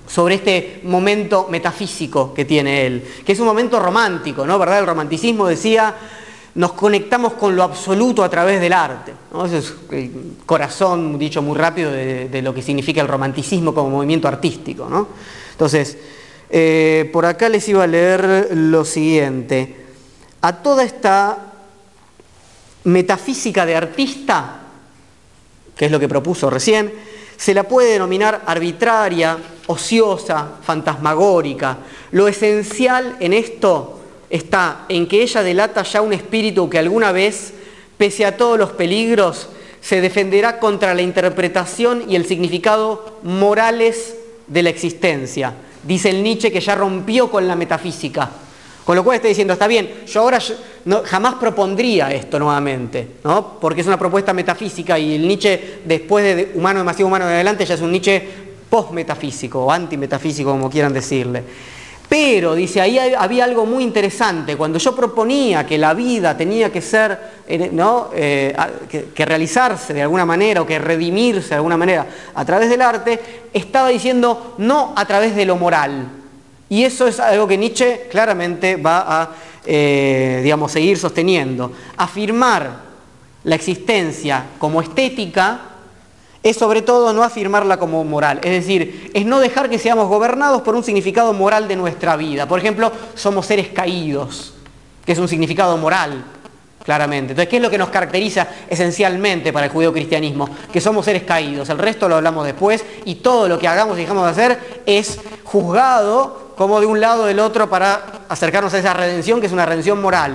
sobre 0.08 0.34
este 0.34 0.80
momento 0.82 1.46
metafísico 1.50 2.34
que 2.34 2.44
tiene 2.44 2.84
él, 2.84 3.04
que 3.24 3.30
es 3.30 3.38
un 3.38 3.46
momento 3.46 3.78
romántico, 3.78 4.44
¿no? 4.44 4.58
¿Verdad? 4.58 4.80
El 4.80 4.86
romanticismo 4.86 5.46
decía, 5.46 5.94
nos 6.54 6.72
conectamos 6.72 7.34
con 7.34 7.56
lo 7.56 7.62
absoluto 7.62 8.22
a 8.22 8.28
través 8.28 8.60
del 8.60 8.72
arte. 8.72 9.12
Ese 9.44 9.58
es 9.58 9.74
el 9.90 10.36
corazón, 10.44 11.18
dicho 11.18 11.40
muy 11.40 11.56
rápido, 11.56 11.90
de, 11.90 12.42
lo 12.42 12.52
que 12.52 12.62
significa 12.62 13.00
el 13.00 13.08
romanticismo 13.08 13.72
como 13.72 13.90
movimiento 13.90 14.28
artístico, 14.28 14.88
¿no? 14.88 15.08
Entonces, 15.52 15.96
eh, 16.50 17.08
por 17.12 17.24
acá 17.24 17.48
les 17.48 17.66
iba 17.68 17.84
a 17.84 17.86
leer 17.86 18.50
lo 18.52 18.84
siguiente 18.84 19.76
a 20.42 20.62
toda 20.62 20.84
esta 20.84 21.38
metafísica 22.84 23.64
de 23.64 23.76
artista, 23.76 24.60
que 25.76 25.86
es 25.86 25.90
lo 25.90 26.00
que 26.00 26.08
propuso 26.08 26.50
recién, 26.50 26.92
se 27.36 27.54
la 27.54 27.62
puede 27.62 27.92
denominar 27.92 28.42
arbitraria, 28.46 29.38
ociosa, 29.66 30.58
fantasmagórica. 30.62 31.78
Lo 32.10 32.28
esencial 32.28 33.16
en 33.20 33.32
esto 33.32 34.01
está 34.32 34.86
en 34.88 35.06
que 35.06 35.22
ella 35.22 35.42
delata 35.42 35.82
ya 35.82 36.00
un 36.00 36.14
espíritu 36.14 36.68
que 36.70 36.78
alguna 36.78 37.12
vez, 37.12 37.52
pese 37.98 38.24
a 38.24 38.36
todos 38.38 38.58
los 38.58 38.70
peligros, 38.70 39.50
se 39.82 40.00
defenderá 40.00 40.58
contra 40.58 40.94
la 40.94 41.02
interpretación 41.02 42.04
y 42.08 42.16
el 42.16 42.24
significado 42.24 43.18
morales 43.22 44.14
de 44.46 44.62
la 44.62 44.70
existencia. 44.70 45.52
Dice 45.82 46.08
el 46.08 46.22
Nietzsche 46.22 46.50
que 46.50 46.60
ya 46.60 46.74
rompió 46.74 47.30
con 47.30 47.46
la 47.46 47.54
metafísica, 47.56 48.30
con 48.86 48.96
lo 48.96 49.04
cual 49.04 49.16
está 49.16 49.28
diciendo, 49.28 49.52
está 49.52 49.66
bien, 49.66 50.04
yo 50.06 50.22
ahora 50.22 50.38
jamás 51.04 51.34
propondría 51.34 52.10
esto 52.10 52.38
nuevamente, 52.38 53.06
¿no? 53.24 53.58
porque 53.60 53.82
es 53.82 53.86
una 53.86 53.98
propuesta 53.98 54.32
metafísica 54.32 54.98
y 54.98 55.16
el 55.16 55.28
Nietzsche, 55.28 55.80
después 55.84 56.24
de 56.24 56.52
Humano, 56.54 56.80
Demasiado 56.80 57.08
Humano 57.08 57.26
de 57.26 57.34
adelante, 57.34 57.66
ya 57.66 57.74
es 57.74 57.82
un 57.82 57.92
Nietzsche 57.92 58.22
post-metafísico 58.70 59.66
o 59.66 59.70
anti-metafísico, 59.70 60.52
como 60.52 60.70
quieran 60.70 60.94
decirle. 60.94 61.42
Pero, 62.12 62.54
dice, 62.54 62.78
ahí 62.78 62.98
había 62.98 63.44
algo 63.44 63.64
muy 63.64 63.82
interesante. 63.82 64.54
Cuando 64.54 64.78
yo 64.78 64.94
proponía 64.94 65.64
que 65.64 65.78
la 65.78 65.94
vida 65.94 66.36
tenía 66.36 66.70
que 66.70 66.82
ser, 66.82 67.18
eh, 67.48 67.70
¿no? 67.72 68.10
Eh, 68.12 68.54
que, 69.14 69.24
realizarse 69.24 69.94
de 69.94 70.02
alguna 70.02 70.26
manera 70.26 70.60
o 70.60 70.66
que 70.66 70.78
redimirse 70.78 71.48
de 71.48 71.54
alguna 71.54 71.78
manera 71.78 72.06
a 72.34 72.44
través 72.44 72.68
del 72.68 72.82
arte, 72.82 73.18
estaba 73.54 73.88
diciendo 73.88 74.56
no 74.58 74.92
a 74.94 75.06
través 75.06 75.34
de 75.34 75.46
lo 75.46 75.56
moral, 75.56 76.06
Y 76.68 76.84
eso 76.84 77.06
es 77.06 77.18
algo 77.18 77.48
que 77.48 77.56
Nietzsche 77.56 78.08
claramente 78.10 78.76
va 78.76 79.22
a 79.22 79.30
eh, 79.64 80.40
digamos, 80.42 80.70
seguir 80.70 80.98
sosteniendo. 80.98 81.72
Afirmar 81.96 82.72
la 83.44 83.54
existencia 83.54 84.44
como 84.58 84.82
estética 84.82 85.60
es 86.42 86.56
sobre 86.56 86.82
todo 86.82 87.12
no 87.12 87.22
afirmarla 87.22 87.78
como 87.78 88.02
moral, 88.04 88.40
es 88.42 88.50
decir, 88.50 89.10
es 89.14 89.24
no 89.24 89.38
dejar 89.38 89.70
que 89.70 89.78
seamos 89.78 90.08
gobernados 90.08 90.62
por 90.62 90.74
un 90.74 90.82
significado 90.82 91.32
moral 91.32 91.68
de 91.68 91.76
nuestra 91.76 92.16
vida. 92.16 92.46
Por 92.48 92.58
ejemplo, 92.58 92.90
somos 93.14 93.46
seres 93.46 93.68
caídos, 93.68 94.54
que 95.06 95.12
es 95.12 95.18
un 95.18 95.28
significado 95.28 95.76
moral, 95.76 96.24
claramente. 96.84 97.32
Entonces, 97.32 97.48
¿qué 97.48 97.56
es 97.56 97.62
lo 97.62 97.70
que 97.70 97.78
nos 97.78 97.90
caracteriza 97.90 98.48
esencialmente 98.68 99.52
para 99.52 99.66
el 99.66 99.72
judeocristianismo? 99.72 100.48
Que 100.72 100.80
somos 100.80 101.04
seres 101.04 101.22
caídos, 101.22 101.68
el 101.68 101.78
resto 101.78 102.08
lo 102.08 102.16
hablamos 102.16 102.44
después, 102.44 102.84
y 103.04 103.16
todo 103.16 103.48
lo 103.48 103.58
que 103.58 103.68
hagamos 103.68 103.96
y 103.96 104.00
dejamos 104.00 104.24
de 104.24 104.30
hacer 104.30 104.82
es 104.84 105.20
juzgado 105.44 106.52
como 106.56 106.80
de 106.80 106.86
un 106.86 107.00
lado 107.00 107.22
o 107.22 107.26
del 107.26 107.38
otro 107.38 107.70
para 107.70 108.24
acercarnos 108.28 108.74
a 108.74 108.78
esa 108.78 108.94
redención, 108.94 109.40
que 109.40 109.46
es 109.46 109.52
una 109.52 109.66
redención 109.66 110.02
moral. 110.02 110.34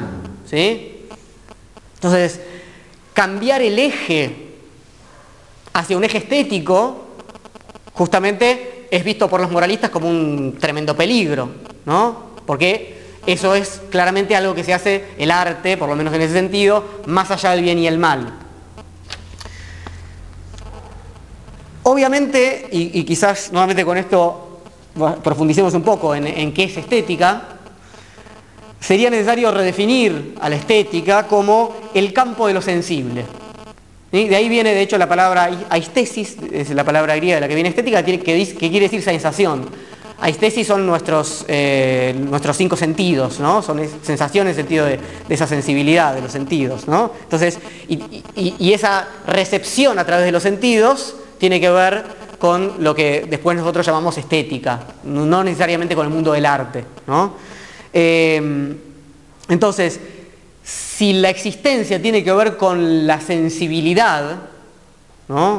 ¿sí? 0.50 1.06
Entonces, 1.96 2.40
cambiar 3.14 3.62
el 3.62 3.78
eje 3.78 4.47
hacia 5.78 5.96
un 5.96 6.04
eje 6.04 6.18
estético, 6.18 7.06
justamente 7.94 8.88
es 8.90 9.04
visto 9.04 9.30
por 9.30 9.40
los 9.40 9.52
moralistas 9.52 9.92
como 9.92 10.10
un 10.10 10.58
tremendo 10.60 10.96
peligro, 10.96 11.50
¿no? 11.86 12.32
Porque 12.46 12.98
eso 13.28 13.54
es 13.54 13.82
claramente 13.92 14.36
algo 14.36 14.56
que 14.56 14.64
se 14.64 14.74
hace 14.74 15.06
el 15.20 15.30
arte, 15.30 15.78
por 15.78 15.88
lo 15.88 15.96
menos 15.96 16.14
en 16.14 16.22
ese 16.22 16.34
sentido, 16.34 16.84
más 17.06 17.30
allá 17.30 17.52
del 17.52 17.62
bien 17.62 17.78
y 17.78 17.88
el 17.88 18.00
mal. 18.00 18.34
Obviamente, 21.84 22.68
y, 22.72 23.04
quizás 23.04 23.52
nuevamente 23.52 23.86
con 23.86 23.98
esto 23.98 24.62
profundicemos 25.24 25.74
un 25.76 25.84
poco 25.84 26.16
en, 26.16 26.54
qué 26.54 26.64
es 26.64 26.76
estética, 26.76 27.44
sería 28.80 29.12
necesario 29.12 29.52
redefinir 29.52 30.36
a 30.42 30.50
la 30.50 30.56
estética 30.56 31.28
como 31.28 31.76
el 31.94 32.12
campo 32.14 32.48
de 32.48 32.54
lo 32.56 32.62
sensible. 32.62 33.26
De 34.12 34.36
ahí 34.36 34.48
viene, 34.48 34.74
de 34.74 34.82
hecho, 34.82 34.98
la 34.98 35.10
palabra 35.10 35.50
aistesis, 35.70 36.38
es 36.52 36.70
la 36.70 36.86
palabra 36.86 37.16
griega 37.18 37.36
de 37.36 37.42
la 37.42 37.48
que 37.48 37.56
viene 37.56 37.70
estética, 37.70 38.04
que, 38.04 38.20
quiere 38.20 38.80
decir 38.80 39.02
sensación. 39.02 39.66
Aistesis 40.20 40.66
son 40.66 40.88
nuestros, 40.88 41.46
eh, 41.48 42.16
nuestros 42.18 42.58
cinco 42.58 42.78
sentidos, 42.78 43.40
¿no? 43.40 43.62
Son 43.62 43.80
sensaciones, 44.02 44.56
sentido 44.56 44.86
de, 44.86 45.00
esa 45.30 45.46
sensibilidad 45.46 46.16
de 46.16 46.22
los 46.22 46.32
sentidos, 46.32 46.88
¿no? 46.88 47.12
Entonces, 47.24 47.60
y, 47.88 48.72
esa 48.72 49.08
recepción 49.28 50.00
a 50.00 50.06
través 50.06 50.26
de 50.26 50.32
los 50.32 50.42
sentidos 50.42 51.16
tiene 51.38 51.60
que 51.60 51.70
ver 51.70 52.04
con 52.40 52.76
lo 52.80 52.96
que 52.96 53.26
después 53.30 53.58
nosotros 53.58 53.86
llamamos 53.86 54.18
estética, 54.18 54.80
no 55.04 55.44
necesariamente 55.44 55.96
con 55.96 56.08
el 56.08 56.14
mundo 56.14 56.32
del 56.32 56.46
arte, 56.46 56.86
¿no? 57.08 57.34
Eh, 57.92 58.76
entonces, 59.50 60.00
si 60.68 61.14
la 61.14 61.30
existencia 61.30 62.02
tiene 62.02 62.26
que 62.26 62.34
ver 62.34 62.58
con 62.58 63.08
la 63.08 63.22
sensibilidad, 63.22 64.36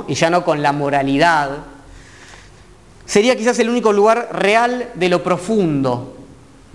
y 0.07 0.15
ya 0.15 0.29
no 0.29 0.45
con 0.45 0.61
la 0.61 0.73
moralidad, 0.73 1.51
sería 3.07 3.35
quizás 3.35 3.59
el 3.59 3.71
único 3.71 3.91
lugar 3.91 4.29
real 4.33 4.91
de 4.95 5.09
lo 5.09 5.23
profundo. 5.23 6.15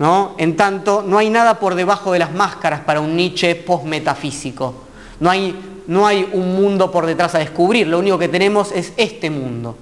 ¿no? 0.00 0.34
En 0.38 0.56
tanto, 0.56 1.04
no 1.06 1.18
hay 1.18 1.30
nada 1.30 1.60
por 1.60 1.76
debajo 1.76 2.10
de 2.10 2.18
las 2.18 2.32
máscaras 2.32 2.80
para 2.80 3.00
un 3.00 3.16
Nietzsche 3.16 3.54
post-metafísico. 3.54 4.74
No 5.20 5.30
hay, 5.30 5.82
no 5.86 6.04
hay 6.04 6.28
un 6.32 6.56
mundo 6.56 6.90
por 6.90 7.06
detrás 7.06 7.36
a 7.36 7.38
descubrir, 7.38 7.86
lo 7.86 8.00
único 8.00 8.18
que 8.18 8.28
tenemos 8.28 8.72
es 8.72 8.92
este 8.96 9.30
mundo. 9.30 9.76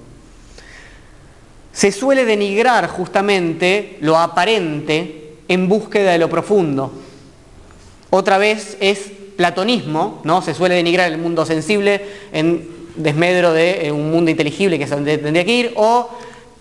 Se 1.71 1.91
suele 1.91 2.23
denigrar 2.23 2.87
justamente 2.87 3.97
lo 4.01 4.15
aparente 4.19 5.37
en 5.47 5.67
búsqueda 5.67 6.11
de 6.11 6.19
lo 6.19 6.29
profundo. 6.29 6.91
Otra 8.15 8.37
vez 8.37 8.77
es 8.79 9.11
platonismo, 9.37 10.21
¿no? 10.23 10.43
Se 10.43 10.53
suele 10.53 10.75
denigrar 10.75 11.11
el 11.11 11.17
mundo 11.17 11.47
sensible 11.47 11.99
en 12.31 12.69
desmedro 12.95 13.53
de 13.53 13.87
eh, 13.87 13.91
un 13.91 14.11
mundo 14.11 14.29
inteligible 14.29 14.77
que 14.77 14.83
es 14.83 14.89
donde 14.91 15.17
tendría 15.17 15.43
que 15.43 15.55
ir, 15.55 15.73
o 15.77 16.11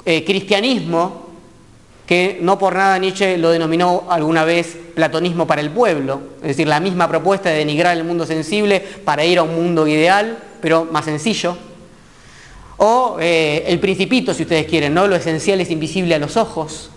eh, 0.07 0.25
cristianismo, 0.25 1.27
que 2.07 2.39
no 2.41 2.59
por 2.59 2.75
nada 2.75 2.97
Nietzsche 2.97 3.37
lo 3.37 3.51
denominó 3.51 4.05
alguna 4.09 4.47
vez 4.47 4.79
platonismo 4.95 5.47
para 5.47 5.61
el 5.61 5.69
pueblo, 5.69 6.23
es 6.37 6.49
decir, 6.49 6.67
la 6.67 6.81
misma 6.81 7.07
propuesta 7.07 7.51
de 7.51 7.59
denigrar 7.59 7.99
el 7.99 8.05
mundo 8.05 8.25
sensible 8.25 8.81
para 9.05 9.23
ir 9.23 9.39
a 9.39 9.43
un 9.43 9.55
mundo 9.55 9.87
ideal, 9.87 10.39
pero 10.63 10.89
más 10.91 11.05
sencillo. 11.05 11.59
O 12.79 13.19
eh, 13.21 13.65
el 13.67 13.79
principito, 13.79 14.33
si 14.33 14.45
ustedes 14.45 14.65
quieren, 14.65 14.95
¿no? 14.95 15.07
lo 15.07 15.17
esencial 15.17 15.61
es 15.61 15.71
invisible 15.71 16.15
a 16.15 16.19
los 16.19 16.39
ojos, 16.39 16.92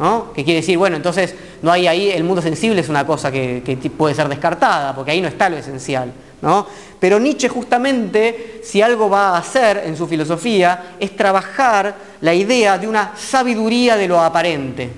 ¿no? 0.00 0.32
que 0.32 0.44
quiere 0.44 0.60
decir, 0.60 0.78
bueno, 0.78 0.96
entonces 0.96 1.34
no 1.60 1.70
hay 1.70 1.86
ahí, 1.86 2.10
el 2.10 2.24
mundo 2.24 2.40
sensible 2.40 2.80
es 2.80 2.88
una 2.88 3.06
cosa 3.06 3.30
que, 3.30 3.92
puede 3.96 4.14
ser 4.14 4.28
descartada, 4.28 4.94
porque 4.94 5.10
ahí 5.10 5.20
no 5.20 5.28
está 5.28 5.50
lo 5.50 5.58
esencial. 5.58 6.10
¿no? 6.40 6.66
Pero 6.98 7.18
Nietzsche 7.18 7.50
justamente, 7.50 8.62
si 8.64 8.80
algo 8.80 9.10
va 9.10 9.36
a 9.36 9.38
hacer 9.38 9.82
en 9.84 9.98
su 9.98 10.08
filosofía, 10.08 10.96
es 10.98 11.14
trabajar 11.14 11.94
la 12.22 12.32
idea 12.32 12.78
de 12.78 12.88
una 12.88 13.12
sabiduría 13.14 13.98
de 13.98 14.08
lo 14.08 14.18
aparente. 14.18 14.90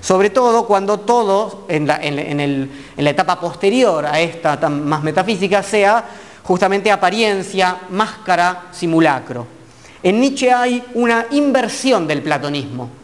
Sobre 0.00 0.30
todo 0.30 0.66
cuando 0.66 0.98
todo, 0.98 1.66
en 1.68 1.86
la, 1.86 2.00
etapa 2.96 3.38
posterior 3.38 4.04
a 4.04 4.18
esta 4.18 4.56
más 4.68 5.04
metafísica, 5.04 5.62
sea 5.62 6.04
justamente 6.42 6.90
apariencia, 6.90 7.76
máscara, 7.90 8.64
simulacro. 8.72 9.46
En 10.02 10.20
Nietzsche 10.20 10.52
hay 10.52 10.82
una 10.94 11.26
inversión 11.30 12.08
del 12.08 12.22
platonismo. 12.22 13.01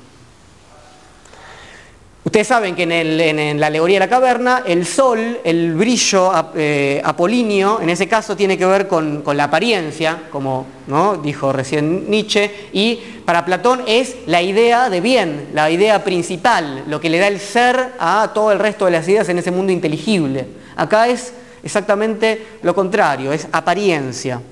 Ustedes 2.28 2.48
saben 2.48 2.76
que 2.76 2.82
en, 2.82 3.58
la 3.58 3.68
alegoría 3.68 3.94
de 3.94 4.00
la 4.00 4.10
caverna, 4.10 4.62
el 4.66 4.84
sol, 4.84 5.40
el 5.42 5.72
brillo 5.72 6.30
eh, 6.54 7.00
apolíneo, 7.02 7.80
en 7.80 7.88
ese 7.88 8.06
caso 8.06 8.36
tiene 8.36 8.58
que 8.58 8.66
ver 8.66 8.86
con, 8.86 9.22
la 9.34 9.44
apariencia, 9.44 10.24
como 10.30 10.66
¿no? 10.88 11.16
dijo 11.16 11.54
recién 11.54 12.10
Nietzsche, 12.10 12.68
y 12.74 12.96
para 13.24 13.46
Platón 13.46 13.80
es 13.86 14.14
la 14.26 14.42
idea 14.42 14.90
de 14.90 15.00
bien, 15.00 15.48
la 15.54 15.70
idea 15.70 16.04
principal, 16.04 16.84
lo 16.86 17.00
que 17.00 17.08
le 17.08 17.18
da 17.18 17.28
el 17.28 17.40
ser 17.40 17.94
a 17.98 18.30
todo 18.34 18.52
el 18.52 18.58
resto 18.58 18.84
de 18.84 18.90
las 18.90 19.08
ideas 19.08 19.26
en 19.30 19.38
ese 19.38 19.50
mundo 19.50 19.72
inteligible. 19.72 20.48
Acá 20.76 21.08
es 21.08 21.32
exactamente 21.62 22.44
lo 22.60 22.74
contrario, 22.74 23.32
es 23.32 23.48
apariencia. 23.52 24.42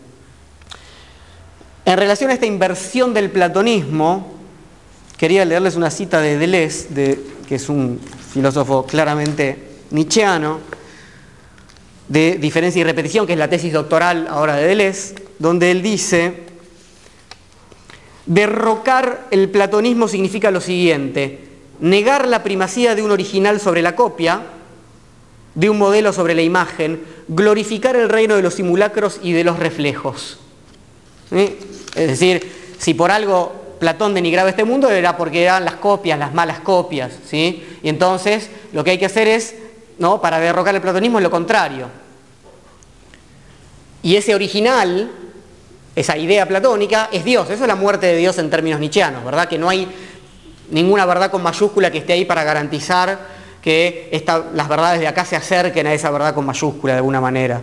En 1.84 1.98
relación 1.98 2.30
a 2.30 2.32
esta 2.32 2.46
inversión 2.46 3.12
del 3.12 3.30
platonismo, 3.30 4.35
quería 5.16 5.44
leerles 5.44 5.76
una 5.76 5.90
cita 5.90 6.20
de 6.20 6.38
Deleuze, 6.38 6.88
de 6.90 7.20
que 7.48 7.56
es 7.56 7.68
un 7.68 8.00
filósofo 8.32 8.84
claramente 8.84 9.56
nietzscheano, 9.90 10.60
de 12.08 12.36
diferencia 12.36 12.80
y 12.80 12.84
repetición, 12.84 13.26
que 13.26 13.32
es 13.32 13.38
la 13.38 13.48
tesis 13.48 13.72
doctoral 13.72 14.26
ahora 14.28 14.56
de 14.56 14.66
Deleuze, 14.66 15.14
donde 15.38 15.70
él 15.70 15.82
dice, 15.82 16.44
derrocar 18.26 19.26
el 19.30 19.48
platonismo 19.48 20.08
significa 20.08 20.50
lo 20.50 20.60
siguiente, 20.60 21.40
negar 21.80 22.28
la 22.28 22.42
primacía 22.42 22.94
de 22.94 23.02
un 23.02 23.10
original 23.10 23.60
sobre 23.60 23.82
la 23.82 23.96
copia, 23.96 24.42
de 25.54 25.70
un 25.70 25.78
modelo 25.78 26.12
sobre 26.12 26.34
la 26.34 26.42
imagen, 26.42 27.02
glorificar 27.28 27.96
el 27.96 28.08
reino 28.08 28.36
de 28.36 28.42
los 28.42 28.54
simulacros 28.54 29.20
y 29.22 29.32
de 29.32 29.44
los 29.44 29.58
reflejos. 29.58 30.38
Es 31.30 32.08
decir, 32.08 32.52
si 32.78 32.94
por 32.94 33.10
algo 33.10 33.65
Platón 33.78 34.14
denigraba 34.14 34.48
este 34.48 34.64
mundo 34.64 34.90
era 34.90 35.16
porque 35.16 35.42
eran 35.42 35.64
las 35.64 35.74
copias, 35.74 36.18
las 36.18 36.32
malas 36.32 36.60
copias, 36.60 37.12
¿sí? 37.26 37.78
Y 37.82 37.88
entonces 37.88 38.50
lo 38.72 38.82
que 38.82 38.92
hay 38.92 38.98
que 38.98 39.06
hacer 39.06 39.28
es, 39.28 39.54
¿no? 39.98 40.20
Para 40.20 40.38
derrocar 40.38 40.74
el 40.74 40.80
platonismo 40.80 41.18
es 41.18 41.22
lo 41.22 41.30
contrario. 41.30 41.88
Y 44.02 44.16
ese 44.16 44.34
original, 44.34 45.10
esa 45.94 46.16
idea 46.16 46.46
platónica, 46.46 47.08
es 47.12 47.24
Dios. 47.24 47.50
Eso 47.50 47.64
es 47.64 47.68
la 47.68 47.74
muerte 47.74 48.06
de 48.06 48.16
Dios 48.16 48.38
en 48.38 48.50
términos 48.50 48.80
nietzscheanos, 48.80 49.24
¿verdad? 49.24 49.48
Que 49.48 49.58
no 49.58 49.68
hay 49.68 49.88
ninguna 50.70 51.06
verdad 51.06 51.30
con 51.30 51.42
mayúscula 51.42 51.90
que 51.90 51.98
esté 51.98 52.12
ahí 52.12 52.24
para 52.24 52.44
garantizar 52.44 53.18
que 53.60 54.24
las 54.54 54.68
verdades 54.68 55.00
de 55.00 55.08
acá 55.08 55.24
se 55.24 55.34
acerquen 55.34 55.86
a 55.88 55.92
esa 55.92 56.10
verdad 56.10 56.34
con 56.34 56.46
mayúscula 56.46 56.92
de 56.92 56.98
alguna 56.98 57.20
manera. 57.20 57.62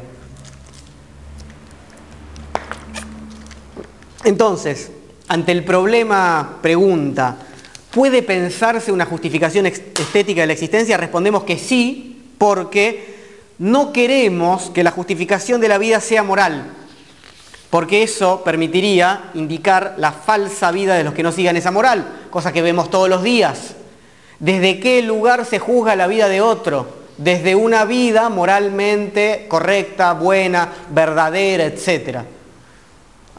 Entonces, 4.26 4.92
ante 5.34 5.52
el 5.52 5.64
problema 5.64 6.60
pregunta, 6.62 7.36
¿puede 7.90 8.22
pensarse 8.22 8.92
una 8.92 9.08
justificación 9.08 9.66
estética 9.66 10.42
de 10.42 10.48
la 10.48 10.54
existencia? 10.54 10.96
Respondemos 10.96 11.44
que 11.44 11.58
sí, 11.58 12.22
porque 12.38 13.16
no 13.58 13.92
queremos 13.92 14.70
que 14.70 14.84
la 14.84 14.92
justificación 14.92 15.60
de 15.60 15.70
la 15.70 15.80
vida 15.80 16.02
sea 16.02 16.22
moral, 16.22 16.66
porque 17.72 18.04
eso 18.04 18.44
permitiría 18.44 19.32
indicar 19.34 19.96
la 19.98 20.12
falsa 20.12 20.72
vida 20.72 20.94
de 20.94 21.04
los 21.04 21.16
que 21.16 21.24
no 21.24 21.32
sigan 21.32 21.58
esa 21.58 21.72
moral, 21.72 22.28
cosa 22.30 22.54
que 22.54 22.62
vemos 22.62 22.92
todos 22.92 23.10
los 23.10 23.24
días. 23.24 23.74
¿Desde 24.38 24.80
qué 24.80 25.02
lugar 25.02 25.48
se 25.48 25.58
juzga 25.58 25.96
la 25.96 26.06
vida 26.06 26.30
de 26.30 26.42
otro? 26.42 26.86
Desde 27.18 27.56
una 27.56 27.86
vida 27.86 28.30
moralmente 28.30 29.48
correcta, 29.50 30.14
buena, 30.14 30.70
verdadera, 30.92 31.66
etc. 31.66 32.20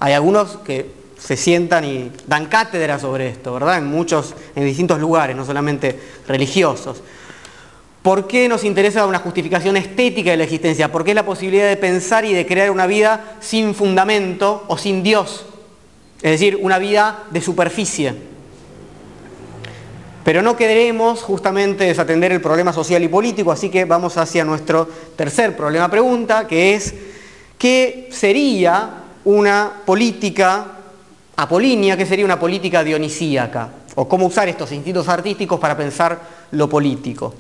Hay 0.01 0.13
algunos 0.13 0.57
que 0.57 1.04
se 1.25 1.39
sientan 1.39 1.85
y 1.85 2.13
dan 2.27 2.47
cátedra 2.47 2.99
sobre 2.99 3.29
esto, 3.29 3.55
¿verdad? 3.55 3.79
En 3.79 3.87
muchos, 3.87 4.35
en 4.55 4.67
distintos 4.67 5.01
lugares, 5.01 5.35
no 5.35 5.47
solamente 5.47 5.99
religiosos. 6.29 7.03
¿Por 8.03 8.27
qué 8.27 8.47
nos 8.47 8.63
interesa 8.63 9.07
una 9.07 9.21
justificación 9.21 9.79
estética 9.79 10.33
de 10.33 10.37
la 10.37 10.45
existencia? 10.45 10.93
Porque 10.93 11.13
es 11.13 11.15
la 11.15 11.25
posibilidad 11.25 11.67
de 11.67 11.79
pensar 11.79 12.27
y 12.27 12.35
de 12.35 12.45
crear 12.45 12.71
una 12.71 12.87
vida 12.87 13.37
sin 13.41 13.75
fundamento 13.75 14.65
o 14.69 14.77
sin 14.77 15.03
Dios. 15.03 15.47
Es 16.21 16.33
decir, 16.33 16.59
una 16.61 16.79
vida 16.79 17.25
de 17.31 17.41
superficie. 17.41 18.15
Pero 20.25 20.43
no 20.43 20.57
queremos 20.57 21.23
justamente 21.23 21.85
desatender 21.85 22.33
el 22.33 22.43
problema 22.43 22.75
social 22.75 23.03
y 23.03 23.09
político, 23.09 23.51
así 23.51 23.71
que 23.71 23.87
vamos 23.87 24.19
hacia 24.19 24.45
nuestro 24.45 24.87
tercer 25.17 25.57
problema 25.57 25.91
pregunta, 25.91 26.47
que 26.47 26.75
es 26.75 26.95
¿qué 27.57 28.11
sería 28.13 29.05
una 29.25 29.73
política 29.87 30.84
apolínea, 31.37 31.97
qué 31.97 32.07
sería 32.07 32.25
una 32.25 32.39
política 32.39 32.85
dionisíaca? 32.85 33.71
O 33.97 34.09
cómo 34.09 34.27
usar 34.27 34.49
estos 34.49 34.73
instintos 34.73 35.09
artísticos 35.09 35.61
para 35.61 35.77
pensar 35.77 36.21
lo 36.51 36.69
político. 36.69 37.35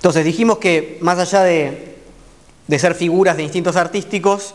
Entonces 0.00 0.24
dijimos 0.24 0.56
que 0.56 0.96
más 1.02 1.18
allá 1.18 1.42
de, 1.42 1.98
ser 2.78 2.94
figuras 2.94 3.36
de 3.36 3.42
instintos 3.42 3.76
artísticos, 3.76 4.54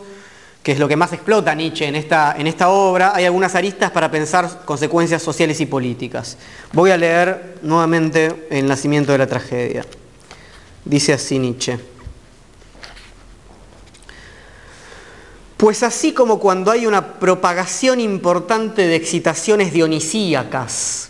que 0.60 0.72
es 0.72 0.80
lo 0.80 0.88
que 0.88 0.96
más 0.96 1.12
explota 1.12 1.54
Nietzsche 1.54 1.86
en 1.86 1.94
esta, 1.94 2.34
en 2.36 2.48
esta 2.48 2.68
obra, 2.68 3.12
hay 3.14 3.26
algunas 3.26 3.54
aristas 3.54 3.92
para 3.92 4.10
pensar 4.10 4.62
consecuencias 4.64 5.22
sociales 5.22 5.60
y 5.60 5.66
políticas. 5.66 6.36
Voy 6.72 6.90
a 6.90 6.96
leer 6.96 7.58
nuevamente 7.62 8.48
El 8.50 8.66
nacimiento 8.66 9.12
de 9.12 9.18
la 9.18 9.28
tragedia. 9.28 9.86
Dice 10.84 11.12
así 11.12 11.38
Nietzsche. 11.38 11.95
Pues 15.56 15.82
así 15.82 16.12
como 16.12 16.38
cuando 16.38 16.70
hay 16.70 16.86
una 16.86 17.14
propagación 17.14 17.98
importante 17.98 18.86
de 18.86 18.96
excitaciones 18.96 19.72
dionisíacas, 19.72 21.08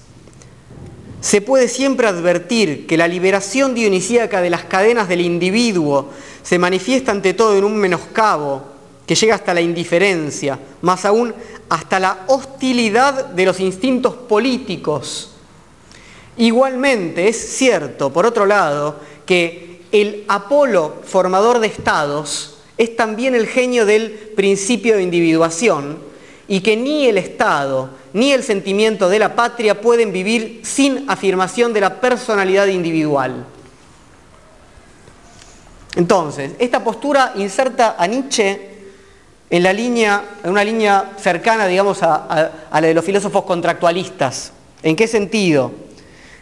se 1.21 1.41
puede 1.41 1.67
siempre 1.67 2.07
advertir 2.07 2.87
que 2.87 2.97
la 2.97 3.09
liberación 3.09 3.75
dionisíaca 3.75 4.41
de 4.41 4.51
las 4.51 4.65
cadenas 4.65 5.09
del 5.09 5.23
individuo 5.23 6.11
se 6.45 6.61
manifiesta 6.61 7.11
ante 7.11 7.35
todo 7.35 7.57
en 7.57 7.65
un 7.65 7.77
menoscabo 7.77 8.63
que 9.05 9.17
llega 9.17 9.35
hasta 9.35 9.53
la 9.53 9.61
indiferencia, 9.61 10.61
más 10.83 11.05
aún 11.05 11.35
hasta 11.69 11.99
la 11.99 12.25
hostilidad 12.29 13.25
de 13.27 13.47
los 13.47 13.59
instintos 13.59 14.15
políticos. 14.15 15.33
Igualmente 16.37 17.29
es 17.29 17.57
cierto, 17.57 18.13
por 18.13 18.27
otro 18.27 18.47
lado, 18.47 19.01
que 19.25 19.83
el 19.91 20.25
Apolo 20.29 21.03
formador 21.05 21.59
de 21.59 21.67
estados 21.67 22.56
es 22.79 22.97
también 22.97 23.35
el 23.35 23.47
genio 23.47 23.87
del 23.87 24.11
principio 24.11 24.97
de 24.97 25.03
individuación 25.03 25.99
y 26.49 26.61
que 26.61 26.77
ni 26.77 27.07
el 27.07 27.19
Estado 27.19 27.91
ni 28.13 28.33
el 28.33 28.43
sentimiento 28.43 29.09
de 29.09 29.19
la 29.19 29.35
patria 29.35 29.81
pueden 29.81 30.13
vivir 30.13 30.61
sin 30.63 31.09
afirmación 31.09 31.73
de 31.73 31.81
la 31.81 32.01
personalidad 32.01 32.67
individual. 32.67 33.47
Entonces, 35.97 36.53
esta 36.59 36.85
postura 36.85 37.33
inserta 37.37 37.97
a 37.99 38.07
Nietzsche 38.07 38.71
en, 39.49 39.63
una 40.45 40.65
línea 40.65 41.13
cercana, 41.19 41.67
digamos, 41.67 42.03
a, 42.03 42.51
la 42.73 42.81
de 42.81 42.95
los 42.95 43.05
filósofos 43.05 43.45
contractualistas. 43.45 44.53
¿En 44.83 44.95
qué 44.95 45.09
sentido? 45.09 45.73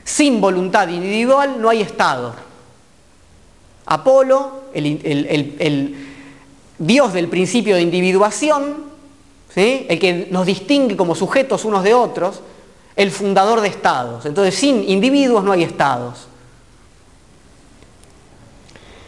Sin 0.03 0.41
voluntad 0.41 0.89
individual 0.89 1.61
no 1.61 1.69
hay 1.69 1.83
Estado. 1.83 2.35
Apolo, 3.87 4.65
el 4.75 6.14
dios 6.79 7.13
del 7.13 7.29
principio 7.29 7.77
de 7.77 7.83
individuación, 7.83 8.85
el 9.57 9.99
que 9.99 10.29
nos 10.31 10.47
distingue 10.47 10.97
como 10.97 11.15
sujetos 11.15 11.65
unos 11.65 11.85
de 11.85 11.95
otros, 11.95 12.41
el 12.97 13.11
fundador 13.11 13.61
de 13.61 13.69
estados. 13.69 14.27
Entonces, 14.27 14.55
sin 14.55 14.89
individuos 14.89 15.45
no 15.45 15.53
hay 15.53 15.63
estados. 15.63 16.29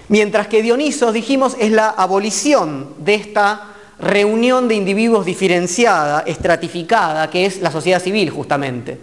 Mientras 0.08 0.46
que 0.46 0.62
Dionisos, 0.62 1.12
dijimos, 1.12 1.56
es 1.58 1.72
la 1.72 1.88
abolición 1.88 2.94
de 2.98 3.14
esta 3.14 3.72
reunión 3.98 4.68
de 4.68 4.76
individuos 4.76 5.26
diferenciada, 5.26 6.20
estratificada, 6.26 7.28
que 7.28 7.46
es 7.46 7.60
la 7.60 7.72
sociedad 7.72 8.00
civil 8.00 8.30
justamente, 8.30 9.00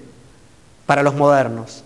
para 0.85 1.03
los 1.03 1.15
modernos. 1.15 1.83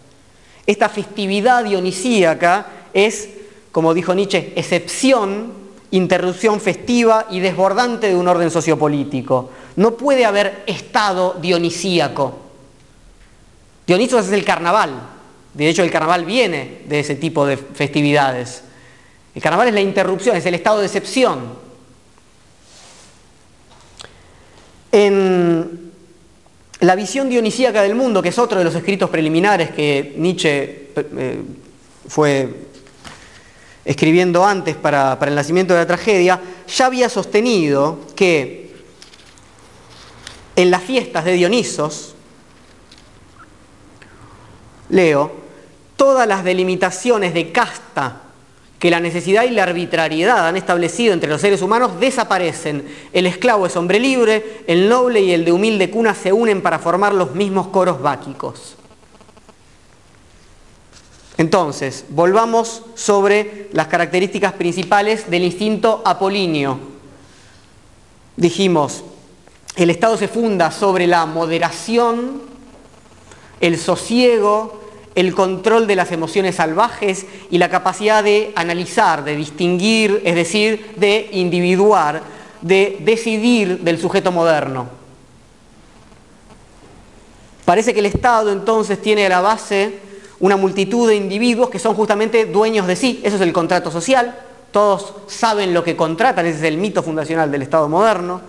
Esta 0.67 0.89
festividad 0.89 1.63
dionisíaca 1.63 2.67
es, 2.93 3.29
como 3.71 3.93
dijo 3.93 4.13
Nietzsche, 4.13 4.53
excepción 4.55 5.66
interrupción 5.91 6.59
festiva 6.59 7.27
y 7.29 7.39
desbordante 7.39 8.07
de 8.07 8.15
un 8.15 8.27
orden 8.27 8.51
sociopolítico. 8.51 9.51
No 9.75 9.95
puede 9.95 10.25
haber 10.25 10.63
estado 10.67 11.37
dionisíaco. 11.41 12.39
Dionisos 13.85 14.27
es 14.27 14.33
el 14.33 14.43
carnaval. 14.43 14.91
De 15.53 15.69
hecho, 15.69 15.83
el 15.83 15.91
carnaval 15.91 16.25
viene 16.25 16.81
de 16.87 16.99
ese 16.99 17.15
tipo 17.15 17.45
de 17.45 17.57
festividades. 17.57 18.63
El 19.33 19.41
carnaval 19.41 19.69
es 19.69 19.73
la 19.73 19.81
interrupción, 19.81 20.35
es 20.35 20.45
el 20.45 20.55
estado 20.55 20.79
de 20.79 20.85
excepción. 20.87 21.67
En 24.91 25.91
la 26.79 26.95
visión 26.95 27.29
dionisíaca 27.29 27.81
del 27.81 27.95
mundo, 27.95 28.21
que 28.21 28.29
es 28.29 28.37
otro 28.37 28.59
de 28.59 28.65
los 28.65 28.75
escritos 28.75 29.09
preliminares 29.09 29.71
que 29.71 30.15
Nietzsche 30.17 30.91
eh, 30.95 31.41
fue 32.07 32.66
escribiendo 33.87 34.45
antes 34.45 34.75
para, 34.75 35.17
el 35.21 35.33
nacimiento 35.33 35.73
de 35.73 35.79
la 35.79 35.87
tragedia, 35.87 36.41
ya 36.67 36.85
había 36.85 37.07
sostenido 37.07 37.99
que 38.17 38.75
en 40.57 40.69
las 40.69 40.83
fiestas 40.83 41.23
de 41.23 41.31
Dionisos, 41.31 42.13
leo, 44.89 45.31
todas 45.95 46.27
las 46.27 46.43
delimitaciones 46.43 47.33
de 47.33 47.53
casta 47.53 48.23
que 48.77 48.91
la 48.91 48.99
necesidad 48.99 49.45
y 49.45 49.51
la 49.51 49.63
arbitrariedad 49.63 50.47
han 50.47 50.57
establecido 50.57 51.13
entre 51.13 51.29
los 51.29 51.39
seres 51.39 51.61
humanos 51.61 51.97
desaparecen. 51.97 52.85
El 53.13 53.25
esclavo 53.25 53.65
es 53.67 53.75
hombre 53.77 54.01
libre, 54.01 54.63
el 54.67 54.89
noble 54.89 55.21
y 55.21 55.31
el 55.31 55.45
de 55.45 55.53
humilde 55.53 55.89
cuna 55.89 56.13
se 56.13 56.33
unen 56.33 56.61
para 56.61 56.77
formar 56.77 57.13
los 57.13 57.35
mismos 57.35 57.67
coros 57.69 58.01
báquicos. 58.01 58.76
Entonces, 61.37 62.05
volvamos 62.09 62.81
sobre 62.95 63.69
las 63.71 63.87
características 63.87 64.53
principales 64.53 65.29
del 65.29 65.43
instinto 65.43 66.01
apolíneo. 66.03 66.79
Dijimos, 68.35 69.03
el 69.75 69.91
Estado 69.91 70.17
se 70.17 70.27
funda 70.27 70.71
sobre 70.71 71.05
la 71.05 71.27
moderación, 71.27 72.41
el 73.59 73.77
sosiego, 73.77 74.81
el 75.13 75.35
control 75.35 75.85
de 75.85 75.95
las 75.95 76.11
emociones 76.11 76.55
salvajes 76.55 77.27
y 77.51 77.59
la 77.59 77.69
capacidad 77.69 78.23
de 78.23 78.51
analizar, 78.55 79.23
de 79.23 79.35
distinguir, 79.35 80.21
es 80.25 80.33
decir, 80.33 80.93
de 80.95 81.29
individuar, 81.33 82.23
de 82.61 82.97
decidir 83.01 83.79
del 83.81 83.99
sujeto 83.99 84.31
moderno. 84.31 84.87
Parece 87.65 87.93
que 87.93 87.99
el 87.99 88.05
Estado 88.07 88.51
entonces 88.51 89.01
tiene 89.01 89.25
a 89.25 89.29
la 89.29 89.41
base 89.41 90.06
una 90.39 90.57
multitud 90.57 91.07
de 91.07 91.15
individuos 91.15 91.69
que 91.69 91.79
son 91.79 91.95
justamente 91.95 92.45
dueños 92.45 92.87
de 92.87 92.95
sí. 92.95 93.21
Eso 93.23 93.35
es 93.35 93.41
el 93.41 93.53
contrato 93.53 93.91
social. 93.91 94.35
Todos 94.71 95.13
saben 95.27 95.73
lo 95.73 95.83
que 95.83 95.95
contratan, 95.95 96.45
ese 96.45 96.59
es 96.59 96.63
el 96.63 96.77
mito 96.77 97.01
fundacional 97.01 97.51
del 97.51 97.61
Estado 97.61 97.87
moderno, 97.87 98.41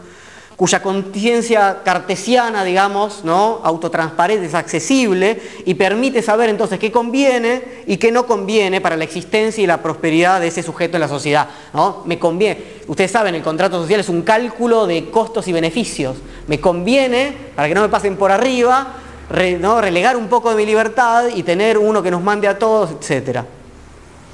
cuya 0.56 0.82
conciencia 0.82 1.82
cartesiana, 1.84 2.64
digamos, 2.64 3.24
¿no? 3.24 3.60
autotransparente, 3.62 4.46
es 4.46 4.54
accesible 4.54 5.40
y 5.64 5.74
permite 5.74 6.20
saber 6.20 6.50
entonces 6.50 6.80
qué 6.80 6.90
conviene 6.90 7.84
y 7.86 7.96
qué 7.96 8.10
no 8.10 8.26
conviene 8.26 8.80
para 8.80 8.96
la 8.96 9.04
existencia 9.04 9.62
y 9.62 9.68
la 9.68 9.80
prosperidad 9.80 10.40
de 10.40 10.48
ese 10.48 10.64
sujeto 10.64 10.96
en 10.96 11.02
la 11.02 11.08
sociedad. 11.08 11.48
¿no? 11.72 12.02
Me 12.06 12.18
conviene, 12.18 12.60
ustedes 12.88 13.12
saben, 13.12 13.36
el 13.36 13.42
contrato 13.42 13.80
social 13.80 14.00
es 14.00 14.08
un 14.08 14.22
cálculo 14.22 14.88
de 14.88 15.10
costos 15.10 15.46
y 15.46 15.52
beneficios. 15.52 16.16
Me 16.48 16.60
conviene, 16.60 17.36
para 17.54 17.68
que 17.68 17.74
no 17.76 17.82
me 17.82 17.88
pasen 17.88 18.16
por 18.16 18.32
arriba, 18.32 18.96
relegar 19.28 20.16
un 20.16 20.28
poco 20.28 20.50
de 20.50 20.56
mi 20.56 20.66
libertad 20.66 21.26
y 21.34 21.42
tener 21.42 21.78
uno 21.78 22.02
que 22.02 22.10
nos 22.10 22.22
mande 22.22 22.48
a 22.48 22.58
todos, 22.58 22.90
etc. 22.92 23.40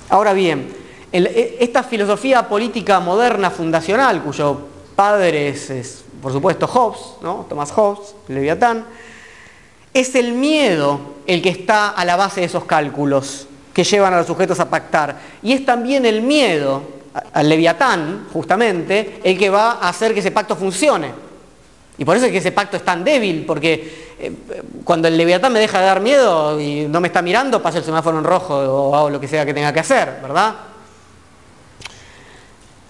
Ahora 0.08 0.32
bien, 0.32 0.72
e, 1.12 1.58
esta 1.60 1.82
filosofía 1.82 2.48
política 2.48 3.00
moderna 3.00 3.50
fundacional, 3.50 4.22
cuyo 4.22 4.58
padre 4.94 5.48
es, 5.48 6.04
por 6.22 6.32
supuesto 6.32 6.66
Hobbes, 6.66 7.22
¿no? 7.22 7.46
Thomas 7.48 7.72
Hobbes, 7.72 8.14
Leviatán, 8.28 8.84
es 9.92 10.14
el 10.14 10.32
miedo 10.32 11.00
el 11.26 11.40
que 11.40 11.50
está 11.50 11.90
a 11.90 12.04
la 12.04 12.16
base 12.16 12.40
de 12.40 12.46
esos 12.46 12.64
cálculos 12.64 13.46
que 13.72 13.84
llevan 13.84 14.14
a 14.14 14.18
los 14.18 14.26
sujetos 14.26 14.60
a 14.60 14.70
pactar. 14.70 15.18
Y 15.42 15.52
es 15.52 15.64
también 15.64 16.06
el 16.06 16.22
miedo 16.22 16.82
al 17.32 17.48
Leviatán, 17.48 18.26
justamente, 18.32 19.20
el 19.22 19.38
que 19.38 19.50
va 19.50 19.72
a 19.72 19.88
hacer 19.88 20.14
que 20.14 20.20
ese 20.20 20.30
pacto 20.30 20.56
funcione. 20.56 21.12
Y 21.96 22.04
por 22.04 22.16
eso 22.16 22.26
es 22.26 22.32
que 22.32 22.38
ese 22.38 22.52
pacto 22.52 22.76
es 22.76 22.84
tan 22.84 23.04
débil, 23.04 23.44
porque 23.46 24.03
cuando 24.84 25.08
el 25.08 25.16
leviatán 25.16 25.52
me 25.52 25.58
deja 25.60 25.80
de 25.80 25.86
dar 25.86 26.00
miedo 26.00 26.60
y 26.60 26.86
no 26.88 27.00
me 27.00 27.08
está 27.08 27.22
mirando, 27.22 27.62
pasa 27.62 27.78
el 27.78 27.84
semáforo 27.84 28.18
en 28.18 28.24
rojo 28.24 28.54
o 28.54 28.94
hago 28.94 29.10
lo 29.10 29.20
que 29.20 29.28
sea 29.28 29.44
que 29.44 29.54
tenga 29.54 29.72
que 29.72 29.80
hacer, 29.80 30.18
¿verdad? 30.22 30.54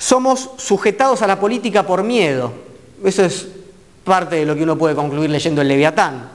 somos 0.04 0.50
sujetados 0.58 1.22
a 1.22 1.26
la 1.26 1.40
política 1.40 1.86
por 1.86 2.02
miedo. 2.02 2.52
Eso 3.02 3.24
es 3.24 3.48
parte 4.04 4.36
de 4.36 4.44
lo 4.44 4.54
que 4.54 4.62
uno 4.62 4.76
puede 4.76 4.94
concluir 4.94 5.30
leyendo 5.30 5.62
el 5.62 5.68
Leviatán. 5.68 6.28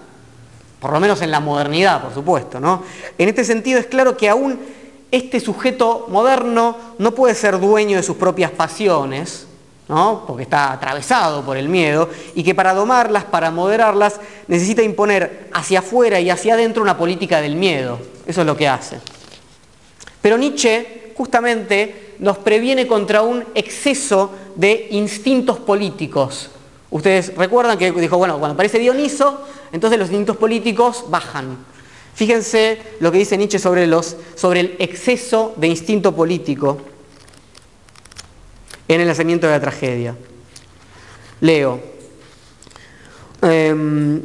Por 0.80 0.92
lo 0.92 1.00
menos 1.00 1.22
en 1.22 1.30
la 1.30 1.40
modernidad, 1.40 2.02
por 2.02 2.12
supuesto. 2.12 2.60
¿no? 2.60 2.84
En 3.16 3.30
este 3.30 3.44
sentido 3.44 3.80
es 3.80 3.86
claro 3.86 4.18
que 4.18 4.28
aún 4.28 4.60
este 5.12 5.40
sujeto 5.40 6.08
moderno 6.10 6.78
no 6.98 7.14
puede 7.14 7.36
ser 7.36 7.60
dueño 7.60 7.98
de 7.98 8.04
sus 8.04 8.18
propias 8.18 8.50
pasiones, 8.50 9.46
¿no? 9.90 10.24
porque 10.26 10.44
está 10.44 10.72
atravesado 10.72 11.44
por 11.44 11.58
el 11.58 11.68
miedo, 11.68 12.10
y 12.36 12.44
que 12.44 12.56
para 12.56 12.74
domarlas, 12.74 13.26
para 13.26 13.52
moderarlas, 13.52 14.20
necesita 14.48 14.84
imponer 14.84 15.50
hacia 15.52 15.80
afuera 15.80 16.20
y 16.20 16.30
hacia 16.30 16.54
adentro 16.54 16.82
una 16.82 16.98
política 16.98 17.42
del 17.42 17.56
miedo. 17.56 18.00
Eso 18.26 18.42
es 18.42 18.48
lo 18.48 18.56
que 18.56 18.68
hace. 18.68 19.00
Pero 20.22 20.38
Nietzsche 20.38 21.14
justamente 21.18 22.16
nos 22.20 22.38
previene 22.38 22.86
contra 22.86 23.24
un 23.24 23.44
exceso 23.56 24.32
de 24.56 24.88
instintos 24.92 25.58
políticos. 25.58 26.52
Ustedes 26.92 27.36
recuerdan 27.36 27.78
que 27.78 27.92
dijo, 27.92 28.18
bueno, 28.18 28.38
cuando 28.38 28.54
aparece 28.54 28.78
Dioniso, 28.78 29.42
entonces 29.72 29.98
los 29.98 30.10
instintos 30.10 30.38
políticos 30.38 31.06
bajan. 31.10 31.58
Fíjense 32.14 32.80
lo 33.00 33.12
que 33.12 33.20
dice 33.20 33.38
Nietzsche 33.38 33.60
sobre, 33.60 33.84
el 33.86 34.76
exceso 34.80 35.54
de 35.56 35.68
instinto 35.68 36.14
político 36.14 36.78
en 38.90 39.00
el 39.00 39.08
nacimiento 39.08 39.48
de 39.48 39.54
la 39.54 39.62
tragedia. 39.62 40.16
Leo, 41.42 41.80
em, 43.42 44.22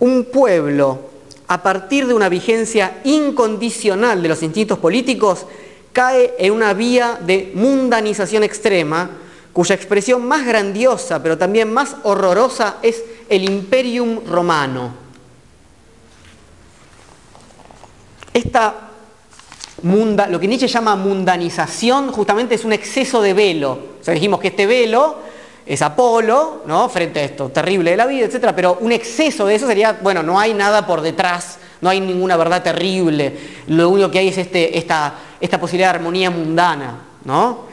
un 0.00 0.24
pueblo 0.24 1.10
a 1.46 1.62
partir 1.62 2.06
de 2.06 2.12
una 2.12 2.28
vigencia 2.28 3.00
incondicional 3.04 4.20
de 4.20 4.28
los 4.28 4.42
instintos 4.42 4.78
políticos 4.78 5.46
cae 5.92 6.34
en 6.38 6.52
una 6.52 6.74
vía 6.74 7.18
de 7.24 7.52
mundanización 7.54 8.42
extrema 8.42 9.08
cuya 9.52 9.74
expresión 9.74 10.26
más 10.26 10.44
grandiosa 10.44 11.22
pero 11.22 11.38
también 11.38 11.72
más 11.72 11.96
horrorosa 12.02 12.78
es 12.82 13.04
el 13.28 13.48
imperium 13.48 14.20
romano. 14.26 14.94
Esta 18.34 18.91
lo 19.82 20.40
que 20.40 20.46
Nietzsche 20.46 20.68
llama 20.68 20.96
mundanización 20.96 22.12
justamente 22.12 22.54
es 22.54 22.64
un 22.64 22.72
exceso 22.72 23.20
de 23.20 23.34
velo. 23.34 23.78
O 24.00 24.04
sea, 24.04 24.14
dijimos 24.14 24.40
que 24.40 24.48
este 24.48 24.66
velo 24.66 25.16
es 25.66 25.82
Apolo, 25.82 26.62
¿no? 26.66 26.88
Frente 26.88 27.20
a 27.20 27.24
esto 27.24 27.48
terrible 27.48 27.92
de 27.92 27.96
la 27.96 28.06
vida, 28.06 28.26
etc. 28.26 28.52
Pero 28.54 28.78
un 28.80 28.92
exceso 28.92 29.46
de 29.46 29.54
eso 29.56 29.66
sería, 29.66 29.98
bueno, 30.02 30.22
no 30.22 30.38
hay 30.38 30.54
nada 30.54 30.86
por 30.86 31.00
detrás, 31.00 31.58
no 31.80 31.90
hay 31.90 32.00
ninguna 32.00 32.36
verdad 32.36 32.62
terrible. 32.62 33.36
Lo 33.66 33.88
único 33.88 34.10
que 34.10 34.18
hay 34.18 34.28
es 34.28 34.38
este, 34.38 34.78
esta, 34.78 35.14
esta 35.40 35.58
posibilidad 35.58 35.90
de 35.90 35.96
armonía 35.96 36.30
mundana, 36.30 37.02
¿no? 37.24 37.71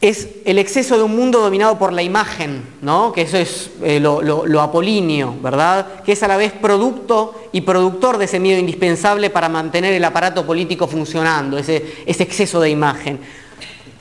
Es 0.00 0.28
el 0.44 0.58
exceso 0.58 0.96
de 0.96 1.02
un 1.02 1.16
mundo 1.16 1.40
dominado 1.40 1.76
por 1.76 1.92
la 1.92 2.02
imagen, 2.02 2.62
¿no? 2.82 3.12
que 3.12 3.22
eso 3.22 3.36
es 3.36 3.70
eh, 3.82 3.98
lo, 3.98 4.60
apolíneo, 4.60 5.34
¿verdad? 5.42 6.02
que 6.04 6.12
es 6.12 6.22
a 6.22 6.28
la 6.28 6.36
vez 6.36 6.52
producto 6.52 7.34
y 7.52 7.62
productor 7.62 8.16
de 8.16 8.26
ese 8.26 8.38
miedo 8.38 8.60
indispensable 8.60 9.28
para 9.30 9.48
mantener 9.48 9.92
el 9.92 10.04
aparato 10.04 10.46
político 10.46 10.86
funcionando, 10.86 11.58
ese, 11.58 12.04
ese 12.06 12.22
exceso 12.22 12.60
de 12.60 12.70
imagen. 12.70 13.18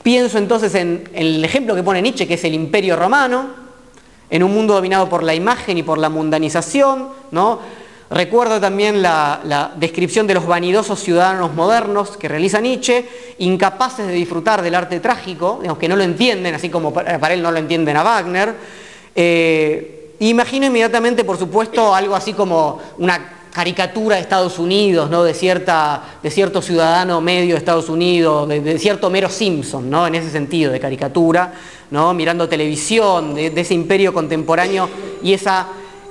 Pienso 0.04 0.38
entonces 0.38 0.76
en, 0.76 1.10
en, 1.14 1.26
el 1.28 1.43
ejemplo 1.43 1.74
que 1.74 1.82
pone 1.82 2.02
Nietzsche, 2.02 2.28
que 2.28 2.36
es 2.36 2.43
el 2.43 2.54
imperio 2.54 2.95
romano, 2.95 3.68
en 4.30 4.43
un 4.43 4.54
mundo 4.54 4.76
dominado 4.76 5.10
por 5.10 5.24
la 5.24 5.34
imagen 5.34 5.80
y 5.80 5.84
por 5.84 5.98
la 5.98 6.10
mundanización, 6.10 7.10
¿no? 7.32 7.60
Recuerdo 8.10 8.62
también 8.62 9.01
la, 9.01 9.74
descripción 9.76 10.28
de 10.28 10.34
los 10.34 10.45
vanidosos 10.47 10.99
ciudadanos 10.99 11.53
modernos 11.53 12.16
que 12.16 12.30
realiza 12.30 12.62
Nietzsche, 12.62 13.05
incapaces 13.39 14.08
de 14.08 14.14
disfrutar 14.14 14.62
del 14.62 14.76
arte 14.76 14.99
trágico, 15.01 15.58
digamos, 15.62 15.78
que 15.78 15.89
no 15.89 15.95
lo 15.97 16.03
entienden, 16.03 16.55
así 16.55 16.70
como 16.70 16.93
para 16.93 17.34
él 17.34 17.41
no 17.41 17.51
lo 17.51 17.58
entienden 17.58 17.97
a 17.97 18.03
Wagner. 18.03 18.55
Eh, 19.14 20.14
imagino 20.20 20.68
inmediatamente, 20.68 21.26
por 21.26 21.38
supuesto, 21.38 21.93
algo 21.93 22.16
así 22.16 22.32
como 22.32 22.80
una 22.97 23.34
caricatura 23.51 24.16
de 24.16 24.22
Estados 24.22 24.58
Unidos, 24.58 25.10
¿no? 25.10 25.24
de, 25.24 25.34
cierto 25.34 26.62
ciudadano 26.62 27.20
medio 27.20 27.55
de 27.55 27.58
Estados 27.58 27.89
Unidos, 27.89 28.47
de, 28.47 28.80
cierto 28.80 29.10
Mero 29.10 29.30
Simpson, 29.30 29.89
¿no? 29.89 30.08
en 30.08 30.16
ese 30.16 30.30
sentido, 30.30 30.72
de 30.72 30.80
caricatura, 30.80 31.53
¿no? 31.91 32.14
mirando 32.14 32.47
televisión, 32.47 33.34
de 33.34 33.51
ese 33.60 33.74
imperio 33.74 34.14
contemporáneo 34.14 34.88
y 35.24 35.34
esa 35.34 35.68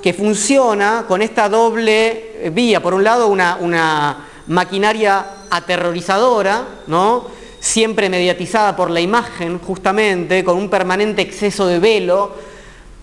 que 0.07 0.15
funciona 0.15 1.05
con 1.09 1.21
esta 1.21 1.49
doble 1.49 2.53
vía. 2.55 2.81
Por 2.81 2.95
un 2.95 3.03
lado, 3.03 3.27
una, 3.27 4.29
maquinaria 4.47 5.27
aterrorizadora, 5.51 6.63
¿no? 6.87 7.25
siempre 7.59 8.09
mediatizada 8.09 8.77
por 8.77 8.89
la 8.89 9.01
imagen, 9.01 9.59
justamente, 9.59 10.45
con 10.45 10.59
un 10.59 10.71
permanente 10.71 11.23
exceso 11.23 11.67
de 11.67 11.81
velo, 11.81 12.37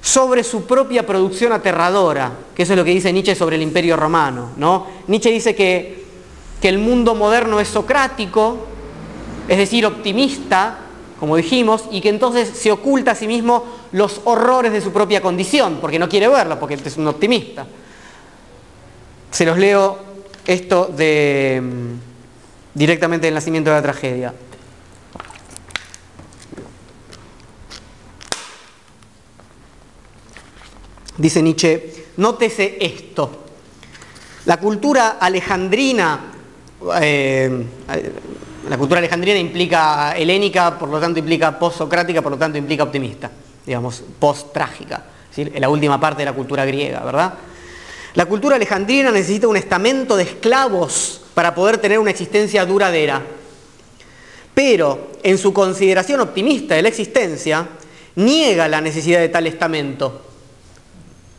sobre 0.02 0.46
su 0.46 0.64
propia 0.64 1.06
producción 1.06 1.52
aterradora, 1.52 2.32
que 2.56 2.64
eso 2.64 2.72
es 2.72 2.80
lo 2.80 2.86
que 2.86 2.92
dice 2.92 3.12
Nietzsche 3.12 3.36
sobre 3.36 3.58
el 3.58 3.64
imperio 3.64 3.98
romano. 3.98 4.52
¿no? 4.56 4.88
Nietzsche 5.08 5.30
dice 5.30 5.54
que, 5.54 6.06
que 6.62 6.70
el 6.70 6.78
mundo 6.78 7.16
moderno 7.16 7.60
es 7.60 7.68
socrático, 7.68 8.60
es 9.50 9.58
decir, 9.58 9.86
optimista, 9.86 10.80
como 11.20 11.36
dijimos, 11.36 11.84
y 11.92 12.00
que 12.00 12.08
entonces 12.08 12.48
se 12.48 12.72
oculta 12.72 13.12
a 13.12 13.16
sí 13.16 13.28
mismo 13.28 13.83
los 13.94 14.22
horrores 14.26 14.72
de 14.72 14.82
su 14.82 14.92
propia 14.92 15.22
condición, 15.22 15.78
porque 15.80 16.00
no 16.00 16.10
quiere 16.10 16.28
verlo, 16.28 16.60
porque 16.60 16.76
es 16.76 16.98
un 16.98 17.08
optimista. 17.08 17.66
Se 19.32 19.46
los 19.46 19.58
leo 19.58 19.98
esto 20.46 20.86
de, 20.86 21.62
mm, 21.64 22.78
directamente 22.78 23.28
del 23.28 23.36
nacimiento 23.36 23.70
de 23.70 23.76
la 23.76 23.82
tragedia. 23.82 24.34
Dice 31.18 31.42
Nietzsche, 31.44 32.08
nótese 32.18 32.78
esto. 32.80 33.44
La 34.46 34.58
cultura 34.58 35.18
alejandrina, 35.20 36.20
eh, 37.00 37.66
la 38.68 38.78
cultura 38.78 38.98
alejandrina 38.98 39.38
implica 39.38 40.18
helénica, 40.18 40.78
por 40.78 40.90
lo 40.90 41.00
tanto 41.00 41.20
implica 41.20 41.58
post-socrática, 41.58 42.22
por 42.22 42.32
lo 42.32 42.38
tanto 42.38 42.58
implica 42.58 42.84
optimista, 42.84 43.30
digamos, 43.66 44.04
post-trágica, 44.20 45.04
la 45.56 45.70
última 45.70 46.00
parte 46.00 46.22
de 46.22 46.26
la 46.26 46.34
cultura 46.34 46.66
griega, 46.66 47.04
¿verdad? 47.04 47.34
La 48.14 48.26
cultura 48.26 48.56
alejandrina 48.56 49.12
necesita 49.12 49.48
un 49.48 49.58
estamento 49.58 50.16
de 50.16 50.24
esclavos 50.24 51.22
para 51.34 51.56
poder 51.56 51.80
tener 51.80 51.98
una 51.98 52.12
existencia 52.12 52.66
duradera. 52.66 53.22
Pero 54.54 55.14
en 55.24 55.38
su 55.40 55.52
consideración 55.52 56.20
optimista 56.20 56.76
de 56.76 56.84
la 56.84 56.90
existencia, 56.90 57.68
niega 58.16 58.68
la 58.68 58.82
necesidad 58.82 59.20
de 59.20 59.30
tal 59.30 59.48
estamento 59.48 60.22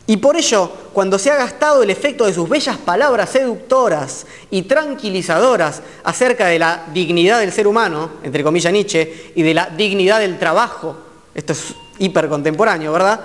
y 0.07 0.17
por 0.17 0.37
ello, 0.37 0.71
cuando 0.93 1.17
se 1.17 1.31
ha 1.31 1.35
gastado 1.35 1.81
el 1.81 1.89
efecto 1.89 2.25
de 2.25 2.33
sus 2.33 2.47
bellas 2.47 2.77
palabras 2.77 3.29
seductoras 3.31 4.27
y 4.51 4.63
tranquilizadoras 4.63 5.81
acerca 6.03 6.45
de 6.45 6.59
la 6.59 6.85
dignidad 6.93 7.39
del 7.39 7.51
ser 7.51 7.65
humano, 7.65 8.11
entre 8.23 8.43
comillas 8.43 8.71
Nietzsche, 8.71 9.31
y 9.33 9.41
de 9.41 9.53
la 9.55 9.67
dignidad 9.67 10.19
del 10.19 10.37
trabajo, 10.37 10.97
esto 11.35 11.53
es 11.53 11.75
hipercontemporáneo, 11.99 12.93
¿verdad? 12.93 13.19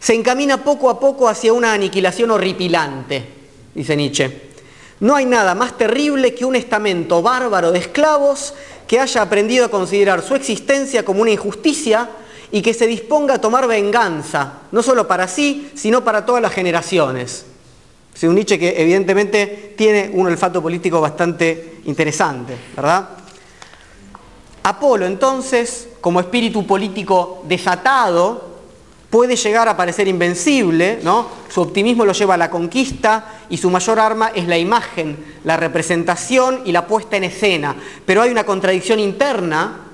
Se 0.00 0.14
encamina 0.14 0.62
poco 0.62 0.88
a 0.88 1.00
poco 1.00 1.28
hacia 1.28 1.52
una 1.52 1.72
aniquilación 1.72 2.30
horripilante, 2.30 3.24
dice 3.74 3.96
Nietzsche. 3.96 4.48
No 5.00 5.16
hay 5.16 5.26
nada 5.26 5.54
más 5.54 5.76
terrible 5.76 6.34
que 6.34 6.44
un 6.44 6.56
estamento 6.56 7.20
bárbaro 7.20 7.72
de 7.72 7.80
esclavos 7.80 8.54
que 8.86 9.00
haya 9.00 9.22
aprendido 9.22 9.66
a 9.66 9.70
considerar 9.70 10.22
su 10.22 10.34
existencia 10.34 11.04
como 11.04 11.22
una 11.22 11.30
injusticia 11.32 12.08
y 12.50 12.62
que 12.62 12.72
se 12.72 12.86
disponga 12.86 13.34
a 13.34 13.40
tomar 13.40 13.66
venganza, 13.66 14.60
no 14.72 14.82
solo 14.82 15.06
para 15.06 15.28
sí, 15.28 15.70
sino 15.74 16.02
para 16.02 16.24
todas 16.24 16.40
las 16.40 16.52
generaciones. 16.52 17.44
Es 18.14 18.22
un 18.24 18.34
Nietzsche 18.34 18.58
que 18.58 18.80
evidentemente 18.80 19.74
tiene 19.76 20.10
un 20.12 20.26
olfato 20.26 20.62
político 20.62 21.00
bastante 21.00 21.80
interesante, 21.84 22.56
¿verdad? 22.74 23.08
Apolo 24.62 25.06
entonces, 25.06 25.87
como 26.00 26.20
espíritu 26.20 26.66
político 26.66 27.42
desatado, 27.46 28.48
puede 29.10 29.36
llegar 29.36 29.68
a 29.68 29.76
parecer 29.76 30.06
invencible, 30.08 31.00
¿no? 31.02 31.28
Su 31.48 31.62
optimismo 31.62 32.04
lo 32.04 32.12
lleva 32.12 32.34
a 32.34 32.38
la 32.38 32.50
conquista 32.50 33.40
y 33.48 33.56
su 33.56 33.70
mayor 33.70 33.98
arma 33.98 34.32
es 34.34 34.46
la 34.46 34.58
imagen, 34.58 35.16
la 35.44 35.56
representación 35.56 36.62
y 36.64 36.72
la 36.72 36.86
puesta 36.86 37.16
en 37.16 37.24
escena. 37.24 37.74
Pero 38.04 38.22
hay 38.22 38.30
una 38.30 38.44
contradicción 38.44 39.00
interna 39.00 39.84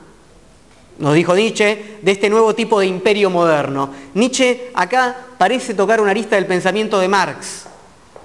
nos 0.98 1.14
dijo 1.14 1.34
Nietzsche, 1.34 1.98
de 2.02 2.12
este 2.12 2.30
nuevo 2.30 2.55
tipo 2.55 2.78
de 2.78 2.86
imperio 2.86 3.28
moderno. 3.28 3.90
Nietzsche 4.14 4.70
acá 4.74 5.16
parece 5.38 5.74
tocar 5.74 6.00
una 6.00 6.12
arista 6.12 6.36
del 6.36 6.46
pensamiento 6.46 7.00
de 7.00 7.09
Marx, 7.09 7.64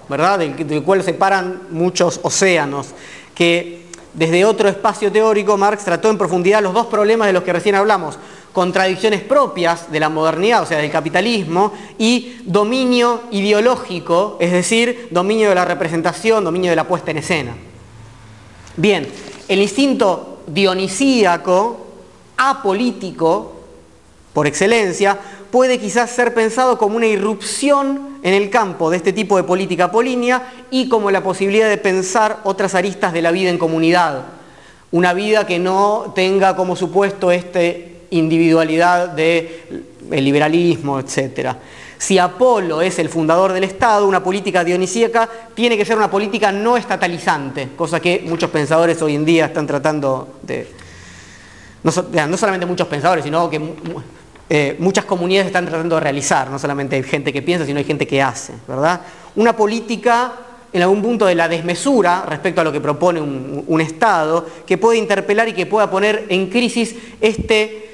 ¿verdad? 0.08 0.40
Del, 0.40 0.68
del 0.68 0.84
cual 0.84 1.04
separan 1.04 1.64
muchos 1.72 2.20
océanos, 2.22 2.90
que 3.34 3.89
desde 4.20 4.44
otro 4.44 4.68
espacio 4.68 5.10
teórico 5.14 5.56
Marx 5.56 5.86
trató 5.86 6.10
en 6.10 6.18
profundidad 6.18 6.62
los 6.62 6.74
dos 6.74 6.88
problemas 6.88 7.28
de 7.28 7.32
los 7.32 7.44
que 7.44 7.54
recién 7.54 7.76
hablamos, 7.76 8.20
contradicciones 8.52 9.22
propias 9.22 9.90
de 9.90 10.02
la 10.02 10.10
modernidad, 10.10 10.62
o 10.62 10.66
sea, 10.66 10.80
del 10.80 10.92
capitalismo, 10.92 11.72
y 11.98 12.36
dominio 12.44 13.22
ideológico, 13.32 14.36
es 14.42 14.52
decir, 14.52 15.08
dominio 15.10 15.48
de 15.48 15.56
la 15.56 15.64
representación, 15.64 16.44
dominio 16.44 16.70
de 16.70 16.76
la 16.76 16.86
puesta 16.86 17.12
en 17.12 17.18
escena. 17.20 17.56
Bien, 18.76 19.08
el 19.48 19.62
instinto 19.62 20.40
dionisíaco 20.48 21.88
apolítico 22.36 23.54
por 24.34 24.48
excelencia, 24.48 25.18
puede 25.52 25.80
quizás 25.80 26.10
ser 26.10 26.34
pensado 26.34 26.78
como 26.78 26.96
una 26.96 27.08
irrupción 27.08 28.20
en 28.24 28.34
el 28.34 28.50
campo 28.50 28.90
de 28.90 28.98
este 28.98 29.14
tipo 29.14 29.38
de 29.38 29.44
política 29.44 29.86
apolínea 29.86 30.52
y 30.72 30.90
como 30.90 31.12
la 31.12 31.24
posibilidad 31.24 31.70
de 31.70 31.78
pensar 31.78 32.40
otras 32.44 32.76
aristas 32.76 33.14
de 33.14 33.22
la 33.22 33.32
vida 33.32 33.50
en 33.50 33.58
comunidad. 33.58 34.24
Una 34.92 35.14
vida 35.14 35.46
que 35.46 35.60
no 35.60 36.14
tenga 36.16 36.56
como 36.56 36.76
supuesto 36.76 37.32
esta 37.32 37.60
individualidad 38.10 39.10
del 39.10 39.48
liberalismo, 40.10 41.00
etc. 41.00 41.56
Si 41.98 42.18
Apolo 42.18 42.82
es 42.82 42.98
el 42.98 43.10
fundador 43.10 43.54
del 43.54 43.66
Estado, 43.66 44.08
una 44.08 44.24
política 44.24 44.64
dionisíaca 44.64 45.30
tiene 45.54 45.78
que 45.78 45.86
ser 45.86 45.98
una 45.98 46.10
política 46.10 46.52
no 46.52 46.78
estatalizante, 46.78 47.70
cosa 47.76 48.00
que 48.00 48.24
muchos 48.26 48.50
pensadores 48.50 49.02
hoy 49.02 49.16
en 49.16 49.26
día 49.26 49.46
están 49.46 49.68
tratando 49.68 50.40
de... 50.42 50.68
No 51.84 51.92
solamente 51.92 52.66
muchos 52.66 52.88
pensadores, 52.88 53.24
sino 53.24 53.50
que 53.50 53.60
eh, 54.50 54.76
muchas 54.80 55.06
comunidades 55.06 55.48
están 55.48 55.68
tratando 55.68 55.96
de 55.96 56.02
realizar, 56.02 56.50
no 56.50 56.58
solamente 56.58 56.96
hay 56.96 57.04
gente 57.04 57.32
que 57.32 57.44
piensa, 57.44 57.68
sino 57.68 57.78
hay 57.78 57.86
gente 57.86 58.08
que 58.08 58.20
hace, 58.20 58.54
¿verdad? 58.68 59.02
Una 59.36 59.56
política 59.56 60.34
en 60.74 60.82
algún 60.82 61.02
punto 61.04 61.28
de 61.28 61.36
la 61.36 61.48
desmesura 61.48 62.24
respecto 62.28 62.62
a 62.62 62.64
lo 62.64 62.72
que 62.72 62.82
propone 62.82 63.22
un, 63.22 63.82
Estado, 63.82 64.46
que 64.66 64.78
puede 64.78 64.98
interpelar 64.98 65.48
y 65.48 65.54
que 65.54 65.66
pueda 65.66 65.90
poner 65.90 66.26
en 66.30 66.50
crisis 66.50 66.96
este 67.22 67.86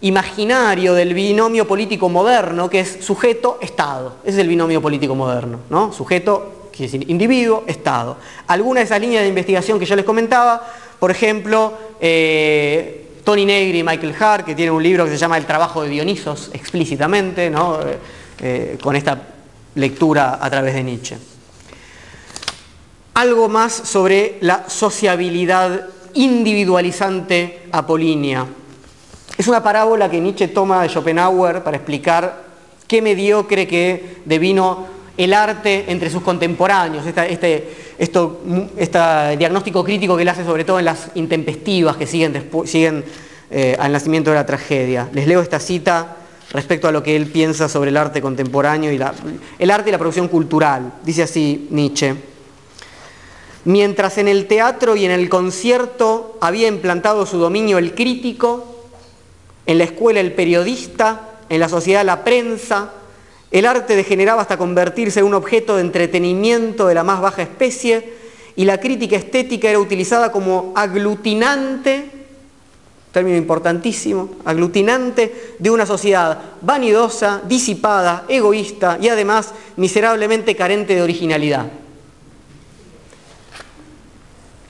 imaginario 0.00 0.94
del 0.94 1.14
binomio 1.14 1.66
político 1.66 2.08
moderno, 2.08 2.68
que 2.68 2.80
es 2.80 2.98
sujeto-estado. 3.00 4.16
Ese 4.24 4.36
es 4.36 4.38
el 4.38 4.48
binomio 4.48 4.82
político 4.82 5.14
moderno, 5.14 5.60
¿no? 5.70 5.92
Sujeto, 5.92 6.70
quiere 6.72 6.90
decir 6.90 7.10
individuo, 7.10 7.64
Estado. 7.66 8.16
Algunas 8.46 8.82
de 8.82 8.84
esas 8.86 9.00
líneas 9.00 9.22
de 9.22 9.28
investigación 9.28 9.78
que 9.78 9.86
yo 9.86 9.96
les 9.96 10.04
comentaba, 10.04 10.62
por 10.98 11.10
ejemplo, 11.10 11.72
eh, 12.00 13.09
Tony 13.30 13.46
Negri 13.46 13.78
y 13.78 13.84
Michael 13.84 14.16
Hart, 14.18 14.44
que 14.44 14.56
tienen 14.56 14.74
un 14.74 14.82
libro 14.82 15.04
que 15.04 15.12
se 15.12 15.16
llama 15.16 15.38
El 15.38 15.46
trabajo 15.46 15.82
de 15.82 15.88
Dionisos, 15.88 16.50
explícitamente, 16.52 17.46
eh, 17.46 17.52
eh, 18.40 18.78
con 18.82 18.96
esta 18.96 19.22
lectura 19.76 20.40
a 20.42 20.50
través 20.50 20.74
de 20.74 20.82
Nietzsche. 20.82 21.16
Algo 23.14 23.48
más 23.48 23.72
sobre 23.72 24.38
la 24.40 24.68
sociabilidad 24.68 25.86
individualizante 26.14 27.68
apolínea. 27.70 28.46
Es 29.38 29.46
una 29.46 29.62
parábola 29.62 30.10
que 30.10 30.18
Nietzsche 30.18 30.48
toma 30.48 30.82
de 30.82 30.88
Schopenhauer 30.88 31.62
para 31.62 31.76
explicar 31.76 32.46
qué 32.88 33.00
mediocre 33.00 33.68
que 33.68 34.22
devino 34.24 34.88
el 35.16 35.34
arte 35.34 35.84
entre 35.88 36.10
sus 36.10 36.22
contemporáneos, 36.22 37.04
este, 37.06 37.68
esto, 37.98 38.40
diagnóstico 39.38 39.84
crítico 39.84 40.16
que 40.16 40.22
él 40.22 40.28
hace 40.28 40.44
sobre 40.44 40.64
todo 40.64 40.78
en 40.78 40.86
las 40.86 41.10
intempestivas 41.14 41.96
que 41.96 42.06
siguen, 42.06 42.48
siguen 42.64 43.04
eh, 43.50 43.76
al 43.78 43.92
nacimiento 43.92 44.30
de 44.30 44.36
la 44.36 44.46
tragedia. 44.46 45.08
Les 45.12 45.26
leo 45.26 45.42
esta 45.42 45.60
cita 45.60 46.16
respecto 46.52 46.88
a 46.88 46.92
lo 46.92 47.02
que 47.02 47.16
él 47.16 47.26
piensa 47.26 47.68
sobre 47.68 47.90
el 47.90 47.96
arte 47.96 48.20
contemporáneo 48.20 48.92
y 48.92 48.98
la, 48.98 49.14
el 49.58 49.70
arte 49.70 49.90
y 49.90 49.92
la 49.92 49.98
producción 49.98 50.28
cultural. 50.28 50.94
Dice 51.04 51.22
así 51.22 51.68
Nietzsche. 51.70 52.14
Mientras 53.64 54.16
en 54.16 54.28
el 54.28 54.46
teatro 54.46 54.96
y 54.96 55.04
en 55.04 55.10
el 55.10 55.28
concierto 55.28 56.38
había 56.40 56.66
implantado 56.66 57.26
su 57.26 57.38
dominio 57.38 57.76
el 57.76 57.94
crítico, 57.94 58.86
en 59.66 59.78
la 59.78 59.84
escuela 59.84 60.20
el 60.20 60.32
periodista, 60.32 61.28
en 61.48 61.60
la 61.60 61.68
sociedad 61.68 62.04
la 62.04 62.24
prensa, 62.24 62.90
el 63.50 63.66
arte 63.66 63.96
degeneraba 63.96 64.42
hasta 64.42 64.56
convertirse 64.56 65.20
en 65.20 65.26
un 65.26 65.34
objeto 65.34 65.76
de 65.76 65.82
entretenimiento 65.82 66.86
de 66.86 66.94
la 66.94 67.02
más 67.02 67.20
baja 67.20 67.42
especie 67.42 68.14
y 68.54 68.64
la 68.64 68.78
crítica 68.78 69.16
estética 69.16 69.68
era 69.68 69.78
utilizada 69.78 70.30
como 70.30 70.72
aglutinante, 70.76 72.10
término 73.10 73.36
importantísimo, 73.36 74.30
aglutinante 74.44 75.54
de 75.58 75.70
una 75.70 75.84
sociedad 75.84 76.38
vanidosa, 76.60 77.42
disipada, 77.48 78.24
egoísta 78.28 78.98
y 79.00 79.08
además 79.08 79.52
miserablemente 79.76 80.54
carente 80.54 80.94
de 80.94 81.02
originalidad. 81.02 81.66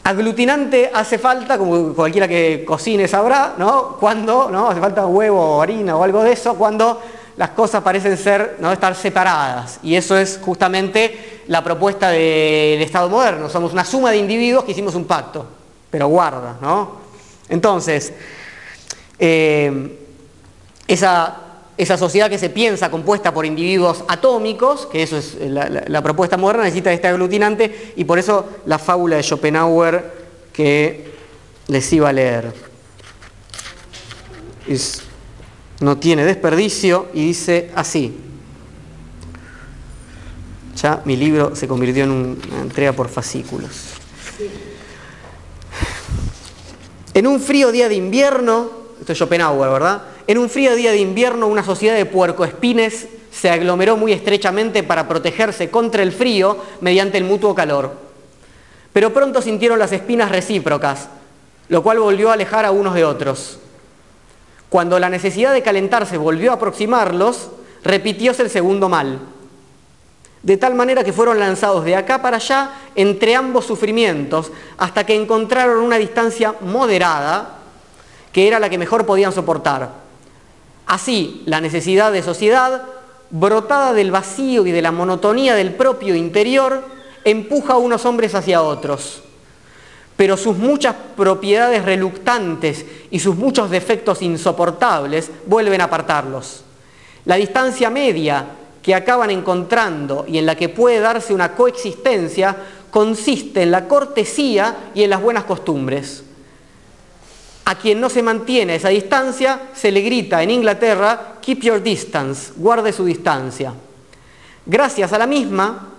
Aglutinante 0.02 0.90
hace 0.92 1.18
falta, 1.18 1.58
como 1.58 1.92
cualquiera 1.92 2.26
que 2.26 2.64
cocine 2.66 3.06
sabrá, 3.06 3.54
¿no? 3.58 3.96
Cuando, 4.00 4.50
¿no? 4.50 4.70
Hace 4.70 4.80
falta 4.80 5.06
huevo 5.06 5.60
harina 5.60 5.96
o 5.96 6.02
algo 6.02 6.22
de 6.22 6.32
eso, 6.32 6.54
cuando 6.54 7.00
las 7.40 7.50
cosas 7.52 7.82
parecen 7.82 8.18
ser, 8.18 8.58
no 8.60 8.70
estar 8.70 8.94
separadas. 8.94 9.80
Y 9.82 9.94
eso 9.94 10.14
es 10.14 10.38
justamente 10.42 11.40
la 11.46 11.64
propuesta 11.64 12.10
del 12.10 12.82
Estado 12.82 13.08
moderno. 13.08 13.48
Somos 13.48 13.72
una 13.72 13.82
suma 13.82 14.10
de 14.10 14.18
individuos 14.18 14.62
que 14.62 14.72
hicimos 14.72 14.94
un 14.94 15.06
pacto, 15.06 15.46
pero 15.90 16.08
guarda, 16.08 16.58
¿no? 16.60 17.00
Entonces, 17.48 18.12
eh, 19.18 19.98
esa, 20.86 21.40
esa, 21.78 21.96
sociedad 21.96 22.28
que 22.28 22.36
se 22.36 22.50
piensa 22.50 22.90
compuesta 22.90 23.32
por 23.32 23.46
individuos 23.46 24.04
atómicos, 24.06 24.84
que 24.84 25.02
eso 25.02 25.16
es 25.16 25.38
la, 25.40 26.02
propuesta 26.02 26.36
moderna, 26.36 26.64
necesita 26.64 26.92
este 26.92 27.08
aglutinante, 27.08 27.94
y 27.96 28.04
por 28.04 28.18
eso 28.18 28.50
la 28.66 28.78
fábula 28.78 29.16
de 29.16 29.22
Schopenhauer 29.22 30.12
que 30.52 31.14
les 31.68 31.90
iba 31.90 32.10
a 32.10 32.12
leer. 32.12 32.52
No 35.80 35.96
tiene 35.98 36.24
desperdicio 36.24 37.08
y 37.14 37.26
dice 37.26 37.70
así. 37.74 38.16
Ya 40.76 41.02
mi 41.04 41.16
libro 41.16 41.56
se 41.56 41.66
convirtió 41.66 42.04
en 42.04 42.10
una 42.10 42.60
entrega 42.62 42.92
por 42.92 43.08
fascículos. 43.08 43.70
En 47.12 47.26
un 47.26 47.40
frío 47.40 47.72
día 47.72 47.88
de 47.88 47.96
invierno, 47.96 48.70
esto 49.00 49.12
es 49.12 49.18
Schopenhauer, 49.18 49.70
¿verdad? 49.70 50.02
En 50.26 50.38
un 50.38 50.48
frío 50.48 50.76
día 50.76 50.92
de 50.92 50.98
invierno 50.98 51.48
una 51.48 51.64
sociedad 51.64 51.96
de 51.96 52.06
puercoespines 52.06 53.08
se 53.32 53.50
aglomeró 53.50 53.96
muy 53.96 54.12
estrechamente 54.12 54.82
para 54.82 55.08
protegerse 55.08 55.70
contra 55.70 56.02
el 56.02 56.12
frío 56.12 56.58
mediante 56.80 57.18
el 57.18 57.24
mutuo 57.24 57.54
calor. 57.54 57.94
Pero 58.92 59.12
pronto 59.12 59.40
sintieron 59.40 59.78
las 59.78 59.92
espinas 59.92 60.30
recíprocas, 60.30 61.08
lo 61.68 61.82
cual 61.82 62.00
volvió 62.00 62.30
a 62.30 62.34
alejar 62.34 62.64
a 62.64 62.70
unos 62.70 62.94
de 62.94 63.04
otros. 63.04 63.58
Cuando 64.70 65.00
la 65.00 65.10
necesidad 65.10 65.52
de 65.52 65.62
calentarse 65.62 66.16
volvió 66.16 66.52
a 66.52 66.54
aproximarlos, 66.54 67.50
repitióse 67.82 68.42
el 68.42 68.50
segundo 68.50 68.88
mal. 68.88 69.18
De 70.44 70.56
tal 70.56 70.74
manera 70.74 71.04
que 71.04 71.12
fueron 71.12 71.40
lanzados 71.40 71.84
de 71.84 71.96
acá 71.96 72.22
para 72.22 72.36
allá 72.36 72.70
entre 72.94 73.34
ambos 73.34 73.66
sufrimientos 73.66 74.52
hasta 74.78 75.04
que 75.04 75.14
encontraron 75.14 75.84
una 75.84 75.98
distancia 75.98 76.54
moderada 76.60 77.58
que 78.32 78.46
era 78.46 78.60
la 78.60 78.70
que 78.70 78.78
mejor 78.78 79.04
podían 79.04 79.32
soportar. 79.32 79.90
Así, 80.86 81.42
la 81.46 81.60
necesidad 81.60 82.12
de 82.12 82.22
sociedad, 82.22 82.84
brotada 83.30 83.92
del 83.92 84.12
vacío 84.12 84.64
y 84.66 84.70
de 84.70 84.82
la 84.82 84.92
monotonía 84.92 85.56
del 85.56 85.74
propio 85.74 86.14
interior, 86.14 86.84
empuja 87.24 87.74
a 87.74 87.78
unos 87.78 88.06
hombres 88.06 88.36
hacia 88.36 88.62
otros 88.62 89.24
pero 90.20 90.36
sus 90.36 90.58
muchas 90.58 90.94
propiedades 91.16 91.82
reluctantes 91.82 92.84
y 93.10 93.20
sus 93.20 93.36
muchos 93.36 93.70
defectos 93.70 94.20
insoportables 94.20 95.30
vuelven 95.46 95.80
a 95.80 95.84
apartarlos. 95.84 96.62
La 97.24 97.36
distancia 97.36 97.88
media 97.88 98.44
que 98.82 98.94
acaban 98.94 99.30
encontrando 99.30 100.26
y 100.28 100.36
en 100.36 100.44
la 100.44 100.56
que 100.56 100.68
puede 100.68 101.00
darse 101.00 101.32
una 101.32 101.54
coexistencia 101.54 102.54
consiste 102.90 103.62
en 103.62 103.70
la 103.70 103.88
cortesía 103.88 104.90
y 104.94 105.04
en 105.04 105.08
las 105.08 105.22
buenas 105.22 105.44
costumbres. 105.44 106.22
A 107.64 107.76
quien 107.76 107.98
no 107.98 108.10
se 108.10 108.22
mantiene 108.22 108.74
esa 108.74 108.90
distancia 108.90 109.70
se 109.72 109.90
le 109.90 110.02
grita 110.02 110.42
en 110.42 110.50
Inglaterra, 110.50 111.36
keep 111.40 111.60
your 111.62 111.82
distance, 111.82 112.52
guarde 112.56 112.92
su 112.92 113.06
distancia. 113.06 113.72
Gracias 114.66 115.14
a 115.14 115.18
la 115.18 115.26
misma, 115.26 115.89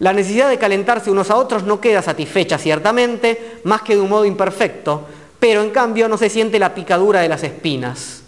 la 0.00 0.14
necesidad 0.14 0.48
de 0.48 0.58
calentarse 0.58 1.10
unos 1.10 1.30
a 1.30 1.36
otros 1.36 1.62
no 1.62 1.80
queda 1.80 2.00
satisfecha 2.02 2.58
ciertamente, 2.58 3.60
más 3.64 3.82
que 3.82 3.94
de 3.94 4.00
un 4.00 4.08
modo 4.08 4.24
imperfecto, 4.24 5.06
pero 5.38 5.62
en 5.62 5.70
cambio 5.70 6.08
no 6.08 6.16
se 6.16 6.30
siente 6.30 6.58
la 6.58 6.74
picadura 6.74 7.20
de 7.20 7.28
las 7.28 7.42
espinas. 7.42 8.22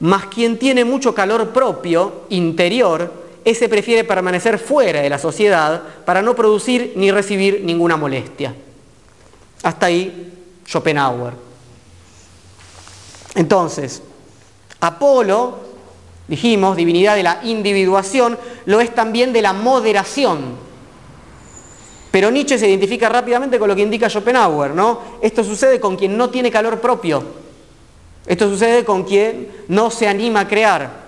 Mas 0.00 0.26
quien 0.26 0.58
tiene 0.58 0.84
mucho 0.84 1.14
calor 1.14 1.48
propio, 1.48 2.26
interior, 2.28 3.24
ese 3.42 3.70
prefiere 3.70 4.04
permanecer 4.04 4.58
fuera 4.58 5.00
de 5.00 5.08
la 5.08 5.18
sociedad 5.18 5.82
para 6.04 6.20
no 6.20 6.36
producir 6.36 6.92
ni 6.96 7.10
recibir 7.10 7.62
ninguna 7.64 7.96
molestia. 7.96 8.54
Hasta 9.62 9.86
ahí 9.86 10.30
Schopenhauer. 10.66 11.32
Entonces, 13.34 14.02
Apolo 14.80 15.73
dijimos, 16.28 16.76
divinidad 16.76 17.16
de 17.16 17.22
la 17.22 17.40
individuación, 17.42 18.38
lo 18.66 18.80
es 18.80 18.94
también 18.94 19.32
de 19.32 19.42
la 19.42 19.52
moderación. 19.52 20.56
Pero 22.10 22.30
Nietzsche 22.30 22.58
se 22.58 22.68
identifica 22.68 23.08
rápidamente 23.08 23.58
con 23.58 23.68
lo 23.68 23.74
que 23.74 23.82
indica 23.82 24.08
Schopenhauer, 24.08 24.70
¿no? 24.70 25.00
Esto 25.20 25.42
sucede 25.42 25.80
con 25.80 25.96
quien 25.96 26.16
no 26.16 26.30
tiene 26.30 26.50
calor 26.50 26.80
propio. 26.80 27.24
Esto 28.26 28.48
sucede 28.48 28.84
con 28.84 29.02
quien 29.02 29.48
no 29.68 29.90
se 29.90 30.06
anima 30.06 30.40
a 30.40 30.48
crear. 30.48 31.04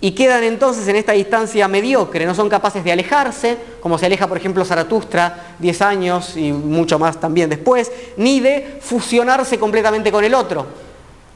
Y 0.00 0.12
quedan 0.12 0.42
entonces 0.44 0.88
en 0.88 0.96
esta 0.96 1.12
distancia 1.12 1.68
mediocre, 1.68 2.24
no 2.24 2.34
son 2.34 2.48
capaces 2.48 2.82
de 2.82 2.90
alejarse, 2.90 3.58
como 3.80 3.98
se 3.98 4.06
aleja 4.06 4.26
por 4.26 4.38
ejemplo 4.38 4.64
Zaratustra 4.64 5.56
10 5.58 5.82
años 5.82 6.36
y 6.38 6.52
mucho 6.52 6.98
más 6.98 7.20
también 7.20 7.50
después, 7.50 7.92
ni 8.16 8.40
de 8.40 8.78
fusionarse 8.80 9.58
completamente 9.58 10.10
con 10.10 10.24
el 10.24 10.34
otro. 10.34 10.66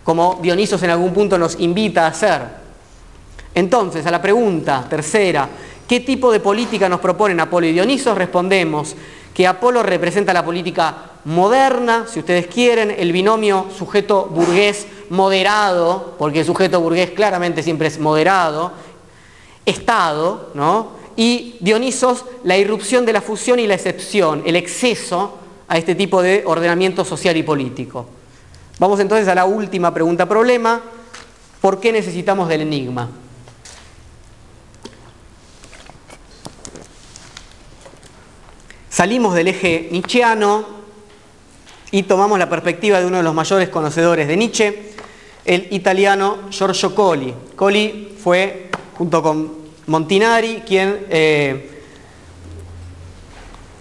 como 0.02 0.38
Dionisos 0.40 0.82
en 0.82 0.90
algún 0.90 1.12
punto 1.12 1.36
nos 1.36 1.60
invita 1.60 2.06
a 2.06 2.08
hacer. 2.08 2.63
Entonces, 3.54 4.04
a 4.06 4.10
la 4.10 4.20
pregunta 4.20 4.86
tercera, 4.88 5.48
¿qué 5.86 6.00
tipo 6.00 6.32
de 6.32 6.40
política 6.40 6.88
nos 6.88 7.00
proponen 7.00 7.38
Apolo 7.40 7.66
y 7.66 7.72
Dionisos? 7.72 8.18
Respondemos 8.18 8.96
que 9.32 9.46
Apolo 9.46 9.82
representa 9.82 10.32
la 10.32 10.44
política 10.44 11.12
moderna, 11.24 12.06
si 12.08 12.20
ustedes 12.20 12.46
quieren, 12.46 12.94
el 12.96 13.12
binomio 13.12 13.66
sujeto 13.76 14.26
burgués 14.26 14.86
moderado, 15.10 16.14
porque 16.18 16.40
el 16.40 16.46
sujeto 16.46 16.80
burgués 16.80 17.10
claramente 17.10 17.62
siempre 17.62 17.88
es 17.88 17.98
moderado, 17.98 18.72
Estado, 19.66 20.50
¿no? 20.54 21.04
Y 21.16 21.56
Dionisos, 21.60 22.24
la 22.42 22.58
irrupción 22.58 23.06
de 23.06 23.12
la 23.12 23.22
fusión 23.22 23.58
y 23.58 23.66
la 23.66 23.74
excepción, 23.74 24.42
el 24.44 24.56
exceso 24.56 25.38
a 25.68 25.78
este 25.78 25.94
tipo 25.94 26.20
de 26.20 26.42
ordenamiento 26.44 27.04
social 27.04 27.36
y 27.36 27.42
político. 27.42 28.06
Vamos 28.78 29.00
entonces 29.00 29.28
a 29.28 29.34
la 29.34 29.44
última 29.44 29.94
pregunta 29.94 30.28
problema. 30.28 30.80
¿Por 31.60 31.80
qué 31.80 31.92
necesitamos 31.92 32.48
del 32.48 32.62
enigma? 32.62 33.08
Salimos 38.94 39.34
del 39.34 39.48
eje 39.48 39.88
nietzscheano 39.90 40.64
y 41.90 42.04
tomamos 42.04 42.38
la 42.38 42.48
perspectiva 42.48 43.00
de 43.00 43.06
uno 43.06 43.16
de 43.16 43.24
los 43.24 43.34
mayores 43.34 43.68
conocedores 43.68 44.28
de 44.28 44.36
Nietzsche, 44.36 44.92
el 45.44 45.66
italiano 45.72 46.42
Giorgio 46.50 46.94
Colli. 46.94 47.34
Colli 47.56 48.14
fue, 48.22 48.70
junto 48.96 49.20
con 49.20 49.52
Montinari, 49.88 50.62
quien 50.64 51.06
eh, 51.10 51.82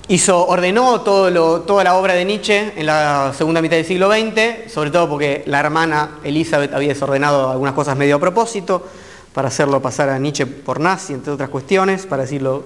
hizo, 0.08 0.48
ordenó 0.48 1.02
toda 1.02 1.84
la 1.84 1.94
obra 1.94 2.16
de 2.16 2.26
Nietzsche 2.26 2.74
en 2.76 2.88
la 2.88 3.34
segunda 3.38 3.62
mitad 3.62 3.76
del 3.76 3.86
siglo 3.86 4.12
XX, 4.12 4.74
sobre 4.74 4.90
todo 4.90 5.08
porque 5.10 5.44
la 5.46 5.60
hermana 5.60 6.18
Elizabeth 6.24 6.74
había 6.74 6.90
desordenado 6.90 7.52
algunas 7.52 7.76
cosas 7.76 7.96
medio 7.96 8.16
a 8.16 8.20
propósito, 8.20 8.84
para 9.32 9.50
hacerlo 9.50 9.80
pasar 9.80 10.10
a 10.10 10.18
Nietzsche 10.18 10.48
por 10.48 10.80
nazi, 10.80 11.14
entre 11.14 11.34
otras 11.34 11.50
cuestiones, 11.50 12.08
para 12.08 12.24
decirlo 12.24 12.64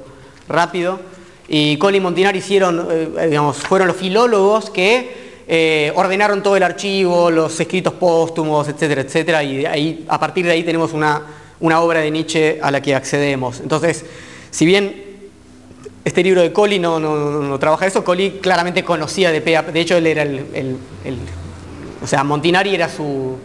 rápido. 0.47 1.16
Y 1.47 1.77
Colli 1.77 1.97
y 1.97 2.01
Montinari 2.01 2.39
hicieron, 2.39 2.87
eh, 2.91 3.27
digamos, 3.29 3.57
fueron 3.57 3.87
los 3.87 3.97
filólogos 3.97 4.69
que 4.69 5.27
eh, 5.47 5.93
ordenaron 5.95 6.43
todo 6.43 6.57
el 6.57 6.63
archivo, 6.63 7.31
los 7.31 7.57
escritos 7.57 7.93
póstumos, 7.93 8.67
etcétera, 8.67 9.01
etcétera, 9.01 9.43
y 9.43 9.65
ahí, 9.65 10.05
a 10.09 10.19
partir 10.19 10.45
de 10.45 10.51
ahí 10.51 10.63
tenemos 10.63 10.91
una, 10.91 11.21
obra 11.61 12.01
de 12.01 12.11
Nietzsche 12.11 12.59
a 12.61 12.69
la 12.69 12.81
que 12.81 12.93
accedemos. 12.93 13.61
Entonces, 13.61 14.05
si 14.51 14.65
bien 14.65 15.05
este 16.03 16.21
libro 16.21 16.41
de 16.41 16.51
Colli 16.51 16.79
no, 16.79 16.99
no, 16.99 17.59
trabaja 17.59 17.85
eso, 17.85 18.03
Colli 18.03 18.39
claramente 18.41 18.83
conocía 18.83 19.31
de 19.31 19.39
PA, 19.39 19.63
de 19.63 19.79
hecho 19.79 19.95
él 19.95 20.07
era 20.07 20.23
el, 20.23 20.77
o 22.03 22.07
sea, 22.07 22.25
Montinari 22.25 22.75
era 22.75 22.89
su, 22.89 23.37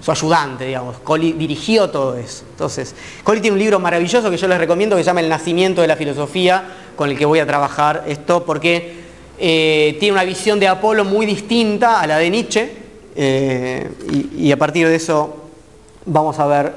su 0.00 0.10
ayudante, 0.10 0.66
digamos. 0.66 0.98
Colli 0.98 1.32
dirigió 1.32 1.90
todo 1.90 2.16
eso. 2.16 2.44
Entonces, 2.50 2.94
Colli 3.24 3.40
tiene 3.40 3.54
un 3.54 3.60
libro 3.60 3.78
maravilloso 3.78 4.30
que 4.30 4.36
yo 4.36 4.48
les 4.48 4.58
recomiendo 4.58 4.96
que 4.96 5.02
se 5.02 5.06
llama 5.06 5.20
El 5.20 5.28
nacimiento 5.28 5.80
de 5.80 5.88
la 5.88 5.96
filosofía, 5.96 6.64
con 6.96 7.10
el 7.10 7.18
que 7.18 7.24
voy 7.24 7.38
a 7.38 7.46
trabajar 7.46 8.04
esto, 8.06 8.44
porque 8.44 9.06
eh, 9.38 9.96
tiene 10.00 10.12
una 10.12 10.24
visión 10.24 10.58
de 10.58 10.68
Apolo 10.68 11.04
muy 11.04 11.26
distinta 11.26 12.00
a 12.00 12.06
la 12.06 12.16
de 12.18 12.30
Nietzsche 12.30 12.72
eh, 13.14 13.90
y, 14.34 14.50
a 14.50 14.56
partir 14.56 14.88
de 14.88 14.94
eso 14.94 15.44
vamos 16.06 16.38
a 16.38 16.46
ver 16.46 16.72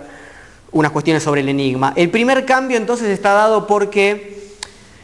unas 0.71 0.91
cuestiones 0.91 1.23
sobre 1.23 1.41
el 1.41 1.49
enigma. 1.49 1.93
El 1.95 2.09
primer 2.09 2.45
cambio 2.45 2.77
entonces 2.77 3.07
está 3.09 3.31
dado 3.31 3.65
porque 3.65 4.57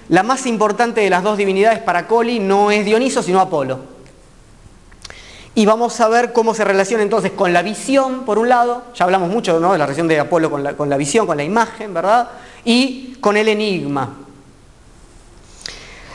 la 0.09 0.24
más 0.24 0.45
importante 0.45 1.01
de 1.01 1.09
las 1.09 1.24
dos 1.24 1.38
divinidades 1.38 1.80
para 1.80 2.07
Coli 2.07 2.39
no 2.39 2.72
es 2.72 2.86
Dioniso 2.86 3.24
sino 3.24 3.39
Apolo. 3.39 3.95
Y 5.56 5.66
vamos 5.66 5.99
a 6.01 6.10
ver 6.10 6.34
cómo 6.34 6.53
se 6.53 6.66
relaciona 6.66 7.01
entonces 7.01 7.32
con 7.32 7.53
la 7.53 7.62
visión, 7.62 8.26
por 8.26 8.38
un 8.38 8.49
lado, 8.49 8.84
ya 8.93 9.06
hablamos 9.06 9.30
mucho 9.30 9.58
de 9.58 9.62
la 9.62 9.86
relación 9.86 10.08
de 10.08 10.20
Apolo 10.20 10.51
con 10.51 10.64
la, 10.64 10.74
con 10.74 10.89
la 10.89 10.97
visión, 10.97 11.26
con 11.26 11.38
la 11.38 11.43
imagen, 11.43 11.93
¿verdad? 11.93 12.30
Y 12.66 13.16
con 13.22 13.38
el 13.38 13.47
enigma. 13.47 14.18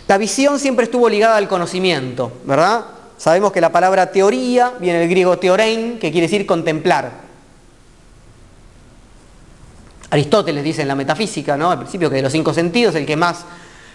La 0.06 0.18
visión 0.18 0.58
siempre 0.58 0.84
estuvo 0.84 1.08
ligada 1.08 1.36
al 1.36 1.48
conocimiento, 1.48 2.32
¿verdad? 2.44 2.84
Sabemos 3.16 3.52
que 3.52 3.60
la 3.60 3.70
palabra 3.70 4.10
teoría 4.10 4.72
viene 4.78 4.98
del 4.98 5.08
griego 5.08 5.38
teorein, 5.38 5.98
que 5.98 6.10
quiere 6.10 6.26
decir 6.26 6.44
contemplar. 6.46 7.10
Aristóteles 10.10 10.64
dice 10.64 10.82
en 10.82 10.88
la 10.88 10.94
metafísica, 10.94 11.56
¿no? 11.56 11.70
Al 11.70 11.78
principio 11.78 12.10
que 12.10 12.16
de 12.16 12.22
los 12.22 12.32
cinco 12.32 12.52
sentidos 12.52 12.94
el 12.94 13.06
que 13.06 13.16
más 13.16 13.44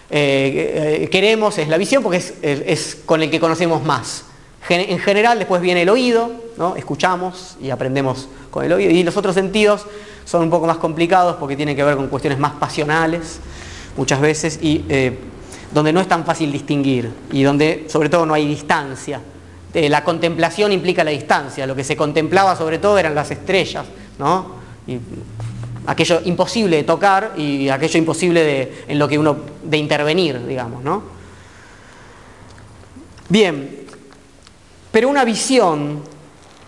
eh, 0.08 1.02
eh, 1.02 1.08
queremos 1.10 1.58
es 1.58 1.68
la 1.68 1.76
visión 1.76 2.02
porque 2.02 2.22
es, 2.42 2.98
con 3.04 3.22
el 3.22 3.30
que 3.30 3.38
conocemos 3.38 3.84
más. 3.84 4.24
En 4.68 4.98
general 4.98 5.38
después 5.38 5.62
viene 5.62 5.82
el 5.82 5.88
oído, 5.88 6.30
¿no? 6.56 6.74
escuchamos 6.74 7.56
y 7.60 7.70
aprendemos 7.70 8.28
con 8.50 8.64
el 8.64 8.72
oído. 8.72 8.90
Y 8.90 9.02
los 9.04 9.16
otros 9.16 9.34
sentidos 9.34 9.86
son 10.24 10.42
un 10.42 10.50
poco 10.50 10.66
más 10.66 10.78
complicados 10.78 11.36
porque 11.36 11.56
tienen 11.56 11.76
que 11.76 11.84
ver 11.84 11.96
con 11.96 12.08
cuestiones 12.08 12.38
más 12.38 12.52
pasionales 12.54 13.40
muchas 13.96 14.20
veces 14.20 14.58
y 14.60 14.84
eh, 14.88 15.18
donde 15.72 15.92
no 15.92 16.00
es 16.00 16.08
tan 16.08 16.24
fácil 16.24 16.50
distinguir 16.50 17.10
y 17.30 17.42
donde 17.42 17.86
sobre 17.88 18.08
todo 18.08 18.26
no 18.26 18.34
hay 18.34 18.46
distancia. 18.46 19.20
Eh, 19.72 19.88
la 19.88 20.02
contemplación 20.02 20.72
implica 20.72 21.04
la 21.04 21.10
distancia, 21.10 21.66
lo 21.66 21.76
que 21.76 21.84
se 21.84 21.96
contemplaba 21.96 22.56
sobre 22.56 22.78
todo 22.78 22.98
eran 22.98 23.14
las 23.14 23.30
estrellas, 23.30 23.86
¿no? 24.18 24.56
Y 24.86 24.98
aquello 25.86 26.20
imposible 26.24 26.78
de 26.78 26.82
tocar 26.84 27.34
y 27.36 27.68
aquello 27.68 27.98
imposible 27.98 28.42
de, 28.42 28.84
en 28.88 28.98
lo 28.98 29.06
que 29.06 29.18
uno, 29.18 29.36
de 29.62 29.76
intervenir, 29.76 30.44
digamos, 30.46 30.82
¿no? 30.82 31.02
Bien, 33.28 33.85
pero 34.96 35.10
una 35.10 35.26
visión 35.26 36.00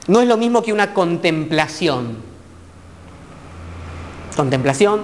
no 0.07 0.21
es 0.21 0.29
lo 0.29 0.37
mismo 0.37 0.63
que 0.63 0.71
una 0.71 0.93
contemplación. 0.93 2.19
Contemplación, 4.37 5.01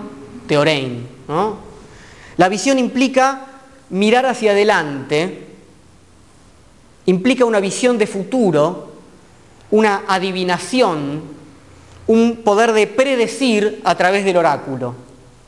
teorein. 0.47 1.09
La 2.37 2.51
visión 2.51 2.79
implica 2.79 3.47
mirar 3.89 4.27
hacia 4.27 4.51
adelante 4.51 5.47
implica 7.07 7.47
una 7.47 7.61
visión 7.61 7.97
de 7.97 8.07
futuro, 8.07 8.93
una 9.71 10.03
adivinación, 10.07 11.23
un 12.07 12.43
poder 12.45 12.75
de 12.75 12.87
predecir 12.89 13.81
a 13.85 13.95
través 13.95 14.27
del 14.27 14.37
oráculo. 14.37 14.95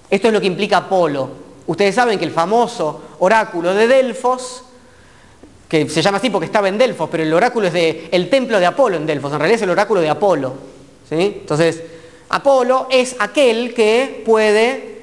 Esto 0.09 0.29
es 0.29 0.33
lo 0.33 0.41
que 0.41 0.47
implica 0.47 0.79
Apolo. 0.79 1.29
Ustedes 1.67 1.95
saben 1.95 2.19
que 2.19 2.25
el 2.25 2.31
famoso 2.31 3.03
oráculo 3.19 3.75
de 3.75 3.87
Delfos, 3.87 4.63
que 5.69 5.89
se 5.89 6.03
llama 6.03 6.19
así 6.19 6.31
porque 6.31 6.47
estaba 6.47 6.69
en 6.69 6.79
Delfos, 6.79 7.09
pero 7.11 7.23
el 7.23 7.33
oráculo 7.33 7.67
es 7.67 7.73
de, 7.73 8.09
el 8.13 8.31
templo 8.31 8.59
de 8.61 8.67
Apolo 8.67 8.97
en 8.97 9.07
Delfos, 9.07 9.33
en 9.33 9.39
realidad 9.39 9.57
es 9.57 9.63
el 9.63 9.71
oráculo 9.71 10.01
de 10.01 10.09
Apolo. 10.09 10.55
Entonces, 11.11 11.83
Apolo 12.29 12.89
es 12.91 13.17
aquel 13.19 13.75
que 13.75 14.23
puede 14.25 15.03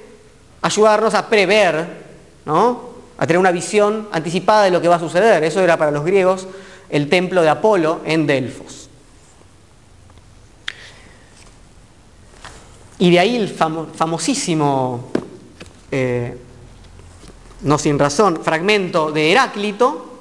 ayudarnos 0.61 1.13
a 1.13 1.29
prever 1.29 1.85
¿no? 2.45 2.93
a 3.17 3.27
tener 3.27 3.39
una 3.39 3.51
visión 3.51 4.07
anticipada 4.11 4.63
de 4.63 4.71
lo 4.71 4.81
que 4.81 4.87
va 4.87 4.95
a 4.95 4.99
suceder. 4.99 5.43
Eso 5.43 5.61
era 5.61 5.77
para 5.77 5.91
los 5.91 6.03
griegos 6.03 6.47
el 6.89 7.09
templo 7.09 7.41
de 7.41 7.49
Apolo 7.49 8.01
en 8.05 8.27
Delfos. 8.27 8.89
Y 12.99 13.11
de 13.11 13.19
ahí 13.19 13.35
el 13.35 13.49
famosísimo, 13.49 15.09
eh, 15.91 16.37
no 17.61 17.77
sin 17.77 17.99
razón, 17.99 18.41
fragmento 18.43 19.11
de 19.11 19.31
Heráclito, 19.31 20.12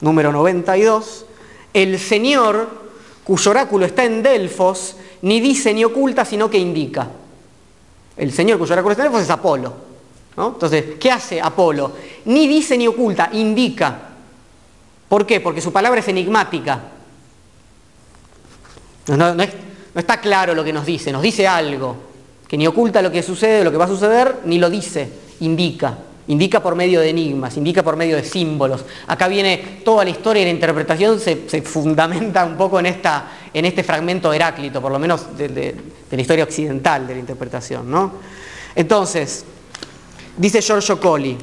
número 0.00 0.32
92, 0.32 1.26
el 1.72 1.98
Señor, 1.98 2.68
cuyo 3.24 3.50
oráculo 3.50 3.86
está 3.86 4.04
en 4.04 4.22
Delfos, 4.22 4.96
ni 5.22 5.40
dice 5.40 5.72
ni 5.72 5.84
oculta, 5.84 6.24
sino 6.24 6.50
que 6.50 6.58
indica. 6.58 7.08
El 8.16 8.32
Señor 8.32 8.58
cuyo 8.58 8.72
oráculo 8.72 8.92
está 8.92 9.04
en 9.04 9.12
Delfos 9.12 9.24
es 9.24 9.30
Apolo. 9.30 9.90
Entonces, 10.36 10.96
¿qué 10.98 11.10
hace 11.10 11.40
Apolo? 11.40 11.92
Ni 12.24 12.48
dice 12.48 12.76
ni 12.78 12.86
oculta, 12.86 13.28
indica. 13.32 14.10
¿Por 15.08 15.26
qué? 15.26 15.40
Porque 15.40 15.60
su 15.60 15.72
palabra 15.72 16.00
es 16.00 16.08
enigmática. 16.08 16.80
No, 19.08 19.34
está 19.94 20.20
claro 20.20 20.54
lo 20.54 20.62
que 20.62 20.72
nos 20.72 20.86
dice, 20.86 21.10
nos 21.10 21.22
dice 21.22 21.46
algo, 21.46 21.96
que 22.46 22.56
ni 22.56 22.66
oculta 22.66 23.02
lo 23.02 23.10
que 23.10 23.22
sucede, 23.22 23.64
lo 23.64 23.70
que 23.70 23.76
va 23.76 23.86
a 23.86 23.88
suceder, 23.88 24.40
ni 24.44 24.58
lo 24.58 24.70
dice, 24.70 25.10
indica. 25.40 25.98
Indica 26.30 26.62
por 26.62 26.74
medio 26.74 27.00
de 27.00 27.10
enigmas, 27.10 27.56
indica 27.56 27.82
por 27.82 27.96
medio 27.96 28.16
de 28.16 28.24
símbolos. 28.24 28.84
Acá 29.06 29.28
viene 29.28 29.80
toda 29.84 30.04
la 30.04 30.10
historia 30.10 30.42
y 30.42 30.46
la 30.46 30.50
interpretación 30.50 31.20
se, 31.20 31.36
fundamenta 31.62 32.44
un 32.44 32.56
poco 32.56 32.80
en, 32.80 32.86
esta, 32.86 33.30
en 33.52 33.64
este 33.64 33.84
fragmento 33.84 34.30
de 34.30 34.36
Heráclito, 34.36 34.80
por 34.80 34.92
lo 34.92 34.98
menos 34.98 35.36
de, 35.36 35.74
la 36.10 36.20
historia 36.20 36.44
occidental 36.44 37.06
de 37.06 37.14
la 37.14 37.20
interpretación. 37.20 37.90
¿no? 37.90 38.12
Entonces, 38.74 39.44
Dice 40.40 40.62
Giorgio 40.62 40.98
Colli, 40.98 41.36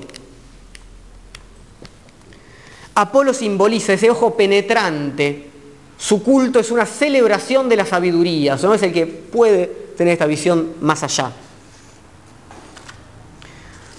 Apolo 2.95 3.31
simboliza 3.31 3.93
ese 3.93 4.09
ojo 4.09 4.35
penetrante, 4.35 5.49
su 5.99 6.23
culto 6.23 6.59
es 6.59 6.71
una 6.71 6.87
celebración 6.87 7.69
de 7.69 7.75
la 7.75 7.85
sabiduría, 7.85 8.55
o 8.55 8.73
es 8.73 8.81
el 8.81 8.91
que 8.91 9.05
puede 9.05 9.67
tener 9.95 10.13
esta 10.13 10.25
visión 10.25 10.73
más 10.81 11.03
allá. 11.03 11.31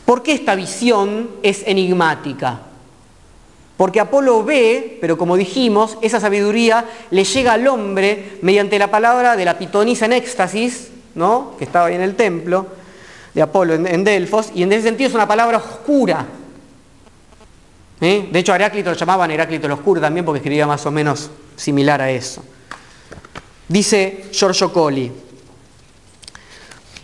¿Por 0.09 0.23
qué 0.23 0.33
esta 0.33 0.55
visión 0.55 1.29
es 1.43 1.65
enigmática? 1.67 2.63
Porque 3.77 4.01
Apolo 4.01 4.43
ve, 4.43 4.97
pero 5.03 5.19
como 5.19 5.37
dijimos, 5.37 5.99
esa 6.01 6.19
sabiduría 6.19 6.87
le 7.11 7.25
llega 7.25 7.53
al 7.53 7.69
hombre 7.69 8.39
mediante 8.41 8.79
la 8.79 8.91
palabra 8.91 9.37
de 9.37 9.45
la 9.45 9.59
pitonisa 9.59 10.07
en 10.07 10.15
éxtasis, 10.15 10.89
¿no? 11.15 11.53
que 11.59 11.65
estaba 11.65 11.89
ahí 11.89 11.95
en 11.95 12.01
el 12.01 12.15
templo 12.15 12.69
de 13.35 13.43
Apolo 13.43 13.75
en, 13.75 14.03
Delfos, 14.03 14.51
y 14.55 14.63
en 14.63 14.73
ese 14.73 14.85
sentido 14.85 15.09
es 15.09 15.15
una 15.15 15.29
palabra 15.29 15.59
oscura. 15.59 16.25
¿eh? 18.01 18.31
De 18.33 18.39
hecho, 18.39 18.55
Heráclito 18.55 18.89
lo 18.89 18.97
llamaban 18.97 19.31
Heráclito 19.31 19.67
el 19.67 19.75
Oscuro 19.75 20.01
también 20.01 20.25
porque 20.25 20.39
escribía 20.39 20.67
más 20.67 20.87
o 20.87 20.91
menos 20.91 21.31
similar 21.55 22.01
a 22.01 22.11
eso. 22.11 22.43
Dice 23.69 24.25
Giorgio 24.33 24.73
Colli, 24.73 25.13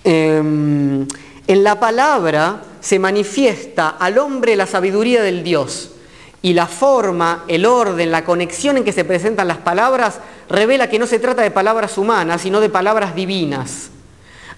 em, 0.05 1.07
en 1.47 1.65
la 1.65 1.79
palabra 1.79 2.63
se 2.81 2.99
manifiesta 2.99 3.91
al 3.91 4.19
hombre 4.19 4.57
la 4.57 4.67
sabiduría 4.67 5.23
del 5.23 5.43
Dios 5.43 5.91
y 6.43 6.53
la 6.53 6.67
forma, 6.67 7.45
el 7.49 7.67
orden, 7.67 8.11
la 8.11 8.25
conexión 8.25 8.77
en 8.77 8.85
que 8.85 8.93
se 8.93 9.05
presentan 9.05 9.49
las 9.49 9.59
palabras 9.59 10.21
revela 10.49 10.91
que 10.91 10.99
no 10.99 11.07
se 11.07 11.19
trata 11.19 11.43
de 11.43 11.51
palabras 11.51 11.97
humanas, 11.97 12.43
sino 12.43 12.61
de 12.61 12.69
palabras 12.69 13.15
divinas. 13.15 13.91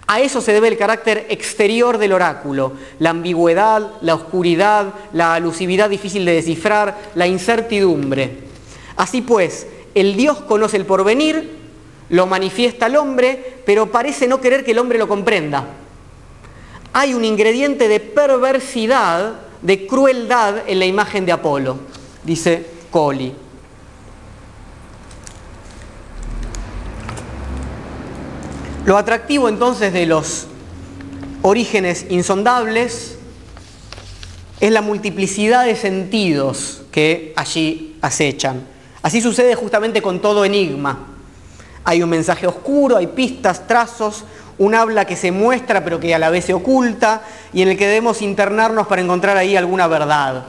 A 0.08 0.20
eso 0.20 0.40
se 0.40 0.52
debe 0.52 0.68
el 0.68 0.78
carácter 0.78 1.26
exterior 1.30 1.98
del 1.98 2.12
oráculo, 2.12 2.72
la 3.00 3.10
ambigüedad, 3.10 3.92
la 4.00 4.14
oscuridad, 4.14 4.94
la 5.12 5.34
alusividad 5.34 5.90
difícil 5.90 6.24
de 6.24 6.34
descifrar, 6.34 6.96
la 7.16 7.26
incertidumbre. 7.26 8.38
Así 8.96 9.22
pues, 9.22 9.66
el 9.94 10.16
Dios 10.16 10.38
conoce 10.38 10.76
el 10.76 10.86
porvenir, 10.86 11.56
lo 12.08 12.26
manifiesta 12.26 12.86
al 12.86 12.96
hombre, 12.96 13.60
pero 13.64 13.90
parece 13.90 14.28
no 14.28 14.40
querer 14.40 14.64
que 14.64 14.70
el 14.70 14.78
hombre 14.78 14.98
lo 14.98 15.08
comprenda. 15.08 15.66
Hay 16.98 17.12
un 17.12 17.26
ingrediente 17.26 17.88
de 17.88 18.00
perversidad, 18.00 19.34
de 19.60 19.86
crueldad 19.86 20.66
en 20.66 20.78
la 20.78 20.86
imagen 20.86 21.26
de 21.26 21.32
Apolo, 21.32 21.78
dice 22.24 22.66
Coli. 22.90 23.34
Lo 28.86 28.96
atractivo 28.96 29.50
entonces 29.50 29.92
de 29.92 30.06
los 30.06 30.46
orígenes 31.42 32.06
insondables 32.08 33.18
es 34.60 34.72
la 34.72 34.80
multiplicidad 34.80 35.66
de 35.66 35.76
sentidos 35.76 36.80
que 36.92 37.34
allí 37.36 37.98
acechan. 38.00 38.66
Así 39.02 39.20
sucede 39.20 39.54
justamente 39.54 40.00
con 40.00 40.22
todo 40.22 40.46
enigma. 40.46 41.08
Hay 41.84 42.02
un 42.02 42.08
mensaje 42.08 42.46
oscuro, 42.46 42.96
hay 42.96 43.08
pistas, 43.08 43.66
trazos, 43.66 44.24
un 44.58 44.74
habla 44.74 45.04
que 45.04 45.16
se 45.16 45.32
muestra 45.32 45.84
pero 45.84 46.00
que 46.00 46.14
a 46.14 46.18
la 46.18 46.30
vez 46.30 46.44
se 46.46 46.54
oculta 46.54 47.22
y 47.52 47.62
en 47.62 47.68
el 47.68 47.76
que 47.76 47.86
debemos 47.86 48.22
internarnos 48.22 48.86
para 48.86 49.02
encontrar 49.02 49.36
ahí 49.36 49.56
alguna 49.56 49.86
verdad. 49.86 50.44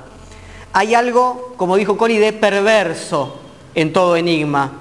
Hay 0.73 0.93
algo, 0.93 1.53
como 1.57 1.75
dijo 1.75 1.97
Coli, 1.97 2.17
de 2.17 2.33
perverso 2.33 3.39
en 3.75 3.93
todo 3.93 4.15
enigma, 4.15 4.71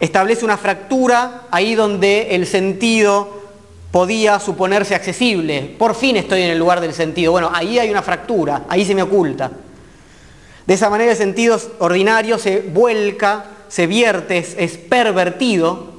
establece 0.00 0.44
una 0.44 0.56
fractura 0.56 1.42
ahí 1.50 1.74
donde 1.74 2.34
el 2.34 2.46
sentido 2.46 3.42
podía 3.94 4.40
suponerse 4.40 4.94
accesible. 4.94 5.74
Por 5.78 5.94
fin 5.94 6.16
estoy 6.16 6.42
en 6.42 6.50
el 6.50 6.58
lugar 6.58 6.80
del 6.80 6.92
sentido. 6.92 7.30
Bueno, 7.30 7.50
ahí 7.54 7.78
hay 7.78 7.90
una 7.90 8.02
fractura, 8.02 8.64
ahí 8.68 8.84
se 8.84 8.94
me 8.94 9.02
oculta. 9.02 9.50
De 10.66 10.74
esa 10.74 10.90
manera 10.90 11.12
el 11.12 11.16
sentido 11.16 11.60
ordinario 11.78 12.38
se 12.38 12.60
vuelca, 12.60 13.44
se 13.68 13.86
vierte, 13.86 14.38
es, 14.38 14.78
pervertido, 14.78 15.92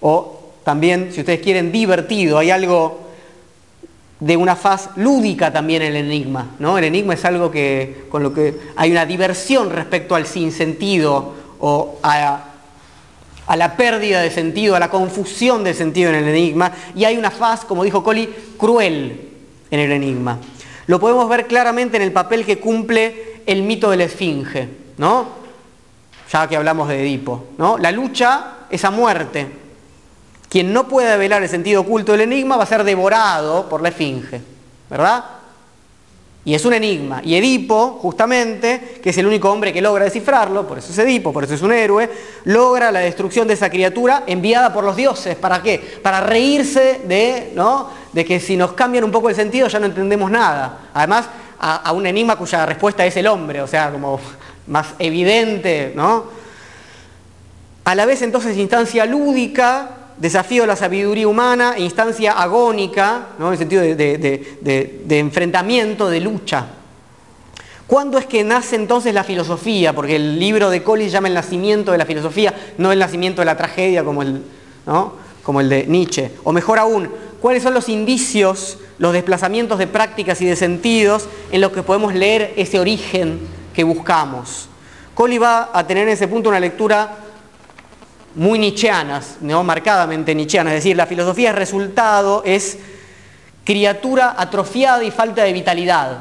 o 0.00 0.33
también, 0.64 1.10
si 1.12 1.20
ustedes 1.20 1.40
quieren, 1.40 1.70
divertido. 1.70 2.38
Hay 2.38 2.50
algo 2.50 3.04
de 4.20 4.36
una 4.36 4.56
faz 4.56 4.90
lúdica 4.96 5.52
también 5.52 5.82
en 5.82 5.94
el 5.94 6.06
enigma. 6.06 6.56
¿no? 6.58 6.78
El 6.78 6.84
enigma 6.84 7.14
es 7.14 7.24
algo 7.24 7.50
que, 7.50 8.06
con 8.08 8.22
lo 8.22 8.32
que 8.32 8.54
hay 8.76 8.90
una 8.90 9.04
diversión 9.04 9.70
respecto 9.70 10.14
al 10.14 10.26
sinsentido 10.26 11.34
o 11.60 11.98
a 12.02 13.56
la 13.56 13.76
pérdida 13.76 14.22
de 14.22 14.30
sentido, 14.30 14.74
a 14.74 14.80
la 14.80 14.90
confusión 14.90 15.62
de 15.62 15.74
sentido 15.74 16.10
en 16.10 16.16
el 16.16 16.28
enigma, 16.28 16.72
y 16.94 17.04
hay 17.04 17.16
una 17.18 17.30
faz, 17.30 17.64
como 17.64 17.84
dijo 17.84 18.02
Colli, 18.02 18.28
cruel 18.56 19.28
en 19.70 19.80
el 19.80 19.92
enigma. 19.92 20.38
Lo 20.86 21.00
podemos 21.00 21.28
ver 21.28 21.46
claramente 21.46 21.96
en 21.96 22.02
el 22.02 22.12
papel 22.12 22.44
que 22.44 22.58
cumple 22.58 23.42
el 23.46 23.62
mito 23.62 23.90
de 23.90 23.96
la 23.98 24.04
esfinge, 24.04 24.68
¿no? 24.98 25.44
Ya 26.32 26.48
que 26.48 26.56
hablamos 26.56 26.88
de 26.88 27.02
Edipo, 27.02 27.48
¿no? 27.58 27.78
La 27.78 27.92
lucha 27.92 28.66
es 28.70 28.84
a 28.84 28.90
muerte. 28.90 29.63
Quien 30.54 30.72
no 30.72 30.86
puede 30.86 31.16
velar 31.16 31.42
el 31.42 31.48
sentido 31.48 31.80
oculto 31.80 32.12
del 32.12 32.20
enigma 32.20 32.56
va 32.56 32.62
a 32.62 32.66
ser 32.66 32.84
devorado 32.84 33.68
por 33.68 33.82
la 33.82 33.88
esfinge, 33.88 34.40
¿verdad? 34.88 35.24
Y 36.44 36.54
es 36.54 36.64
un 36.64 36.74
enigma. 36.74 37.20
Y 37.24 37.34
Edipo, 37.34 37.98
justamente, 38.00 39.00
que 39.02 39.10
es 39.10 39.18
el 39.18 39.26
único 39.26 39.50
hombre 39.50 39.72
que 39.72 39.82
logra 39.82 40.04
descifrarlo, 40.04 40.64
por 40.64 40.78
eso 40.78 40.92
es 40.92 40.98
Edipo, 40.98 41.32
por 41.32 41.42
eso 41.42 41.54
es 41.54 41.62
un 41.62 41.72
héroe, 41.72 42.08
logra 42.44 42.92
la 42.92 43.00
destrucción 43.00 43.48
de 43.48 43.54
esa 43.54 43.68
criatura 43.68 44.22
enviada 44.28 44.72
por 44.72 44.84
los 44.84 44.94
dioses. 44.94 45.34
¿Para 45.34 45.60
qué? 45.60 45.98
Para 46.00 46.20
reírse 46.20 47.00
de, 47.04 47.50
¿no? 47.56 47.90
de 48.12 48.24
que 48.24 48.38
si 48.38 48.56
nos 48.56 48.74
cambian 48.74 49.02
un 49.02 49.10
poco 49.10 49.28
el 49.28 49.34
sentido 49.34 49.66
ya 49.66 49.80
no 49.80 49.86
entendemos 49.86 50.30
nada. 50.30 50.82
Además, 50.94 51.28
a, 51.58 51.78
a 51.78 51.90
un 51.90 52.06
enigma 52.06 52.36
cuya 52.36 52.64
respuesta 52.64 53.04
es 53.04 53.16
el 53.16 53.26
hombre, 53.26 53.60
o 53.60 53.66
sea, 53.66 53.90
como 53.90 54.20
más 54.68 54.86
evidente, 55.00 55.92
¿no? 55.96 56.26
A 57.82 57.94
la 57.96 58.06
vez 58.06 58.22
entonces 58.22 58.56
instancia 58.56 59.04
lúdica 59.04 60.03
desafío 60.18 60.64
a 60.64 60.66
la 60.66 60.76
sabiduría 60.76 61.28
humana, 61.28 61.74
instancia 61.78 62.32
agónica, 62.32 63.28
¿no? 63.38 63.46
en 63.48 63.52
el 63.52 63.58
sentido 63.58 63.82
de, 63.82 65.18
enfrentamiento, 65.18 66.08
de 66.08 66.20
lucha. 66.20 66.66
¿Cuándo 67.86 68.16
es 68.18 68.26
que 68.26 68.44
nace 68.44 68.76
entonces 68.76 69.12
la 69.12 69.24
filosofía? 69.24 69.92
Porque 69.92 70.16
el 70.16 70.38
libro 70.38 70.70
de 70.70 70.82
Colli 70.82 71.08
llama 71.08 71.28
el 71.28 71.34
nacimiento 71.34 71.92
de 71.92 71.98
la 71.98 72.06
filosofía, 72.06 72.54
no 72.78 72.92
el 72.92 72.98
nacimiento 72.98 73.42
de 73.42 73.46
la 73.46 73.56
tragedia 73.56 74.02
como 74.04 74.22
el, 74.22 74.42
como 75.42 75.60
el 75.60 75.68
de 75.68 75.86
Nietzsche. 75.86 76.30
O 76.44 76.52
mejor 76.52 76.78
aún, 76.78 77.10
¿cuáles 77.40 77.62
son 77.62 77.74
los 77.74 77.88
indicios, 77.88 78.78
los 78.98 79.12
desplazamientos 79.12 79.78
de 79.78 79.86
prácticas 79.86 80.40
y 80.40 80.46
de 80.46 80.56
sentidos 80.56 81.28
en 81.52 81.60
los 81.60 81.72
que 81.72 81.82
podemos 81.82 82.14
leer 82.14 82.54
ese 82.56 82.80
origen 82.80 83.40
que 83.74 83.84
buscamos? 83.84 84.68
Colli 85.14 85.38
va 85.38 85.70
a 85.72 85.86
tener 85.86 86.04
en 86.08 86.14
ese 86.14 86.26
punto 86.26 86.48
una 86.48 86.60
lectura 86.60 87.23
muy 88.36 88.74
¿no? 89.40 89.62
marcadamente 89.62 90.34
nichianas, 90.34 90.74
es 90.74 90.78
decir, 90.84 90.96
la 90.96 91.06
filosofía 91.06 91.50
es 91.50 91.56
resultado, 91.56 92.42
es 92.44 92.78
criatura 93.64 94.34
atrofiada 94.36 95.02
y 95.04 95.10
falta 95.10 95.44
de 95.44 95.52
vitalidad, 95.52 96.18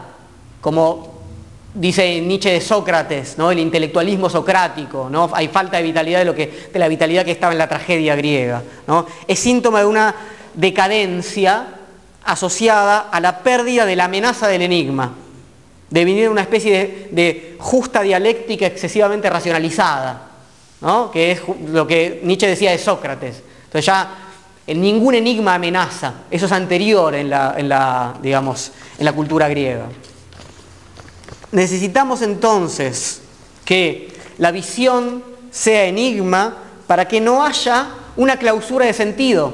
como 0.61 1.13
dice 1.73 2.21
Nietzsche 2.21 2.51
de 2.51 2.61
Sócrates, 2.61 3.37
¿no? 3.37 3.51
el 3.51 3.59
intelectualismo 3.59 4.29
socrático, 4.29 5.09
¿no? 5.09 5.29
hay 5.33 5.47
falta 5.47 5.77
de 5.77 5.83
vitalidad 5.83 6.19
de, 6.19 6.25
lo 6.25 6.35
que, 6.35 6.67
de 6.71 6.79
la 6.79 6.87
vitalidad 6.87 7.25
que 7.25 7.31
estaba 7.31 7.51
en 7.51 7.59
la 7.59 7.67
tragedia 7.67 8.15
griega. 8.15 8.61
Es 9.27 9.39
síntoma 9.39 9.79
de 9.79 9.85
una 9.85 10.15
decadencia 10.53 11.67
asociada 12.23 13.09
a 13.11 13.19
la 13.19 13.39
pérdida 13.39 13.85
de 13.85 13.95
la 13.95 14.05
amenaza 14.05 14.47
del 14.47 14.61
enigma, 14.61 15.13
de 15.89 16.05
venir 16.05 16.29
una 16.29 16.41
especie 16.41 17.09
de 17.11 17.57
justa 17.59 18.01
dialéctica 18.01 18.67
excesivamente 18.67 19.29
racionalizada 19.29 20.32
que 21.11 21.31
es 21.31 21.41
lo 21.69 21.87
que 21.87 22.21
Nietzsche 22.23 22.47
decía 22.47 22.71
de 22.71 22.77
Sócrates. 22.77 23.41
Entonces 23.65 23.85
ya 23.85 24.15
ningún 24.67 25.15
enigma 25.15 25.55
amenaza, 25.55 26.13
eso 26.31 26.45
es 26.45 26.51
anterior 26.51 27.15
en 27.15 27.29
la, 27.29 28.17
digamos, 28.21 28.71
en 28.97 29.05
la 29.05 29.13
cultura 29.13 29.47
griega. 29.47 29.87
Necesitamos 31.51 32.21
entonces 32.21 33.21
que 33.65 34.13
la 34.37 34.51
visión 34.51 35.23
sea 35.51 35.85
enigma 35.85 36.57
para 36.87 37.07
que 37.07 37.21
no 37.21 37.43
haya 37.45 37.89
una 38.15 38.37
clausura 38.37 38.85
de 38.85 38.93
sentido, 38.93 39.53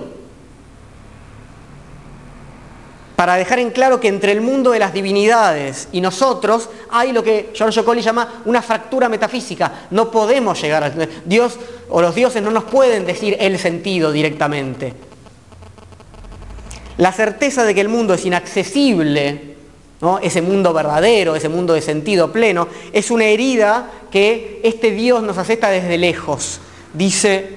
para 3.19 3.35
dejar 3.35 3.59
en 3.59 3.71
claro 3.71 3.99
que 3.99 4.07
entre 4.07 4.31
el 4.31 4.39
mundo 4.39 4.71
de 4.71 4.79
las 4.79 4.93
divinidades 4.93 5.89
y 5.91 5.99
nosotros 5.99 6.69
hay 6.89 7.11
lo 7.11 7.21
que 7.21 7.49
Giorgio 7.53 7.83
Colli 7.83 8.01
llama 8.01 8.43
una 8.45 8.61
fractura 8.61 9.09
metafísica. 9.09 9.87
No 9.91 10.09
podemos 10.09 10.61
llegar 10.61 10.85
a... 10.85 10.89
Dios 11.25 11.59
o 11.89 12.01
los 12.01 12.15
dioses 12.15 12.41
no 12.41 12.49
nos 12.49 12.63
pueden 12.63 13.05
decir 13.05 13.35
el 13.41 13.59
sentido 13.59 14.13
directamente. 14.13 14.93
La 16.95 17.11
certeza 17.11 17.65
de 17.65 17.75
que 17.75 17.81
el 17.81 17.89
mundo 17.89 18.13
es 18.13 18.25
inaccesible, 18.25 19.55
ese 20.21 20.41
mundo 20.41 20.71
verdadero, 20.71 21.35
ese 21.35 21.49
mundo 21.49 21.73
de 21.73 21.81
sentido 21.81 22.31
pleno, 22.31 22.69
es 22.93 23.11
una 23.11 23.25
herida 23.25 23.91
que 24.09 24.61
este 24.63 24.91
Dios 24.91 25.23
nos 25.23 25.37
acepta 25.37 25.69
desde 25.69 25.97
lejos. 25.97 26.61
Dice 26.93 27.49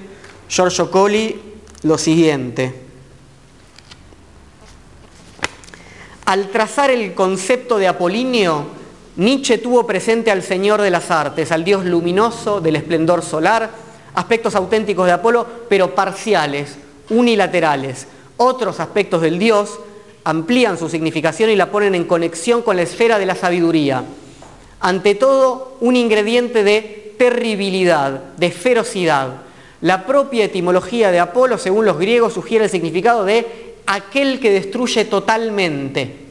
Giorgio 0.48 0.90
Colli 0.90 1.40
lo 1.84 1.98
siguiente. 1.98 2.82
Al 6.32 6.48
trazar 6.48 6.90
el 6.90 7.12
concepto 7.12 7.76
de 7.76 7.86
Apolinio, 7.86 8.64
Nietzsche 9.16 9.58
tuvo 9.58 9.86
presente 9.86 10.30
al 10.30 10.42
Señor 10.42 10.80
de 10.80 10.88
las 10.88 11.10
Artes, 11.10 11.52
al 11.52 11.62
Dios 11.62 11.84
luminoso 11.84 12.62
del 12.62 12.76
esplendor 12.76 13.20
solar, 13.20 13.68
aspectos 14.14 14.54
auténticos 14.54 15.04
de 15.04 15.12
Apolo, 15.12 15.46
pero 15.68 15.94
parciales, 15.94 16.76
unilaterales. 17.10 18.06
Otros 18.38 18.80
aspectos 18.80 19.20
del 19.20 19.38
Dios 19.38 19.78
amplían 20.24 20.78
su 20.78 20.88
significación 20.88 21.50
y 21.50 21.56
la 21.56 21.70
ponen 21.70 21.94
en 21.94 22.04
conexión 22.04 22.62
con 22.62 22.76
la 22.76 22.82
esfera 22.82 23.18
de 23.18 23.26
la 23.26 23.34
sabiduría. 23.34 24.02
ante 24.80 25.14
todo 25.14 25.76
un 25.80 25.96
ingrediente 25.96 26.64
de 26.64 27.14
terribilidad, 27.18 28.22
de 28.38 28.50
ferocidad. 28.50 29.42
La 29.82 30.06
propia 30.06 30.46
etimología 30.46 31.10
de 31.10 31.20
Apolo, 31.20 31.58
según 31.58 31.84
los 31.84 31.98
griegos, 31.98 32.32
sugiere 32.32 32.64
el 32.64 32.70
significado 32.70 33.26
de 33.26 33.74
aquel 33.84 34.40
que 34.40 34.50
destruye 34.50 35.04
totalmente. 35.04 36.21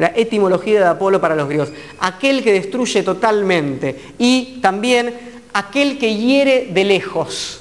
La 0.00 0.12
etimología 0.16 0.80
de 0.80 0.86
Apolo 0.86 1.20
para 1.20 1.36
los 1.36 1.46
griegos. 1.46 1.68
Aquel 2.00 2.42
que 2.42 2.54
destruye 2.54 3.02
totalmente. 3.02 4.14
Y 4.18 4.58
también 4.62 5.42
aquel 5.52 5.98
que 5.98 6.16
hiere 6.16 6.70
de 6.72 6.84
lejos. 6.84 7.60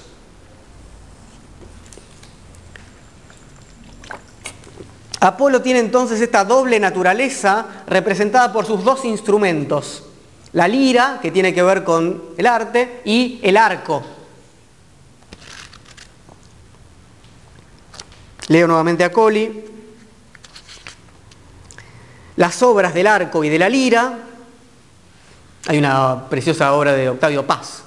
Apolo 5.19 5.61
tiene 5.61 5.79
entonces 5.79 6.21
esta 6.21 6.45
doble 6.45 6.79
naturaleza 6.79 7.83
representada 7.87 8.53
por 8.53 8.65
sus 8.65 8.85
dos 8.85 9.03
instrumentos. 9.03 10.05
La 10.53 10.69
lira, 10.69 11.19
que 11.21 11.31
tiene 11.31 11.53
que 11.53 11.61
ver 11.61 11.83
con 11.83 12.23
el 12.37 12.47
arte, 12.47 13.01
y 13.03 13.41
el 13.43 13.57
arco. 13.57 14.01
Leo 18.47 18.65
nuevamente 18.65 19.03
a 19.03 19.11
Coli. 19.11 19.78
Las 22.39 22.63
obras 22.63 22.93
del 22.93 23.05
arco 23.05 23.43
y 23.43 23.49
de 23.49 23.59
la 23.59 23.67
lira. 23.67 24.17
Hay 25.67 25.77
una 25.77 26.29
preciosa 26.29 26.71
obra 26.71 26.93
de 26.93 27.09
Octavio 27.09 27.45
Paz. 27.45 27.83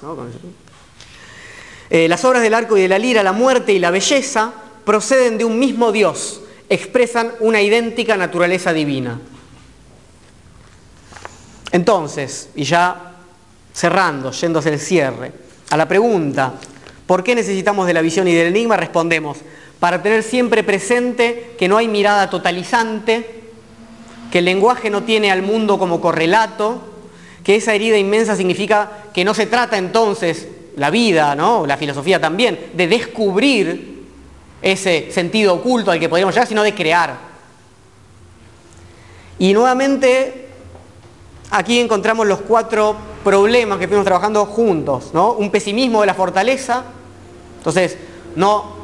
Eh, 1.89 2.07
las 2.07 2.23
obras 2.23 2.43
del 2.43 2.53
arco 2.53 2.77
y 2.77 2.83
de 2.83 2.87
la 2.87 2.99
lira, 2.99 3.23
la 3.23 3.31
muerte 3.31 3.73
y 3.73 3.79
la 3.79 3.89
belleza, 3.89 4.53
proceden 4.85 5.39
de 5.39 5.45
un 5.45 5.57
mismo 5.57 5.91
Dios, 5.91 6.41
expresan 6.69 7.31
una 7.39 7.63
idéntica 7.63 8.15
naturaleza 8.15 8.73
divina. 8.73 9.19
Entonces, 11.71 12.49
y 12.53 12.63
ya 12.63 13.15
cerrando, 13.73 14.29
yéndose 14.29 14.69
el 14.69 14.79
cierre, 14.79 15.31
a 15.71 15.77
la 15.77 15.87
pregunta, 15.87 16.53
¿por 17.07 17.23
qué 17.23 17.33
necesitamos 17.33 17.87
de 17.87 17.93
la 17.95 18.01
visión 18.01 18.27
y 18.27 18.35
del 18.35 18.49
enigma? 18.49 18.77
Respondemos, 18.77 19.39
para 19.79 20.03
tener 20.03 20.21
siempre 20.21 20.63
presente 20.63 21.55
que 21.57 21.67
no 21.67 21.77
hay 21.77 21.87
mirada 21.87 22.29
totalizante, 22.29 23.42
que 24.33 24.39
el 24.39 24.45
lenguaje 24.45 24.89
no 24.89 25.03
tiene 25.03 25.31
al 25.31 25.43
mundo 25.43 25.77
como 25.77 26.01
correlato, 26.01 26.81
que 27.43 27.55
esa 27.55 27.75
herida 27.75 27.99
inmensa 27.99 28.35
significa 28.35 29.03
que 29.13 29.23
no 29.23 29.35
se 29.35 29.45
trata 29.45 29.77
entonces, 29.77 30.47
la 30.75 30.89
vida, 30.89 31.35
¿no? 31.35 31.67
la 31.67 31.77
filosofía 31.77 32.19
también, 32.19 32.71
de 32.73 32.87
descubrir 32.87 34.05
ese 34.59 35.11
sentido 35.11 35.53
oculto 35.53 35.91
al 35.91 35.99
que 35.99 36.09
podríamos 36.09 36.33
llegar, 36.33 36.47
sino 36.47 36.63
de 36.63 36.73
crear. 36.73 37.15
Y 39.37 39.53
nuevamente 39.53 40.47
aquí 41.51 41.79
encontramos 41.79 42.25
los 42.25 42.39
cuatro 42.39 42.95
problemas 43.23 43.77
que 43.77 43.87
fuimos 43.87 44.03
trabajando 44.03 44.47
juntos, 44.47 45.11
¿no? 45.13 45.33
Un 45.33 45.51
pesimismo 45.51 46.01
de 46.01 46.07
la 46.07 46.15
fortaleza, 46.15 46.85
entonces 47.59 47.99
no, 48.35 48.77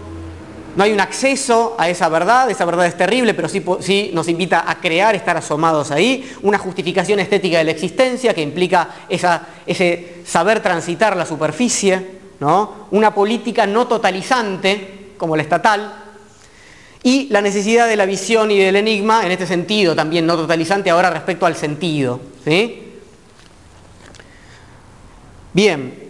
no 0.76 0.84
hay 0.84 0.92
un 0.92 1.00
acceso 1.00 1.76
a 1.78 1.90
esa 1.90 2.10
verdad, 2.10 2.50
esa 2.50 2.66
verdad 2.66 2.86
es 2.86 2.98
terrible, 2.98 3.34
pero 3.34 3.50
sí, 3.50 3.64
sí, 3.80 4.12
nos 4.14 4.28
invita 4.28 4.70
a 4.70 4.80
crear, 4.80 5.16
estar 5.16 5.38
asomados 5.38 5.92
ahí, 5.92 6.32
una 6.42 6.58
justificación 6.58 7.20
estética 7.20 7.58
de 7.58 7.64
la 7.66 7.72
existencia 7.72 8.34
que 8.34 8.42
implica 8.42 8.90
ese 9.10 10.24
saber 10.26 10.62
transitar 10.62 11.16
la 11.18 11.26
superficie, 11.26 12.20
¿no? 12.40 12.88
una 12.92 13.14
política 13.14 13.66
no 13.66 13.88
totalizante 13.88 15.14
como 15.18 15.36
la 15.36 15.44
estatal, 15.44 15.94
y 17.02 17.28
la 17.30 17.42
necesidad 17.42 17.88
de 17.88 17.96
la 17.96 18.06
visión 18.06 18.52
y 18.52 18.60
del 18.60 18.76
enigma, 18.76 19.26
en 19.26 19.32
este 19.32 19.48
sentido 19.48 19.96
también 19.96 20.26
no 20.26 20.36
totalizante 20.36 20.90
ahora 20.90 21.10
respecto 21.10 21.46
al 21.46 21.56
sentido. 21.56 22.20
Bien, 25.54 26.09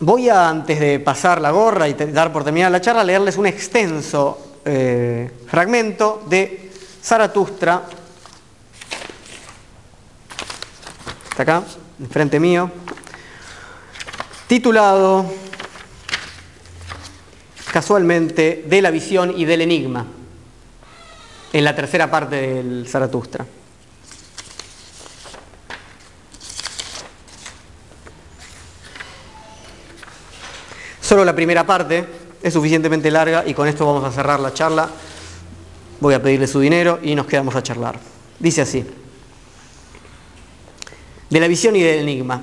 voy 0.00 0.28
a, 0.28 0.48
antes 0.48 0.78
de 0.78 1.00
pasar 1.00 1.40
la 1.40 1.50
gorra 1.50 1.88
y 1.88 1.94
dar 1.94 2.32
por 2.32 2.44
terminada 2.44 2.70
la 2.70 2.80
charla, 2.80 3.04
leerles 3.04 3.36
un 3.36 3.46
extenso 3.46 4.58
eh, 4.64 5.30
fragmento 5.46 6.24
de 6.28 6.70
Zaratustra, 7.02 7.82
está 11.30 11.42
acá, 11.42 11.62
enfrente 12.00 12.40
mío, 12.40 12.70
titulado 14.46 15.26
casualmente 17.72 18.64
de 18.66 18.82
la 18.82 18.90
visión 18.90 19.34
y 19.36 19.44
del 19.44 19.60
enigma, 19.60 20.06
en 21.52 21.64
la 21.64 21.74
tercera 21.74 22.10
parte 22.10 22.36
del 22.36 22.86
Zaratustra. 22.88 23.46
Solo 31.06 31.24
la 31.24 31.36
primera 31.36 31.64
parte 31.64 32.04
es 32.42 32.52
suficientemente 32.52 33.12
larga 33.12 33.44
y 33.46 33.54
con 33.54 33.68
esto 33.68 33.86
vamos 33.86 34.02
a 34.02 34.10
cerrar 34.10 34.40
la 34.40 34.52
charla. 34.52 34.88
Voy 36.00 36.14
a 36.14 36.20
pedirle 36.20 36.48
su 36.48 36.58
dinero 36.58 36.98
y 37.00 37.14
nos 37.14 37.26
quedamos 37.26 37.54
a 37.54 37.62
charlar. 37.62 37.96
Dice 38.40 38.62
así, 38.62 38.84
de 41.30 41.40
la 41.40 41.46
visión 41.46 41.76
y 41.76 41.80
del 41.80 42.00
enigma. 42.00 42.42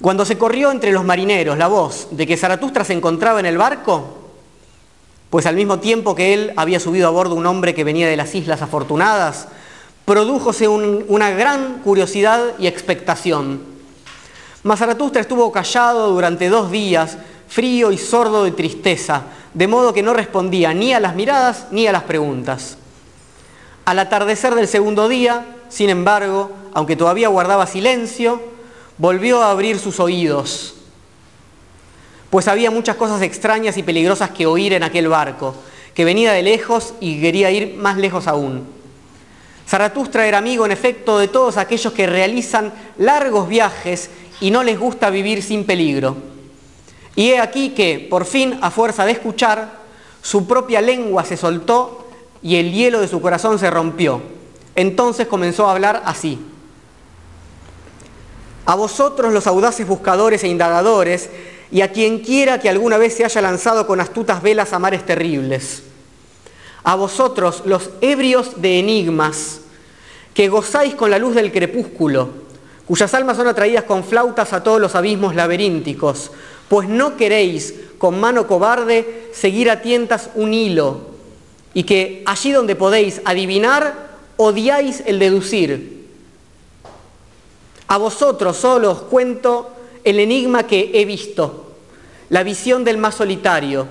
Cuando 0.00 0.24
se 0.24 0.38
corrió 0.38 0.70
entre 0.70 0.92
los 0.92 1.04
marineros 1.04 1.58
la 1.58 1.66
voz 1.66 2.06
de 2.12 2.28
que 2.28 2.36
Zaratustra 2.36 2.84
se 2.84 2.92
encontraba 2.92 3.40
en 3.40 3.46
el 3.46 3.58
barco, 3.58 4.30
pues 5.30 5.46
al 5.46 5.56
mismo 5.56 5.80
tiempo 5.80 6.14
que 6.14 6.32
él 6.32 6.52
había 6.54 6.78
subido 6.78 7.08
a 7.08 7.10
bordo 7.10 7.34
un 7.34 7.46
hombre 7.46 7.74
que 7.74 7.82
venía 7.82 8.06
de 8.06 8.16
las 8.16 8.32
Islas 8.36 8.62
Afortunadas, 8.62 9.48
prodújose 10.04 10.68
una 10.68 11.30
gran 11.30 11.80
curiosidad 11.80 12.54
y 12.60 12.68
expectación 12.68 13.69
Zaratustra 14.64 15.22
estuvo 15.22 15.50
callado 15.50 16.10
durante 16.10 16.48
dos 16.48 16.70
días, 16.70 17.16
frío 17.48 17.90
y 17.92 17.98
sordo 17.98 18.44
de 18.44 18.52
tristeza, 18.52 19.22
de 19.54 19.66
modo 19.66 19.92
que 19.92 20.02
no 20.02 20.12
respondía 20.12 20.74
ni 20.74 20.92
a 20.92 21.00
las 21.00 21.14
miradas 21.14 21.66
ni 21.70 21.86
a 21.86 21.92
las 21.92 22.04
preguntas. 22.04 22.76
Al 23.84 23.98
atardecer 23.98 24.54
del 24.54 24.68
segundo 24.68 25.08
día, 25.08 25.46
sin 25.68 25.90
embargo, 25.90 26.52
aunque 26.74 26.96
todavía 26.96 27.28
guardaba 27.28 27.66
silencio, 27.66 28.40
volvió 28.98 29.42
a 29.42 29.50
abrir 29.50 29.78
sus 29.78 29.98
oídos, 29.98 30.74
pues 32.28 32.46
había 32.46 32.70
muchas 32.70 32.96
cosas 32.96 33.22
extrañas 33.22 33.76
y 33.76 33.82
peligrosas 33.82 34.30
que 34.30 34.46
oír 34.46 34.74
en 34.74 34.84
aquel 34.84 35.08
barco, 35.08 35.54
que 35.94 36.04
venía 36.04 36.32
de 36.32 36.42
lejos 36.42 36.94
y 37.00 37.20
quería 37.20 37.50
ir 37.50 37.74
más 37.76 37.96
lejos 37.96 38.28
aún. 38.28 38.64
Zaratustra 39.66 40.26
era 40.26 40.38
amigo, 40.38 40.66
en 40.66 40.72
efecto, 40.72 41.18
de 41.18 41.28
todos 41.28 41.56
aquellos 41.56 41.92
que 41.92 42.06
realizan 42.06 42.72
largos 42.98 43.48
viajes 43.48 44.10
y 44.40 44.50
no 44.50 44.62
les 44.62 44.78
gusta 44.78 45.10
vivir 45.10 45.42
sin 45.42 45.64
peligro. 45.64 46.16
Y 47.16 47.30
he 47.30 47.40
aquí 47.40 47.70
que, 47.70 48.06
por 48.08 48.24
fin, 48.24 48.58
a 48.62 48.70
fuerza 48.70 49.04
de 49.04 49.12
escuchar, 49.12 49.80
su 50.22 50.46
propia 50.46 50.80
lengua 50.80 51.24
se 51.24 51.36
soltó 51.36 52.08
y 52.42 52.56
el 52.56 52.72
hielo 52.72 53.00
de 53.00 53.08
su 53.08 53.20
corazón 53.20 53.58
se 53.58 53.70
rompió. 53.70 54.22
Entonces 54.74 55.26
comenzó 55.26 55.66
a 55.66 55.72
hablar 55.72 56.02
así. 56.04 56.38
A 58.66 58.74
vosotros 58.74 59.32
los 59.32 59.46
audaces 59.46 59.86
buscadores 59.86 60.44
e 60.44 60.48
indagadores, 60.48 61.28
y 61.72 61.82
a 61.82 61.92
quien 61.92 62.18
quiera 62.20 62.58
que 62.58 62.68
alguna 62.68 62.98
vez 62.98 63.16
se 63.16 63.24
haya 63.24 63.40
lanzado 63.40 63.86
con 63.86 64.00
astutas 64.00 64.42
velas 64.42 64.72
a 64.72 64.78
mares 64.78 65.06
terribles. 65.06 65.82
A 66.82 66.94
vosotros 66.96 67.62
los 67.64 67.90
ebrios 68.00 68.60
de 68.60 68.78
enigmas, 68.78 69.60
que 70.34 70.48
gozáis 70.48 70.94
con 70.94 71.10
la 71.10 71.18
luz 71.18 71.34
del 71.34 71.52
crepúsculo, 71.52 72.30
cuyas 72.90 73.14
almas 73.14 73.36
son 73.36 73.46
atraídas 73.46 73.84
con 73.84 74.02
flautas 74.02 74.52
a 74.52 74.64
todos 74.64 74.80
los 74.80 74.96
abismos 74.96 75.36
laberínticos, 75.36 76.32
pues 76.68 76.88
no 76.88 77.16
queréis 77.16 77.72
con 77.98 78.18
mano 78.18 78.48
cobarde 78.48 79.30
seguir 79.32 79.70
a 79.70 79.80
tientas 79.80 80.28
un 80.34 80.52
hilo, 80.52 81.02
y 81.72 81.84
que 81.84 82.24
allí 82.26 82.50
donde 82.50 82.74
podéis 82.74 83.20
adivinar, 83.24 84.10
odiáis 84.38 85.04
el 85.06 85.20
deducir. 85.20 86.08
A 87.86 87.96
vosotros 87.96 88.56
solo 88.56 88.90
os 88.90 89.02
cuento 89.02 89.70
el 90.02 90.18
enigma 90.18 90.64
que 90.64 90.90
he 90.92 91.04
visto, 91.04 91.76
la 92.28 92.42
visión 92.42 92.82
del 92.82 92.98
más 92.98 93.14
solitario. 93.14 93.86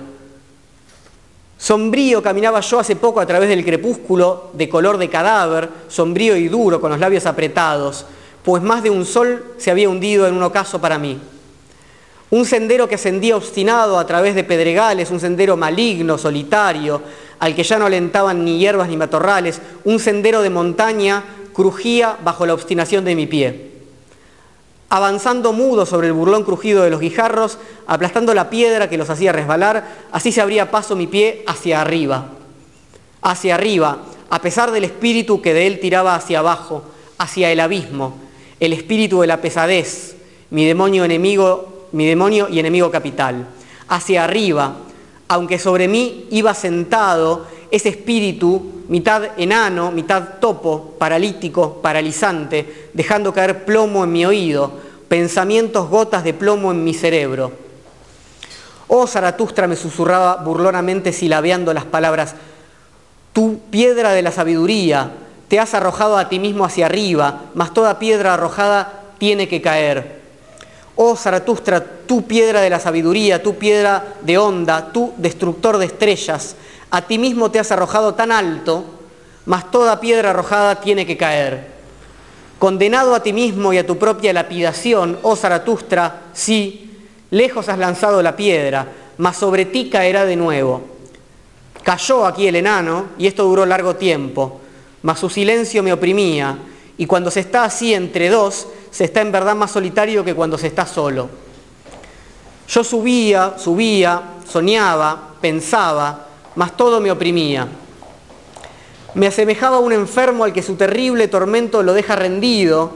Sombrío 1.56 2.22
caminaba 2.22 2.60
yo 2.60 2.78
hace 2.78 2.96
poco 2.96 3.20
a 3.20 3.26
través 3.26 3.48
del 3.48 3.64
crepúsculo 3.64 4.50
de 4.52 4.68
color 4.68 4.98
de 4.98 5.08
cadáver, 5.08 5.70
sombrío 5.88 6.36
y 6.36 6.48
duro, 6.48 6.82
con 6.82 6.90
los 6.90 7.00
labios 7.00 7.24
apretados 7.24 8.04
pues 8.42 8.62
más 8.62 8.82
de 8.82 8.90
un 8.90 9.04
sol 9.04 9.54
se 9.58 9.70
había 9.70 9.88
hundido 9.88 10.26
en 10.26 10.34
un 10.34 10.42
ocaso 10.42 10.80
para 10.80 10.98
mí. 10.98 11.18
Un 12.30 12.44
sendero 12.44 12.88
que 12.88 12.94
ascendía 12.94 13.36
obstinado 13.36 13.98
a 13.98 14.06
través 14.06 14.34
de 14.34 14.44
pedregales, 14.44 15.10
un 15.10 15.20
sendero 15.20 15.56
maligno, 15.56 16.16
solitario, 16.16 17.02
al 17.40 17.54
que 17.54 17.64
ya 17.64 17.78
no 17.78 17.86
alentaban 17.86 18.44
ni 18.44 18.58
hierbas 18.58 18.88
ni 18.88 18.96
matorrales, 18.96 19.60
un 19.84 19.98
sendero 19.98 20.42
de 20.42 20.50
montaña 20.50 21.24
crujía 21.52 22.16
bajo 22.22 22.46
la 22.46 22.54
obstinación 22.54 23.04
de 23.04 23.16
mi 23.16 23.26
pie. 23.26 23.70
Avanzando 24.90 25.52
mudo 25.52 25.86
sobre 25.86 26.08
el 26.08 26.12
burlón 26.12 26.44
crujido 26.44 26.82
de 26.82 26.90
los 26.90 27.00
guijarros, 27.00 27.58
aplastando 27.86 28.34
la 28.34 28.50
piedra 28.50 28.88
que 28.88 28.98
los 28.98 29.10
hacía 29.10 29.32
resbalar, 29.32 29.86
así 30.12 30.32
se 30.32 30.40
abría 30.40 30.70
paso 30.70 30.96
mi 30.96 31.06
pie 31.06 31.44
hacia 31.46 31.80
arriba. 31.80 32.28
Hacia 33.22 33.54
arriba, 33.54 33.98
a 34.30 34.40
pesar 34.40 34.70
del 34.70 34.84
espíritu 34.84 35.42
que 35.42 35.54
de 35.54 35.66
él 35.66 35.80
tiraba 35.80 36.14
hacia 36.14 36.38
abajo, 36.40 36.84
hacia 37.18 37.50
el 37.50 37.60
abismo, 37.60 38.29
el 38.60 38.74
espíritu 38.74 39.22
de 39.22 39.26
la 39.26 39.40
pesadez, 39.40 40.16
mi 40.50 40.66
demonio 40.66 41.04
enemigo, 41.04 41.88
mi 41.92 42.06
demonio 42.06 42.48
y 42.48 42.58
enemigo 42.60 42.90
capital. 42.90 43.46
Hacia 43.88 44.24
arriba, 44.24 44.76
aunque 45.28 45.58
sobre 45.58 45.88
mí 45.88 46.26
iba 46.30 46.54
sentado 46.54 47.46
ese 47.70 47.88
espíritu, 47.88 48.84
mitad 48.88 49.38
enano, 49.38 49.90
mitad 49.90 50.40
topo, 50.40 50.94
paralítico, 50.98 51.80
paralizante, 51.80 52.90
dejando 52.92 53.32
caer 53.32 53.64
plomo 53.64 54.04
en 54.04 54.12
mi 54.12 54.26
oído, 54.26 54.72
pensamientos 55.08 55.88
gotas 55.88 56.22
de 56.24 56.34
plomo 56.34 56.70
en 56.70 56.84
mi 56.84 56.94
cerebro. 56.94 57.52
Oh 58.88 59.06
Zaratustra 59.06 59.68
me 59.68 59.76
susurraba 59.76 60.36
burlonamente 60.36 61.12
silabeando 61.12 61.72
las 61.72 61.84
palabras, 61.84 62.34
tu 63.32 63.60
piedra 63.70 64.12
de 64.12 64.22
la 64.22 64.32
sabiduría, 64.32 65.12
te 65.50 65.58
has 65.58 65.74
arrojado 65.74 66.16
a 66.16 66.28
ti 66.28 66.38
mismo 66.38 66.64
hacia 66.64 66.86
arriba, 66.86 67.46
mas 67.54 67.74
toda 67.74 67.98
piedra 67.98 68.34
arrojada 68.34 69.02
tiene 69.18 69.48
que 69.48 69.60
caer. 69.60 70.20
Oh 70.94 71.16
Zaratustra, 71.16 71.84
tu 72.06 72.24
piedra 72.24 72.60
de 72.60 72.70
la 72.70 72.78
sabiduría, 72.78 73.42
tu 73.42 73.56
piedra 73.56 74.14
de 74.20 74.38
onda, 74.38 74.92
tu 74.92 75.12
destructor 75.16 75.78
de 75.78 75.86
estrellas, 75.86 76.54
a 76.92 77.02
ti 77.02 77.18
mismo 77.18 77.50
te 77.50 77.58
has 77.58 77.72
arrojado 77.72 78.14
tan 78.14 78.30
alto, 78.30 78.84
mas 79.44 79.72
toda 79.72 79.98
piedra 79.98 80.30
arrojada 80.30 80.80
tiene 80.80 81.04
que 81.04 81.16
caer. 81.16 81.66
Condenado 82.60 83.12
a 83.12 83.22
ti 83.24 83.32
mismo 83.32 83.72
y 83.72 83.78
a 83.78 83.86
tu 83.86 83.98
propia 83.98 84.32
lapidación, 84.32 85.18
oh 85.22 85.34
Zaratustra, 85.34 86.26
sí, 86.32 86.96
lejos 87.32 87.68
has 87.68 87.78
lanzado 87.78 88.22
la 88.22 88.36
piedra, 88.36 88.86
mas 89.18 89.36
sobre 89.36 89.64
ti 89.64 89.90
caerá 89.90 90.24
de 90.26 90.36
nuevo. 90.36 90.82
Cayó 91.82 92.24
aquí 92.24 92.46
el 92.46 92.54
enano, 92.54 93.06
y 93.18 93.26
esto 93.26 93.42
duró 93.42 93.66
largo 93.66 93.96
tiempo, 93.96 94.59
mas 95.02 95.18
su 95.18 95.30
silencio 95.30 95.82
me 95.82 95.92
oprimía, 95.92 96.58
y 96.96 97.06
cuando 97.06 97.30
se 97.30 97.40
está 97.40 97.64
así 97.64 97.94
entre 97.94 98.28
dos, 98.28 98.66
se 98.90 99.04
está 99.04 99.20
en 99.22 99.32
verdad 99.32 99.56
más 99.56 99.70
solitario 99.70 100.24
que 100.24 100.34
cuando 100.34 100.58
se 100.58 100.66
está 100.66 100.84
solo. 100.84 101.30
Yo 102.68 102.84
subía, 102.84 103.54
subía, 103.56 104.22
soñaba, 104.46 105.34
pensaba, 105.40 106.26
mas 106.56 106.76
todo 106.76 107.00
me 107.00 107.10
oprimía. 107.10 107.66
Me 109.14 109.26
asemejaba 109.26 109.78
a 109.78 109.80
un 109.80 109.92
enfermo 109.92 110.44
al 110.44 110.52
que 110.52 110.62
su 110.62 110.76
terrible 110.76 111.26
tormento 111.26 111.82
lo 111.82 111.94
deja 111.94 112.16
rendido 112.16 112.92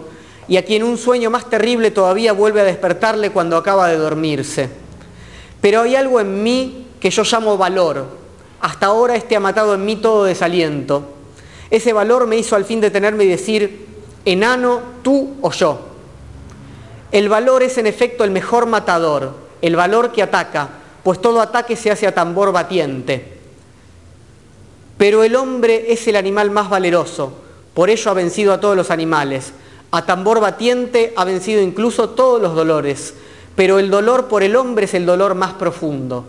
y 0.47 0.59
a 0.59 0.65
quien 0.65 0.83
un 0.83 0.99
sueño 0.99 1.31
más 1.31 1.49
terrible 1.49 1.91
todavía 1.91 2.33
vuelve 2.33 2.61
a 2.61 2.65
despertarle 2.65 3.31
cuando 3.31 3.57
acaba 3.57 3.89
de 3.89 3.97
dormirse. 3.97 4.69
Pero 5.61 5.81
hay 5.81 5.97
algo 5.97 6.21
en 6.21 6.43
mí 6.43 6.89
que 7.01 7.11
yo 7.11 7.23
llamo 7.25 7.57
valor. 7.57 8.07
Hasta 8.61 8.87
ahora 8.87 9.17
este 9.17 9.35
ha 9.35 9.41
matado 9.41 9.75
en 9.75 9.85
mí 9.85 9.97
todo 9.97 10.25
desaliento. 10.25 11.14
Ese 11.75 11.93
valor 11.93 12.29
me 12.29 12.37
hizo 12.37 12.55
al 12.55 12.65
fin 12.65 12.81
detenerme 12.81 13.25
y 13.25 13.29
decir, 13.29 13.87
enano, 14.25 14.81
tú 15.03 15.35
o 15.43 15.51
yo. 15.51 15.81
El 17.11 17.29
valor 17.29 17.65
es 17.65 17.79
en 17.79 17.89
efecto 17.89 18.23
el 18.23 18.31
mejor 18.31 18.67
matador, 18.67 19.35
el 19.61 19.75
valor 19.75 20.13
que 20.13 20.23
ataca, 20.23 20.69
pues 21.03 21.21
todo 21.21 21.41
ataque 21.41 21.75
se 21.75 21.91
hace 21.91 22.07
a 22.07 22.15
tambor 22.15 22.53
batiente. 22.53 23.39
Pero 24.99 25.25
el 25.25 25.35
hombre 25.35 25.93
es 25.93 26.07
el 26.07 26.15
animal 26.15 26.53
más 26.53 26.71
valeroso, 26.71 27.33
por 27.75 27.91
ello 27.91 28.09
ha 28.09 28.15
vencido 28.15 28.53
a 28.53 28.61
todos 28.61 28.77
los 28.77 28.93
animales. 28.93 29.53
A 29.91 30.07
tambor 30.07 30.39
batiente 30.39 31.13
ha 31.17 31.25
vencido 31.25 31.61
incluso 31.61 32.11
todos 32.11 32.41
los 32.41 32.55
dolores, 32.55 33.15
pero 33.57 33.81
el 33.81 33.91
dolor 33.91 34.29
por 34.29 34.45
el 34.45 34.55
hombre 34.55 34.85
es 34.85 34.95
el 34.95 35.07
dolor 35.07 35.35
más 35.35 35.55
profundo. 35.55 36.25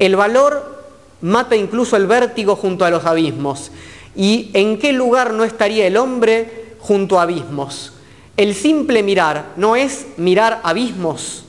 El 0.00 0.16
valor 0.16 0.82
mata 1.20 1.54
incluso 1.54 1.96
el 1.96 2.08
vértigo 2.08 2.56
junto 2.56 2.84
a 2.84 2.90
los 2.90 3.04
abismos. 3.04 3.70
¿Y 4.16 4.50
en 4.54 4.78
qué 4.78 4.92
lugar 4.92 5.32
no 5.34 5.44
estaría 5.44 5.86
el 5.86 5.96
hombre 5.96 6.74
junto 6.80 7.18
a 7.18 7.22
abismos? 7.22 7.92
El 8.36 8.54
simple 8.54 9.02
mirar 9.02 9.52
no 9.56 9.76
es 9.76 10.06
mirar 10.16 10.60
abismos. 10.62 11.44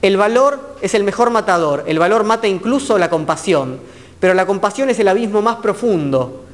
El 0.00 0.16
valor 0.16 0.76
es 0.80 0.94
el 0.94 1.02
mejor 1.02 1.30
matador, 1.30 1.84
el 1.88 1.98
valor 1.98 2.22
mata 2.22 2.46
incluso 2.46 2.98
la 2.98 3.10
compasión. 3.10 3.80
Pero 4.20 4.34
la 4.34 4.46
compasión 4.46 4.90
es 4.90 4.98
el 4.98 5.08
abismo 5.08 5.42
más 5.42 5.56
profundo. 5.56 6.44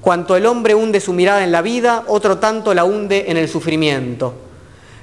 Cuanto 0.00 0.36
el 0.36 0.46
hombre 0.46 0.74
hunde 0.74 1.00
su 1.00 1.12
mirada 1.12 1.44
en 1.44 1.52
la 1.52 1.62
vida, 1.62 2.04
otro 2.08 2.38
tanto 2.38 2.74
la 2.74 2.84
hunde 2.84 3.26
en 3.28 3.36
el 3.36 3.48
sufrimiento. 3.48 4.34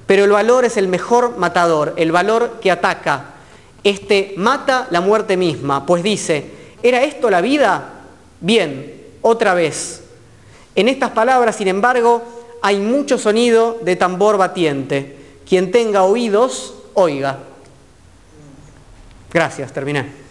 Pero 0.05 0.25
el 0.25 0.31
valor 0.31 0.65
es 0.65 0.75
el 0.75 0.87
mejor 0.87 1.37
matador, 1.37 1.93
el 1.95 2.11
valor 2.11 2.57
que 2.61 2.71
ataca. 2.71 3.35
Este 3.83 4.33
mata 4.35 4.87
la 4.91 4.99
muerte 4.99 5.37
misma, 5.37 5.85
pues 5.85 6.03
dice, 6.03 6.51
¿era 6.83 7.03
esto 7.03 7.29
la 7.29 7.39
vida? 7.39 7.93
Bien, 8.41 8.98
otra 9.21 9.53
vez. 9.53 10.03
En 10.75 10.87
estas 10.87 11.11
palabras, 11.11 11.55
sin 11.55 11.67
embargo, 11.67 12.23
hay 12.61 12.77
mucho 12.79 13.17
sonido 13.17 13.77
de 13.81 13.95
tambor 13.95 14.37
batiente. 14.37 15.17
Quien 15.47 15.71
tenga 15.71 16.03
oídos, 16.03 16.75
oiga. 16.93 17.39
Gracias, 19.31 19.71
terminé. 19.71 20.28